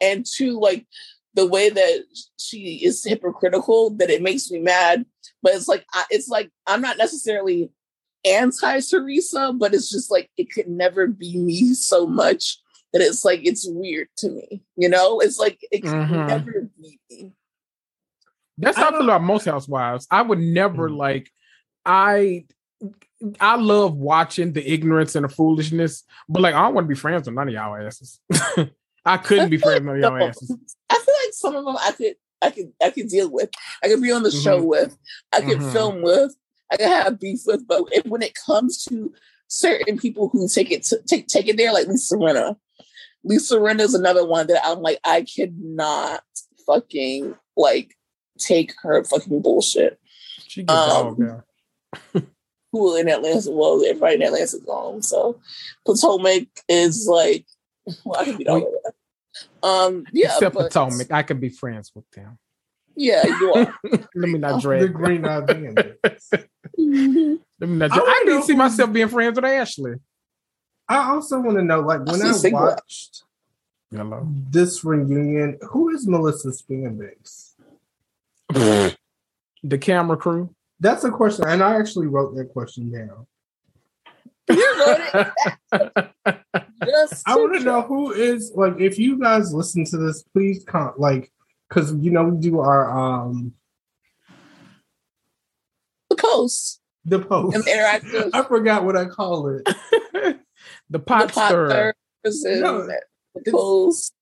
[0.00, 0.86] and two, like
[1.34, 2.04] the way that
[2.38, 5.04] she is hypocritical that it makes me mad.
[5.42, 7.70] But it's like I, it's like I'm not necessarily
[8.24, 12.58] anti Teresa, but it's just like it could never be me so much
[12.92, 14.62] that it's like it's weird to me.
[14.76, 16.26] You know, it's like it could Mhm.
[16.26, 17.32] never be me.
[18.56, 20.08] That's how I feel about most housewives.
[20.10, 20.96] I would never Mhm.
[20.96, 21.30] like
[21.86, 22.46] I
[23.40, 26.94] I love watching the ignorance and the foolishness, but like I don't want to be
[26.94, 28.20] friends with none of y'all asses.
[29.08, 30.54] I couldn't be friends with of asses.
[30.90, 33.50] I feel like some of them I could I could I could deal with.
[33.82, 34.96] I could be on the show with.
[35.32, 35.72] I could Mhm.
[35.72, 36.36] film with.
[36.70, 37.66] I could have beef with.
[37.66, 39.12] But if, when it comes to
[39.48, 42.56] certain people who take it to, take take it there, like Lisa Rinna,
[43.24, 46.22] Lisa Rinna is another one that I'm like I cannot
[46.66, 47.96] fucking like
[48.38, 49.98] take her fucking bullshit.
[50.46, 51.42] She gets dog Um,
[52.14, 52.20] yeah.
[52.72, 53.50] Who in Atlanta?
[53.50, 55.00] Well, everybody in Atlanta's gone.
[55.02, 55.40] So
[55.86, 57.46] Potomac is like
[58.04, 58.92] well, I can be that.
[59.62, 62.38] Um, yeah, Except but, Potomac, I can be friends with them.
[62.96, 63.74] Yeah, you are.
[64.14, 64.92] Let me not Oh, the drag.
[64.92, 66.00] green eyed bandit.
[66.78, 67.38] Mhm.
[67.60, 68.00] Let me not I drag.
[68.08, 69.94] I, wanna didn't see myself being friends with Ashley.
[70.88, 72.60] I also want to know, like, when see I single.
[72.62, 73.22] watched
[73.92, 74.26] Hello.
[74.50, 77.54] this reunion, who is Melissa's fan base?
[79.62, 80.54] The camera crew.
[80.80, 83.26] That's a question, and I actually wrote that question down.
[84.48, 85.32] You wrote
[85.72, 86.38] it
[86.84, 88.74] just I want to to know who is like.
[88.80, 91.32] If you guys listen to this, please come like,
[91.68, 93.52] because you know we do our um
[96.10, 96.80] the coast.
[97.04, 97.54] The post.
[97.56, 98.30] And interactive.
[98.34, 99.62] I forgot what I call it.
[100.90, 101.94] the pot, the pot stirrer.
[102.24, 102.92] stirrers and No, the
[103.36, 104.12] it's- posts,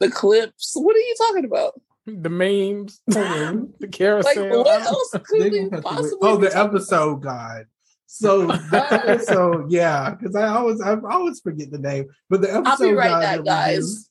[0.00, 0.72] the clips.
[0.74, 1.80] What are you talking about?
[2.06, 4.48] the memes, Hold the Like carousel.
[4.64, 5.82] what else could we gonna have to wait.
[5.84, 6.18] possibly?
[6.22, 7.66] Oh, the talking episode guide.
[8.10, 12.66] So the episode, yeah, because I always I always forget the name, but the episode
[12.70, 14.08] I'll be right back, guys.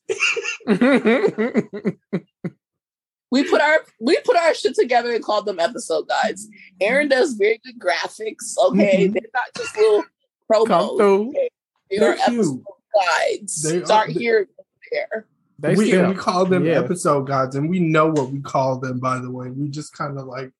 [3.30, 6.48] We put our we put our shit together and called them episode guides.
[6.80, 8.56] Aaron does very good graphics.
[8.68, 9.12] Okay, Mhm.
[9.12, 10.04] they're not just little
[10.50, 11.00] promos.
[11.00, 11.48] Okay?
[11.90, 12.62] They They're are episode
[12.94, 13.62] guides.
[13.62, 14.48] They are- Start they- here,
[14.92, 15.26] there.
[15.58, 16.78] They we, and we call them Yeah.
[16.78, 18.98] episode guides, and we know what we call them.
[19.00, 20.52] By the way, we just kind of like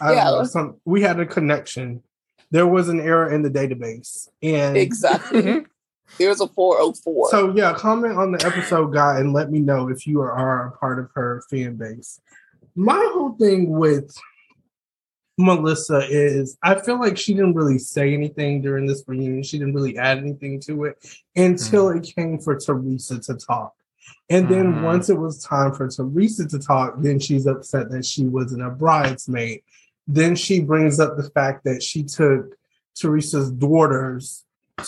[0.00, 0.24] I Yeah.
[0.24, 0.44] don't know.
[0.44, 2.02] Some we had a connection.
[2.52, 5.64] There was an error in the database, and Exactly.
[6.18, 7.30] There's a 404.
[7.30, 7.72] so yeah.
[7.72, 10.98] Comment on the episode guy and let me know if you are, are a part
[10.98, 12.20] of her fan base.
[12.76, 14.14] My whole thing with
[15.38, 19.42] Melissa is I feel like she didn't really say anything during this reunion.
[19.42, 20.98] She didn't really add anything to it
[21.34, 23.72] until it came for Teresa to talk.
[24.28, 24.82] And then Mhm.
[24.82, 28.68] once it was time for Teresa to talk, then she's upset that she wasn't a
[28.70, 29.62] bridesmaid.
[30.06, 32.56] Then she brings up the fact that she took
[32.94, 34.44] Teresa's daughters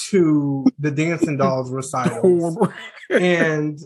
[0.08, 2.58] to the Dancing Dolls recitals.
[3.10, 3.78] and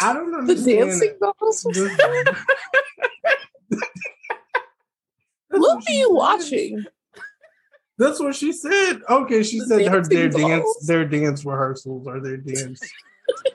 [0.00, 0.44] I don't know.
[0.44, 1.62] the dancing dolls.
[1.72, 1.98] this-
[5.50, 6.84] What are you watching?
[7.96, 9.02] That's what she said.
[9.08, 12.80] Okay, she The said her their dancing dance their dance rehearsals or their dance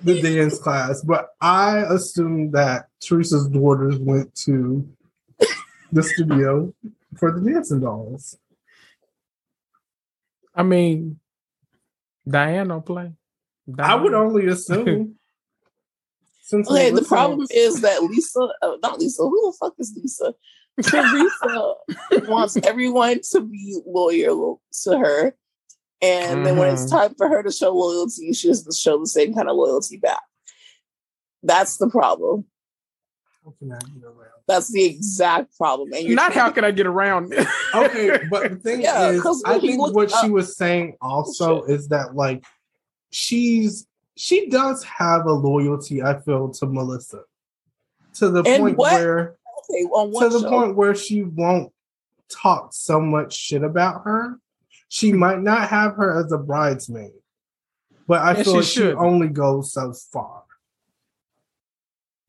[0.01, 1.01] the dance class.
[1.01, 4.87] But I assumed that Teresa's daughters went to
[5.91, 6.73] the studio
[7.17, 8.37] for the dancing dolls.
[10.55, 11.19] I mean,
[12.27, 13.13] Diane don't play.
[13.77, 15.15] I would only assume.
[16.41, 20.33] Since Okay, the problem is that Lisa, uh, not Lisa, who the fuck is Lisa?
[20.81, 21.73] Teresa
[22.27, 25.35] wants everyone to be loyal to her.
[26.01, 26.89] And then when it's Mhm.
[26.89, 30.23] time for her to show loyalty, she doesn't show the same kind of loyalty back.
[31.43, 32.45] That's the problem.
[34.49, 34.65] How can I get around?
[34.65, 35.93] That's the exact problem.
[35.93, 37.33] And you're Not trying- how can I get around?
[37.33, 37.47] it?
[37.75, 41.63] okay, but the thing Yeah, is, 'cause I think looked what she was saying also
[41.63, 42.43] is that like
[43.11, 43.85] she's
[44.15, 46.01] she does have a loyalty.
[46.03, 47.21] I feel to Melissa
[48.15, 49.35] to the And point what- where
[49.71, 51.71] Okay, on to one the show, point where she won't
[52.29, 54.39] talk so much shit about her.
[54.87, 55.19] She hmm.
[55.19, 57.11] might not have her as a bridesmaid,
[58.07, 58.95] but I And feel she like she should.
[58.95, 60.38] only goes so far.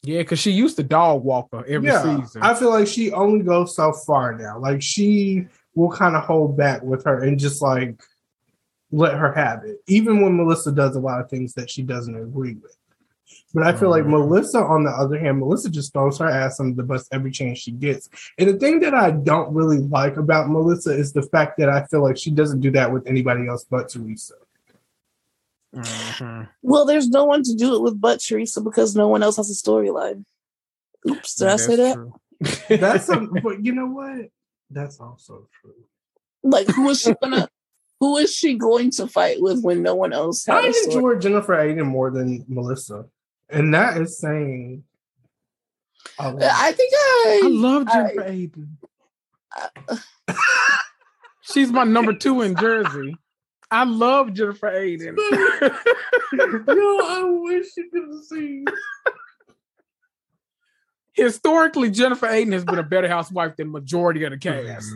[0.02, 2.42] Yeah, because she used to dog walk her every yeah, season.
[2.42, 4.58] I feel like she only goes so far now.
[4.58, 8.00] Like she will kind of hold back with her and just like
[8.90, 12.16] let her have it, even when Melissa does a lot of things that she doesn't
[12.16, 12.76] agree with.
[13.52, 14.10] But I feel like Mhm.
[14.10, 17.58] Melissa, on the other hand, Melissa just throws her ass under the bus every chance
[17.58, 18.08] she gets.
[18.38, 21.84] And the thing that I don't really like about Melissa is the fact that I
[21.86, 24.34] feel like she doesn't do that with anybody else but Teresa.
[25.74, 26.48] Mhm.
[26.62, 29.50] well, there's no one to do it with but Teresa because no one else has
[29.50, 30.24] a storyline.
[31.08, 31.94] Oops, did I say that?
[31.94, 32.12] true.
[32.68, 34.30] That's a, but you know what?
[34.70, 35.74] That's also true.
[36.42, 37.48] Like, who is she gonna?
[38.00, 40.94] who is she going to fight with when no one else has I a story?
[40.96, 43.04] enjoy Jennifer Aydin more than Melissa,
[43.48, 44.82] and that is saying.
[46.18, 46.42] a lot.
[46.42, 47.40] I think I.
[47.44, 48.68] I love I- Jennifer Aydin.
[51.42, 53.16] She's my number two in Jersey.
[53.70, 55.16] I love Jennifer Aydin.
[56.66, 58.64] Yo, I wish you could have seen.
[61.12, 64.92] Historically, Jennifer Aydin has been a better housewife than majority of the cast.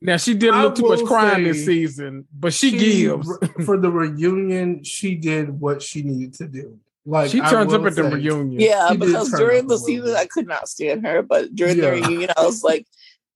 [0.00, 3.26] Now she did a I little too much will crying this season, but she, gives.
[3.64, 4.84] for the reunion.
[4.84, 6.78] She did what she needed to do.
[7.04, 8.60] Like She turns up will at the reunion.
[8.60, 10.14] Yeah, She because during the season.
[10.14, 12.86] I could not stand her, but during the reunion I was like,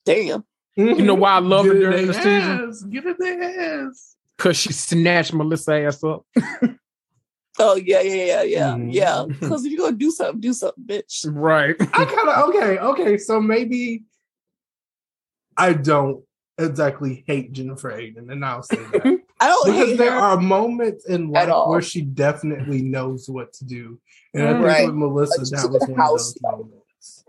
[0.04, 0.44] "Damn!"
[0.76, 2.68] You know why I love Get her during the their season?
[2.68, 4.16] ass, Get in their ass.
[4.40, 6.24] Because she snatched Melissa ass up.
[7.58, 8.94] Oh yeah, yeah, yeah, yeah, Mhm.
[8.94, 9.24] yeah.
[9.40, 11.26] Because if you're gonna do something, do something, bitch.
[11.30, 11.74] Right.
[11.80, 13.18] I kind of okay, okay.
[13.18, 14.04] So maybe
[15.58, 16.24] I don't
[16.56, 20.18] exactly hate Jennifer Aydin, and I'll say that I don't because hate there her.
[20.18, 24.00] are moments in life where she definitely knows what to do,
[24.32, 24.86] and I think Right.
[24.86, 26.58] with Melissa, Like, that was good one of those housewife.
[26.58, 27.24] moments.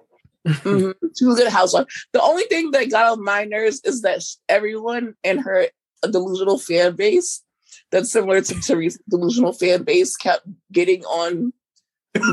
[0.48, 0.94] Mhm.
[1.18, 1.88] She was a good housewife.
[2.14, 5.68] The only thing that got on my nerves is that sh- everyone in her
[6.08, 7.44] delusional fan base,
[7.92, 11.54] that's similar to Teresa's delusional fan base, kept getting on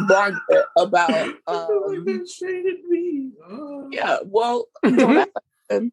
[0.08, 1.34] Barnett about.
[1.46, 3.30] Um, that shaded me.
[3.48, 3.88] Oh.
[3.90, 5.90] yeah, well, don't act like that.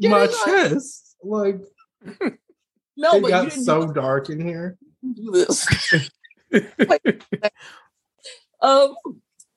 [0.00, 1.60] Getting my chest, like
[2.96, 4.78] No, it but got so dark in here.
[5.14, 5.66] do this.
[8.62, 8.94] um,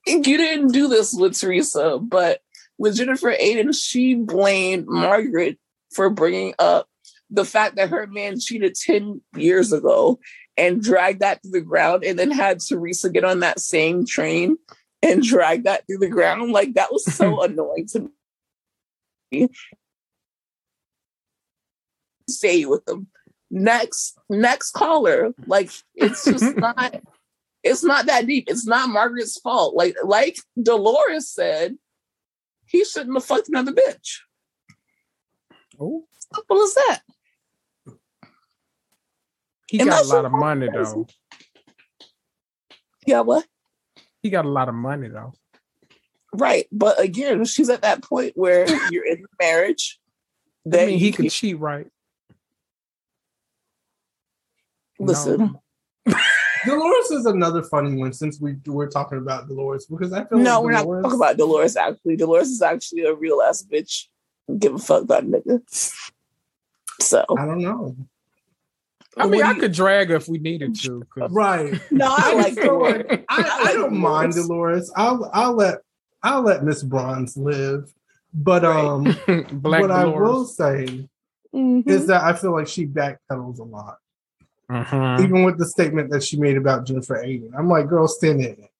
[0.06, 2.40] you didn't do this with Teresa, but
[2.80, 5.58] with Jennifer Aydin, she blamed Margaret
[5.92, 6.88] for bringing up
[7.28, 10.18] the fact that her man cheated 10 years ago
[10.56, 14.56] and dragged that to the ground and then had Teresa get on that same train
[15.02, 16.52] and drag that through the ground.
[16.52, 18.10] Like that was so annoying to
[19.30, 19.48] me.
[22.30, 23.08] Stay with them.
[23.50, 25.34] Next, next caller.
[25.46, 26.98] Like it's just not
[27.62, 28.44] it's not that deep.
[28.48, 29.74] It's not Margaret's fault.
[29.74, 31.76] Like like Dolores said,
[32.70, 34.20] he shouldn't have fucked another bitch.
[35.78, 37.00] Oh, simple as that.
[39.68, 40.92] He and got a lot of money crazy.
[40.92, 41.06] though.
[43.06, 43.46] Yeah, what?
[44.22, 45.32] He got a lot of money though.
[46.32, 49.98] Right, but again, she's at that point where you're in marriage.
[50.66, 51.88] That I mean, he can cheat, right?
[54.98, 55.58] Listen.
[56.06, 56.14] No.
[56.66, 60.60] Dolores is another funny one since we we're talking about Dolores because I feel no,
[60.60, 61.02] like we're Dolores...
[61.02, 61.76] not talking about Dolores.
[61.76, 64.06] Actually, Dolores is actually a real ass bitch.
[64.58, 65.60] Give a fuck about nigga.
[67.00, 67.96] So I don't know.
[69.16, 71.06] I mean, I could drag her if we needed to.
[71.16, 71.80] Right.
[71.90, 73.06] No, I like Dolores.
[73.28, 74.92] I, I, I don't mind Dolores.
[74.96, 75.78] I'll I'll let
[76.22, 77.92] I'll let Miss Bronze live.
[78.32, 79.06] But um
[79.62, 79.90] what Dolores.
[79.90, 81.08] I will say
[81.54, 81.88] mm-hmm.
[81.88, 83.96] is that I feel like she backpedals a lot.
[84.70, 85.24] Mm-hmm.
[85.24, 87.50] Even with the statement that she made about Jennifer Aydin.
[87.58, 88.70] I'm like, girl, stand in it.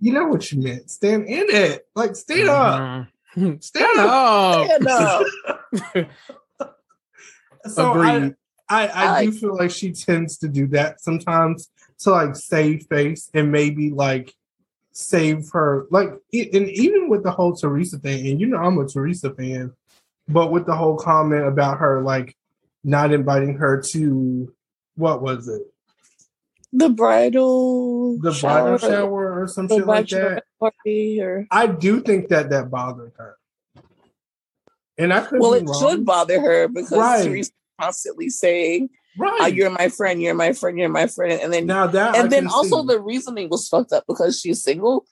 [0.00, 0.90] You know what you meant.
[0.90, 1.86] Stand in it.
[1.94, 3.02] Like stand mm-hmm.
[3.02, 3.08] up.
[3.62, 4.66] Stand up.
[4.66, 6.66] Stand up.
[7.66, 8.34] so Agreed.
[8.68, 12.34] I, I, I, I do feel like she tends to do that sometimes to like
[12.34, 14.34] save face and maybe like
[14.92, 18.86] save her like and even with the whole Teresa thing, and you know I'm a
[18.86, 19.72] Teresa fan,
[20.28, 22.36] but with the whole comment about her like
[22.82, 24.52] not inviting her to
[25.00, 25.62] what was it?
[26.72, 30.44] The bridal the shower, bridal shower or some shit like that.
[30.60, 33.36] Party or I do think that that bothered her.
[34.96, 35.80] And I could well, it wrong.
[35.80, 37.24] should bother her because right.
[37.24, 41.52] Teresa's constantly saying, "Right, uh, you're my friend, you're my friend, you're my friend," and
[41.52, 42.86] then now that and I then also see.
[42.88, 45.06] the reasoning was fucked up because she's single.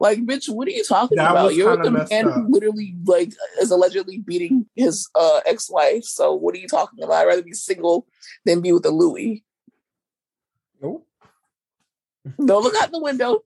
[0.00, 1.54] Like, bitch, what are you talking that about?
[1.54, 2.34] You're the man up.
[2.34, 6.04] who literally like is allegedly beating his uh, ex-wife.
[6.04, 7.14] So what are you talking about?
[7.16, 8.06] I'd rather be single
[8.44, 9.44] than be with a Louis.
[10.80, 11.06] Nope.
[12.38, 13.44] No, look out the window.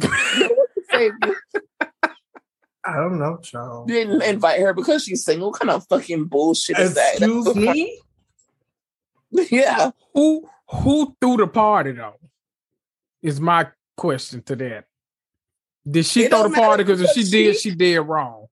[2.86, 3.88] I don't know, child.
[3.88, 5.50] Didn't invite her because she's single.
[5.50, 7.14] What kind of fucking bullshit is that?
[7.14, 8.00] Excuse me.
[9.50, 9.90] yeah.
[10.12, 12.18] Who who threw the party though?
[13.22, 14.86] Is my question to that.
[15.88, 16.84] Did she it throw the party?
[16.84, 18.46] Because if she, she did, she did wrong.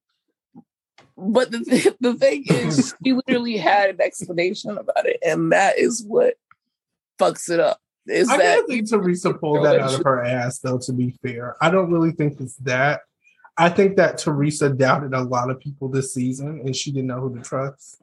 [1.17, 5.77] But the th- the thing is, she literally had an explanation about it, and that
[5.77, 6.35] is what
[7.19, 7.79] fucks it up.
[8.07, 10.77] Is I that think Teresa pulled that out of her ass, though.
[10.79, 13.01] To be fair, I don't really think it's that.
[13.57, 17.21] I think that Teresa doubted a lot of people this season, and she didn't know
[17.21, 18.02] who to trust.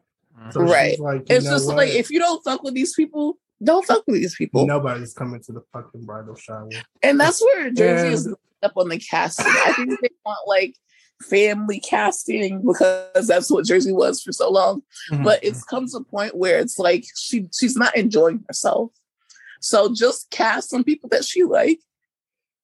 [0.50, 0.98] So right.
[0.98, 1.76] Like, it's just what?
[1.76, 4.66] like if you don't fuck with these people, don't fuck with these people.
[4.66, 6.68] Nobody's coming to the fucking bridal shower.
[7.02, 8.14] And that's where Jersey and...
[8.14, 9.46] is up on the casting.
[9.46, 10.76] I think they want like
[11.22, 14.82] family casting because that's what Jersey was for so long.
[15.10, 15.24] Mm-hmm.
[15.24, 18.92] But it's comes a point where it's like she she's not enjoying herself.
[19.60, 21.80] So just cast some people that she like,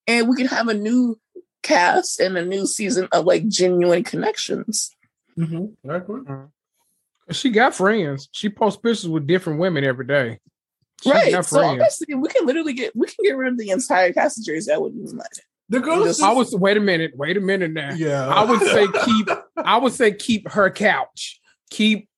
[0.06, 1.20] and we can have a new
[1.62, 4.90] cast and a new season of like genuine connections.
[5.38, 6.46] Mm-hmm.
[7.30, 8.28] She got friends.
[8.32, 10.38] She posts pictures with different women every day.
[11.02, 11.44] She right.
[11.44, 14.44] So honestly, we can literally get we can get rid of the entire cast of
[14.44, 14.72] Jersey.
[14.72, 15.28] I wouldn't even mind.
[15.68, 16.22] The girls.
[16.22, 17.92] I was wait a minute, wait a minute now.
[17.92, 19.28] Yeah, I would say keep.
[19.56, 21.40] I would say keep her couch.
[21.70, 22.08] Keep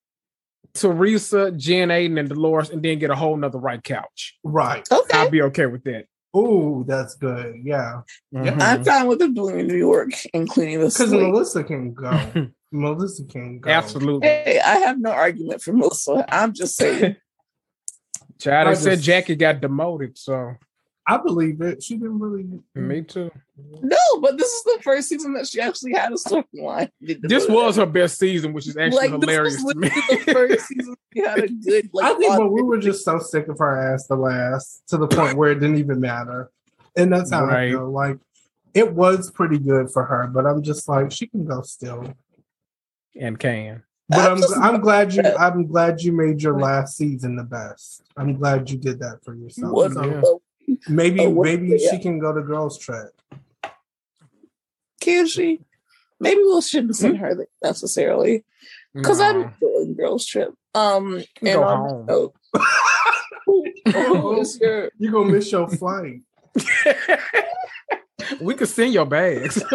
[0.73, 4.37] Teresa, Jen, Aydin, and Dolores, and then get a whole nother right couch.
[4.43, 4.87] Right.
[4.91, 5.17] Okay.
[5.17, 6.05] I'll be okay with that.
[6.33, 7.55] Oh, that's good.
[7.63, 8.01] Yeah.
[8.33, 8.61] Mm-hmm.
[8.61, 12.49] I'm fine with them doing in New York and cleaning the Because Melissa can go.
[12.71, 13.69] Melissa can go.
[13.69, 14.27] Absolutely.
[14.27, 16.25] Hey, I have no argument for Melissa.
[16.29, 17.15] I'm just saying.
[18.39, 20.55] Chad, I, I said Jackie got demoted, so
[21.09, 21.81] I believe it.
[21.81, 22.45] She didn't really.
[22.75, 23.31] Me too.
[23.81, 26.89] No, but this is the first season that she actually had a storyline.
[27.01, 29.89] This was her best season, which is actually like, hilarious to me.
[29.89, 31.89] the first season she had a good.
[31.93, 34.97] Like, I think, but we were just so sick of her ass the last to
[34.97, 36.51] the point where it didn't even matter,
[36.95, 37.69] and that's how right.
[37.69, 37.89] I feel.
[37.89, 38.19] Like
[38.75, 42.13] it was pretty good for her, but I'm just like she can go still,
[43.19, 43.83] and can.
[44.07, 48.01] But I'm I'm glad you I'm glad you made your last season the best.
[48.17, 49.71] I'm glad you did that for yourself.
[49.71, 50.41] What, so,
[50.87, 51.91] Maybe oh, maybe yeah.
[51.91, 53.09] she can go to girls track.
[55.01, 55.61] Can she?
[56.19, 58.43] Maybe we shouldn't send her necessarily
[58.93, 59.25] because no.
[59.25, 60.53] I'm doing girls trip.
[60.75, 62.07] Um, and go home.
[62.09, 62.33] Oh,
[63.87, 64.91] oh, your...
[64.97, 66.21] You gonna miss your flight?
[68.41, 69.63] we could send your bags.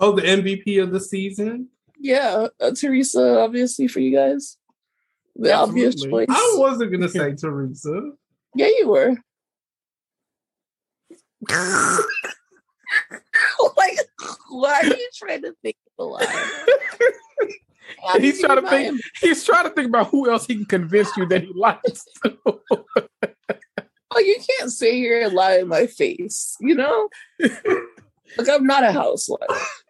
[0.00, 1.68] oh, the MVP of the season.
[1.98, 4.56] Yeah, uh, Teresa, obviously for you guys,
[5.36, 5.82] the Absolutely.
[5.86, 6.26] obvious choice.
[6.30, 8.10] I wasn't gonna say Teresa.
[8.56, 9.16] Yeah, you were.
[13.76, 13.98] like,
[14.48, 16.64] why are you trying to think of a lie?
[18.20, 19.00] he's trying to think.
[19.20, 22.04] He's trying to think about who else he can convince you that he likes.
[22.46, 26.56] oh, you can't sit here and lie in my face.
[26.60, 27.08] You know,
[27.40, 29.83] like I'm not a housewife.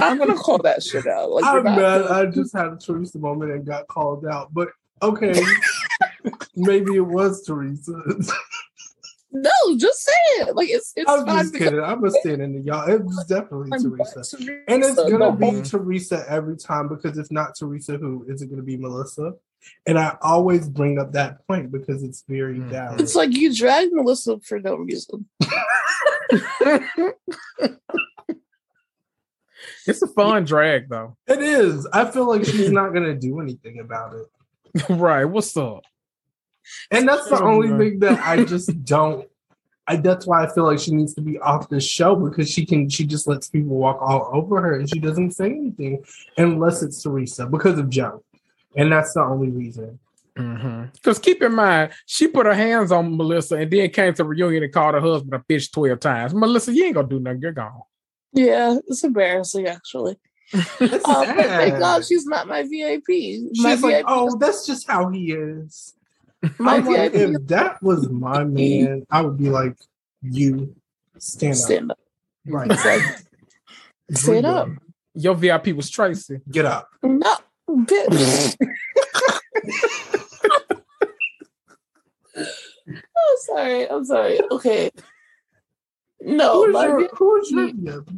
[0.00, 1.30] I'm gonna call that shit out.
[1.30, 2.02] Like, I'm mad.
[2.02, 4.52] I just had a Teresa moment and got called out.
[4.52, 4.68] But
[5.02, 5.34] okay,
[6.56, 8.02] maybe it was Teresa.
[9.30, 10.56] No, just say it.
[10.56, 11.80] Like it's it's I'm just kidding.
[11.80, 12.88] I'm just standing to y'all.
[12.88, 14.36] It was definitely Teresa.
[14.36, 14.62] Teresa.
[14.68, 18.62] And it's gonna be Teresa every time because if not Teresa, who is it gonna
[18.62, 19.34] be Melissa?
[19.86, 22.70] And I always bring up that point because it's very mm-hmm.
[22.70, 23.00] valid.
[23.00, 25.28] It's like you drag Melissa for no reason.
[29.86, 31.16] it's a fun drag though.
[31.26, 31.86] It is.
[31.92, 34.88] I feel like she's not gonna do anything about it.
[34.90, 35.24] right.
[35.24, 35.84] What's up?
[36.90, 39.28] And that's the only thing that I just don't.
[39.86, 42.66] I, that's why I feel like she needs to be off the show because she
[42.66, 42.90] can.
[42.90, 46.04] She just lets people walk all over her and she doesn't say anything
[46.36, 48.22] unless it's Teresa because of Joe,
[48.76, 49.98] and that's the only reason.
[50.34, 51.22] Because mm-hmm.
[51.22, 54.72] keep in mind, she put her hands on Melissa and then came to reunion and
[54.72, 56.34] called her husband a bitch twelve times.
[56.34, 57.40] Melissa, you ain't gonna do nothing.
[57.40, 57.82] You're gone.
[58.32, 60.16] Yeah, it's embarrassing actually.
[60.54, 63.08] um, thank God she's not my VIP.
[63.08, 65.94] My she's VIP like, oh, that's just how he is.
[66.60, 69.74] My like, if that was my man, I would be like,
[70.22, 70.76] you
[71.18, 71.98] stand, stand up.
[71.98, 72.52] up.
[72.54, 72.78] Right.
[74.12, 74.68] stand up.
[75.14, 76.40] Your VIP was Tracy.
[76.48, 76.88] Get up.
[77.02, 77.34] No,
[77.68, 78.56] bitch.
[82.36, 83.90] I'm sorry.
[83.90, 84.40] I'm sorry.
[84.52, 84.90] Okay.
[86.20, 88.10] No, who's your, who's your VIP?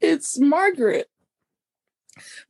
[0.00, 1.08] It's Margaret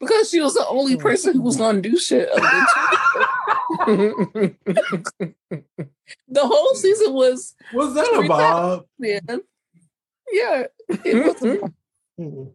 [0.01, 1.01] because she was the only hmm.
[1.01, 2.29] person who was gonna do shit.
[2.29, 4.55] the
[6.37, 8.87] whole season was was that a Bob?
[8.99, 9.43] Man,
[10.31, 11.71] yeah, it
[12.19, 12.19] was.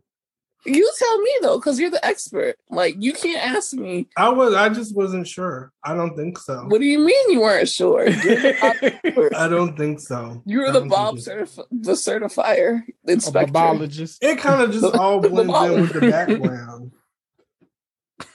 [0.65, 2.55] You tell me though, because you're the expert.
[2.69, 4.07] Like you can't ask me.
[4.15, 4.53] I was.
[4.53, 5.71] I just wasn't sure.
[5.83, 6.65] I don't think so.
[6.67, 8.05] What do you mean you weren't sure?
[8.09, 10.41] I don't think so.
[10.45, 13.51] You were the Bob certif- the certifier inspector.
[13.51, 14.23] biologist.
[14.23, 16.91] It kind of just all blends in with the background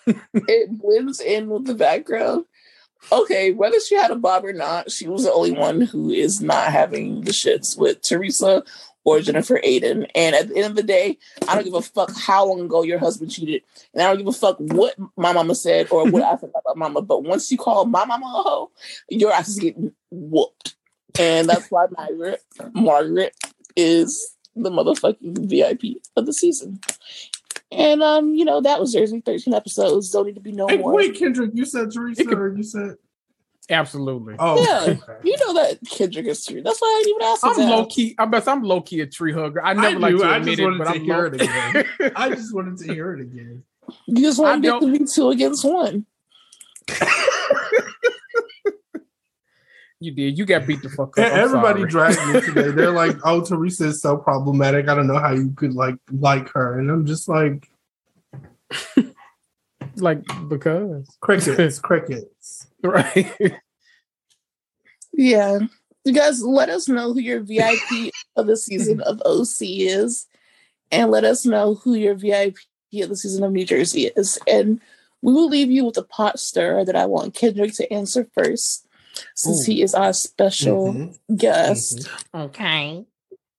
[0.06, 2.44] it blends in with the background.
[3.12, 6.40] Okay, whether she had a bob or not, she was the only one who is
[6.40, 8.64] not having the shits with Teresa
[9.06, 10.10] or Jennifer Aydin.
[10.14, 11.16] And at the end of the day,
[11.48, 13.62] I don't give a fuck how long ago your husband cheated.
[13.94, 16.76] And I don't give a fuck what my mama said or what I think about
[16.76, 17.00] mama.
[17.00, 18.70] But once you call my mama a hoe,
[19.08, 20.74] your ass is getting whooped.
[21.18, 22.42] And that's why Margaret,
[22.74, 23.34] Margaret
[23.76, 26.80] is the motherfucking VIP of the season.
[27.70, 30.10] And um, you know, that was Jersey, 13 episodes.
[30.10, 30.92] Don't need to be no hey, more.
[30.92, 32.96] Wait, Kendrick, you said Teresa or you said
[33.68, 34.36] Absolutely.
[34.38, 34.93] Oh yeah.
[34.93, 35.12] Okay.
[35.24, 36.62] You know that Kendrick is true.
[36.62, 37.44] That's why I didn't even ask.
[37.44, 38.14] I'm low key.
[38.18, 39.62] I bet I'm low key a tree hugger.
[39.62, 42.12] I never like to I admit it, but I'm hear it again.
[42.16, 43.64] I just wanted to hear it again.
[44.06, 46.06] You just want to to be two against one.
[49.98, 50.36] You did.
[50.36, 51.24] You got beat the fuck up.
[51.24, 52.70] Everybody dragged me today.
[52.70, 54.88] They're like, "Oh, Teresa is so problematic.
[54.88, 57.70] I don't know how you could like like her." And I'm just like,
[59.97, 63.59] like because crickets, crickets, right?
[65.12, 65.60] Yeah,
[66.05, 70.27] you guys, let us know who your VIP of the season of OC is,
[70.93, 72.56] and let us know who your VIP
[73.01, 74.81] of the season of New Jersey is, and
[75.23, 78.86] we will leave you with a pot stir that I want Kendrick to answer first
[79.35, 79.73] since Ooh.
[79.73, 81.35] he is our special mm-hmm.
[81.36, 81.98] guest.
[81.98, 82.40] Mm-hmm.
[82.43, 83.05] Okay.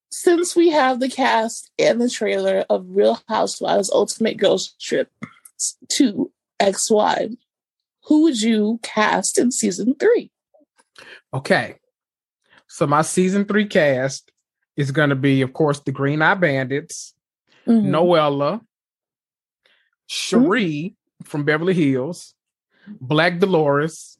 [0.09, 5.11] Since we have the cast and the trailer of Real Housewives Ultimate Girls Trip
[5.89, 6.31] to
[6.61, 7.37] XY,
[8.05, 10.31] who would you cast in season three?
[11.33, 11.75] Okay.
[12.67, 14.31] So my season three cast
[14.75, 17.13] is going to be, of course, the Green Eye Bandits,
[17.67, 17.87] mm-hmm.
[17.87, 18.61] Noella,
[20.09, 21.25] Sheree mm-hmm.
[21.25, 22.33] from Beverly Hills,
[22.87, 24.17] Black Dolores,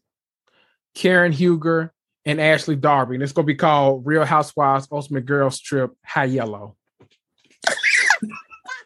[0.96, 1.94] Karen Huger,
[2.26, 3.16] and Ashley Darby.
[3.16, 6.76] And it's going to be called Real Housewives Ultimate Girls Trip High Yellow.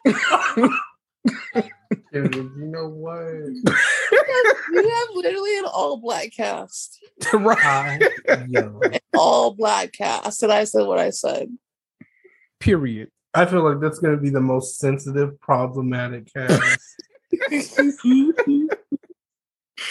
[2.12, 3.24] you know what?
[4.72, 7.04] we have literally an all black cast.
[7.32, 8.00] right.
[9.16, 10.42] all black cast.
[10.42, 11.48] And I said what I said.
[12.60, 13.10] Period.
[13.34, 16.80] I feel like that's going to be the most sensitive, problematic cast.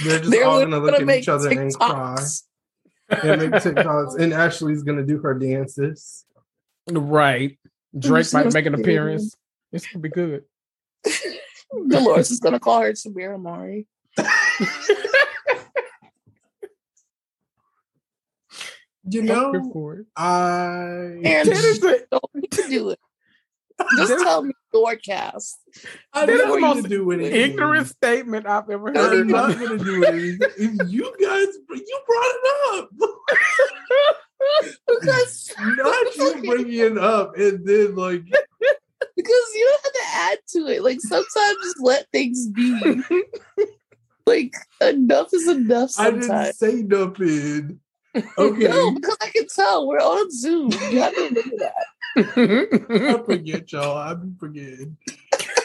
[0.03, 1.59] They're just They're all gonna look at each other TikToks.
[3.09, 3.29] and cry.
[3.31, 4.19] and make TikToks.
[4.19, 6.25] And Ashley's gonna do her dances.
[6.89, 7.57] Right.
[7.97, 9.35] Drake might make an appearance.
[9.71, 10.43] It's gonna be good.
[11.87, 13.87] Dolores is gonna call her Samira Mari.
[19.03, 19.51] You know,
[20.15, 22.99] I and don't need to do it.
[23.97, 25.59] Just tell me your cast.
[26.13, 27.33] I didn't want to do with it.
[27.33, 29.21] Ignorant statement I've ever heard.
[29.21, 30.39] I'm not going to do it.
[30.57, 32.89] If you guys, you brought it up.
[34.87, 40.39] because not you bringing it up and then like because you don't have to add
[40.49, 40.83] to it.
[40.83, 43.03] Like sometimes just let things be.
[44.25, 45.91] like enough is enough.
[45.91, 46.29] Sometimes.
[46.29, 47.79] I didn't say nothing.
[48.37, 48.67] Okay.
[48.67, 50.71] no, because I can tell we're on Zoom.
[50.91, 53.19] You have to remember that.
[53.19, 53.97] I forget y'all.
[53.97, 54.97] I be forgetting.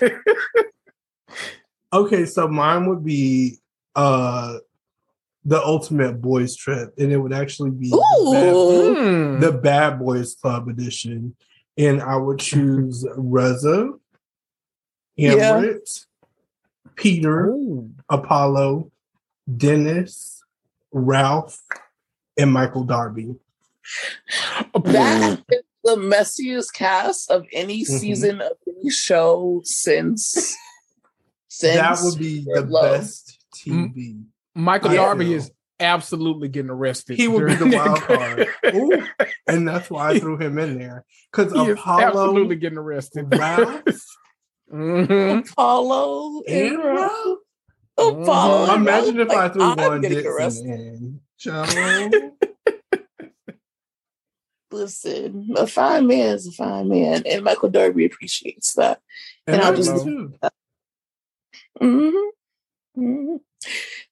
[1.93, 3.59] okay, so mine would be
[3.95, 4.59] uh
[5.45, 9.41] the ultimate boys trip, and it would actually be the bad, hmm.
[9.41, 11.37] the bad, Boys Club edition,
[11.79, 13.93] and I would choose Reza,
[15.19, 16.89] Everett, yeah.
[16.95, 17.91] Peter, Ooh.
[18.09, 18.91] Apollo,
[19.57, 20.43] Dennis,
[20.93, 21.63] Ralph,
[22.37, 23.37] and Michael Darby.
[24.75, 27.97] That is the messiest cast of any mm-hmm.
[27.97, 30.57] season of any show since.
[31.49, 33.01] since that would be the love.
[33.01, 34.23] best TV.
[34.55, 37.17] Michael Darby is absolutely getting arrested.
[37.17, 38.49] He would be the wild card.
[38.75, 39.07] Ooh,
[39.47, 41.05] and that's why I threw him in there.
[41.31, 43.27] Because Apollo absolutely getting arrested.
[43.31, 43.83] Ralph,
[44.73, 45.39] mm-hmm.
[45.39, 46.77] Apollo and.
[47.99, 48.67] Apollo.
[48.67, 48.83] Mm-hmm.
[48.83, 52.33] Imagine if like, I threw I'm one Dixon in.
[54.71, 59.01] Listen, a fine man is a fine man, and Michael Darby appreciates that.
[59.47, 59.91] And, and I'll just.
[59.91, 60.49] Mm-hmm.
[61.81, 63.37] Mm-hmm.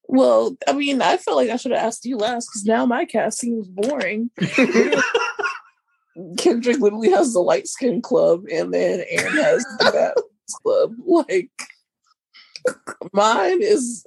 [0.07, 3.05] Well, I mean, I feel like I should have asked you last because now my
[3.05, 4.29] cast seems boring.
[6.37, 10.13] Kendrick literally has the light skin club, and then Aaron has the bad
[10.53, 10.93] club.
[11.05, 11.51] Like,
[13.13, 14.05] mine is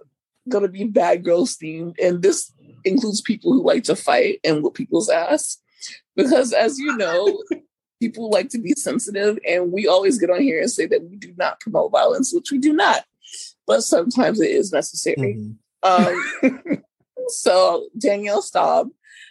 [0.48, 2.52] gonna be bad girls themed, and this
[2.84, 5.58] includes people who like to fight and whip people's ass.
[6.16, 7.42] Because as you know,
[8.00, 11.16] people like to be sensitive, and we always get on here and say that we
[11.16, 13.04] do not promote violence, which we do not.
[13.66, 15.36] But sometimes it is necessary.
[15.36, 15.52] Mm-hmm.
[15.82, 16.82] Um,
[17.28, 18.88] so Danielle Staub,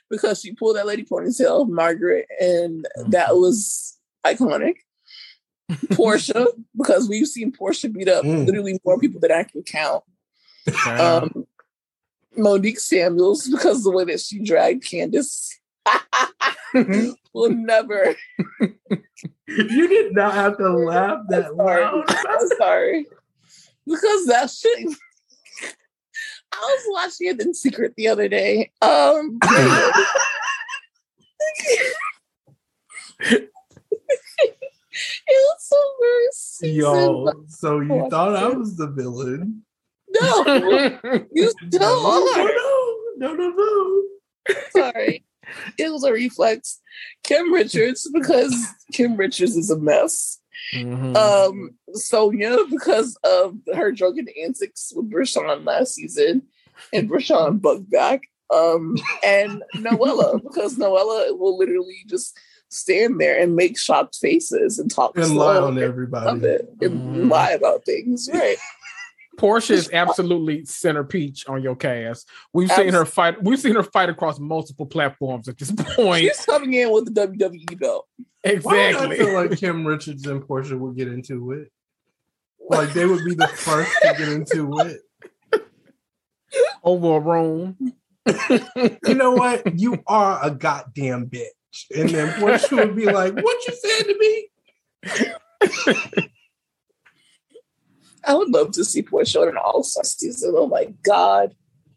[0.09, 3.09] because she pulled that lady ponytail, Margaret, and mm-hmm.
[3.11, 4.75] that was iconic.
[5.69, 8.45] Porsha, because we've seen Porsha beat up mm.
[8.45, 10.03] literally more people than I can count.
[10.85, 11.45] Um,
[12.35, 15.59] Monique Samuels, because the way that she dragged Candace
[17.33, 18.15] will never.
[19.47, 22.03] you did not have to laugh that I'm loud.
[22.07, 23.05] I'm sorry.
[23.85, 24.89] Because that shit.
[26.53, 28.71] I was watching it in secret the other day.
[28.81, 29.39] Um,
[35.27, 39.63] it was so very Yo, so you thought I was the villain?
[40.09, 42.43] No, you still are.
[42.45, 44.03] No, no, no, no.
[44.69, 45.23] Sorry
[45.77, 46.79] it was a reflex.
[47.23, 48.55] Kim Richards, because
[48.93, 50.39] Kim Richards is a mess.
[50.73, 51.15] Mm-hmm.
[51.15, 51.77] Um,
[52.69, 56.43] because of her drunken antics with Bershawn last season,
[56.91, 58.23] and Bershawn bugged back.
[58.53, 62.37] Um, and Noella, because Noella will literally just
[62.69, 67.29] stand there and make shocked faces and talk and lie on everybody it, and mm-hmm.
[67.29, 68.57] lie about things, right?
[69.37, 72.27] Porsha is absolutely center peach on your cast.
[72.53, 72.91] We've Absolutely.
[72.91, 73.43] seen her fight.
[73.43, 76.23] We've seen her fight across multiple platforms at this point.
[76.23, 78.07] She's coming in with the WWE belt.
[78.43, 79.15] Exactly.
[79.15, 81.71] I feel like Kim Richards and Porsha would get into it.
[82.69, 85.01] Like they would be the first to get into it.
[86.83, 87.77] Over a room.
[89.05, 89.79] you know what?
[89.79, 91.45] You are a goddamn bitch.
[91.95, 94.49] And then Porsha would be like, "What you said to me?"
[98.27, 100.53] I would love to see Porsha in an All Star season.
[100.55, 101.55] Oh my god.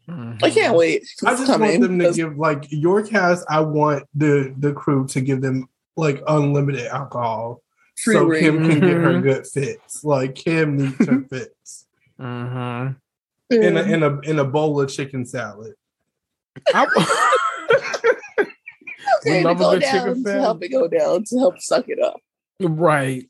[0.09, 0.43] Mm-hmm.
[0.43, 1.07] I can't wait.
[1.25, 3.45] I just want them to give like your cast.
[3.49, 7.61] I want the the crew to give them like unlimited alcohol,
[8.03, 8.41] Free so ring.
[8.41, 8.79] Kim can mm-hmm.
[8.79, 9.21] get her mm-hmm.
[9.21, 10.03] good fits.
[10.03, 11.85] Like Kim needs her fits.
[12.19, 12.93] Mm-hmm.
[13.53, 15.73] In a in a in a bowl of chicken salad.
[19.25, 22.19] okay, to go down to help it go down to help suck it up.
[22.59, 23.29] Right.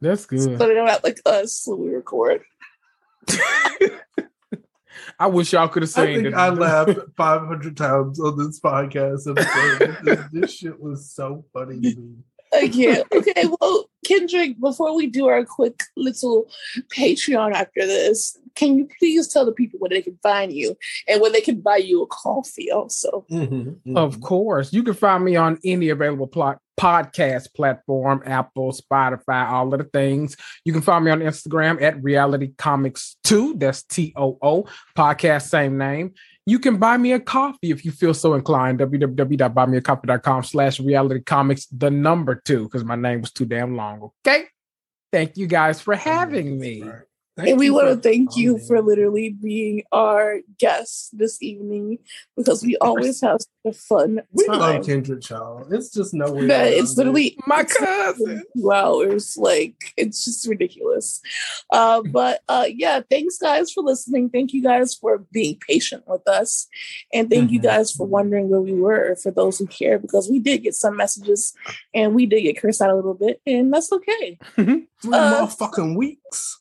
[0.00, 0.58] That's good.
[0.58, 2.42] But they're not have like us when we record.
[5.18, 6.34] I wish y'all could have seen I think it.
[6.34, 9.98] I laughed 500 times on this podcast episode.
[10.02, 12.16] this, this shit was so funny to me.
[12.54, 13.06] I can't.
[13.14, 16.46] Okay, well, Kendrick, before we do our quick little
[16.94, 20.76] Patreon after this, can you please tell the people where they can find you
[21.08, 23.24] and where they can buy you a coffee also?
[23.30, 23.96] Mm-hmm, mm-hmm.
[23.96, 24.72] Of course.
[24.72, 29.84] You can find me on any available plot podcast platform, Apple, Spotify, all of the
[29.84, 30.36] things.
[30.64, 33.54] You can find me on Instagram at Reality Comics Too.
[33.56, 34.66] That's T O O.
[34.96, 36.14] Podcast, same name.
[36.46, 38.78] You can buy me a coffee if you feel so inclined.
[38.80, 44.10] www.buymeacoffee.com slash reality comics, the number two, because my name was too damn long.
[44.26, 44.44] Okay.
[45.10, 46.84] Thank you guys for having me.
[47.36, 51.98] Thank and we want to thank you for literally being our guest this evening
[52.36, 54.60] because we always have a fun we time.
[54.60, 55.72] love Kendrick Child.
[55.72, 56.46] It's just no way.
[56.76, 58.44] it's literally my cousin.
[58.56, 61.20] Two hours, like it's just ridiculous.
[61.72, 64.30] Uh, but uh, yeah, thanks guys for listening.
[64.30, 66.68] Thank you guys for being patient with us,
[67.12, 67.54] and thank mm-hmm.
[67.54, 69.16] you guys for wondering where we were.
[69.16, 71.52] For those who care, because we did get some messages,
[71.92, 74.38] and we did get cursed out a little bit, and that's okay.
[74.54, 76.60] Three uh, motherfucking weeks.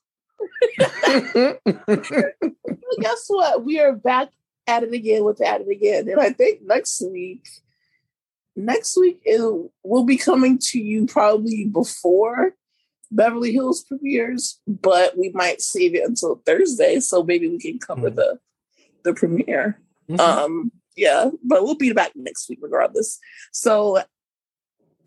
[3.00, 3.64] Guess what?
[3.64, 4.30] We are back
[4.68, 6.08] at it again with at it again.
[6.10, 7.48] And I think next week,
[8.56, 9.42] next week it
[9.84, 12.54] will be coming to you probably before
[13.12, 18.08] Beverly Hills premieres, but we might save it until Thursday so maybe we can cover
[18.08, 18.16] mm-hmm.
[18.16, 18.40] the
[19.04, 19.80] the premiere.
[20.10, 20.20] Mm-hmm.
[20.20, 23.20] Um, yeah, but we'll be back next week regardless.
[23.52, 24.02] So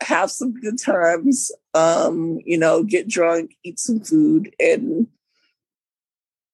[0.03, 1.51] have some good times.
[1.75, 5.09] Um, you know, get drunk, eat some food, and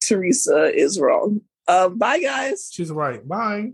[0.06, 1.40] Teresa is wrong.
[1.68, 2.70] Um, bye, guys.
[2.72, 3.26] She's right.
[3.26, 3.72] Bye.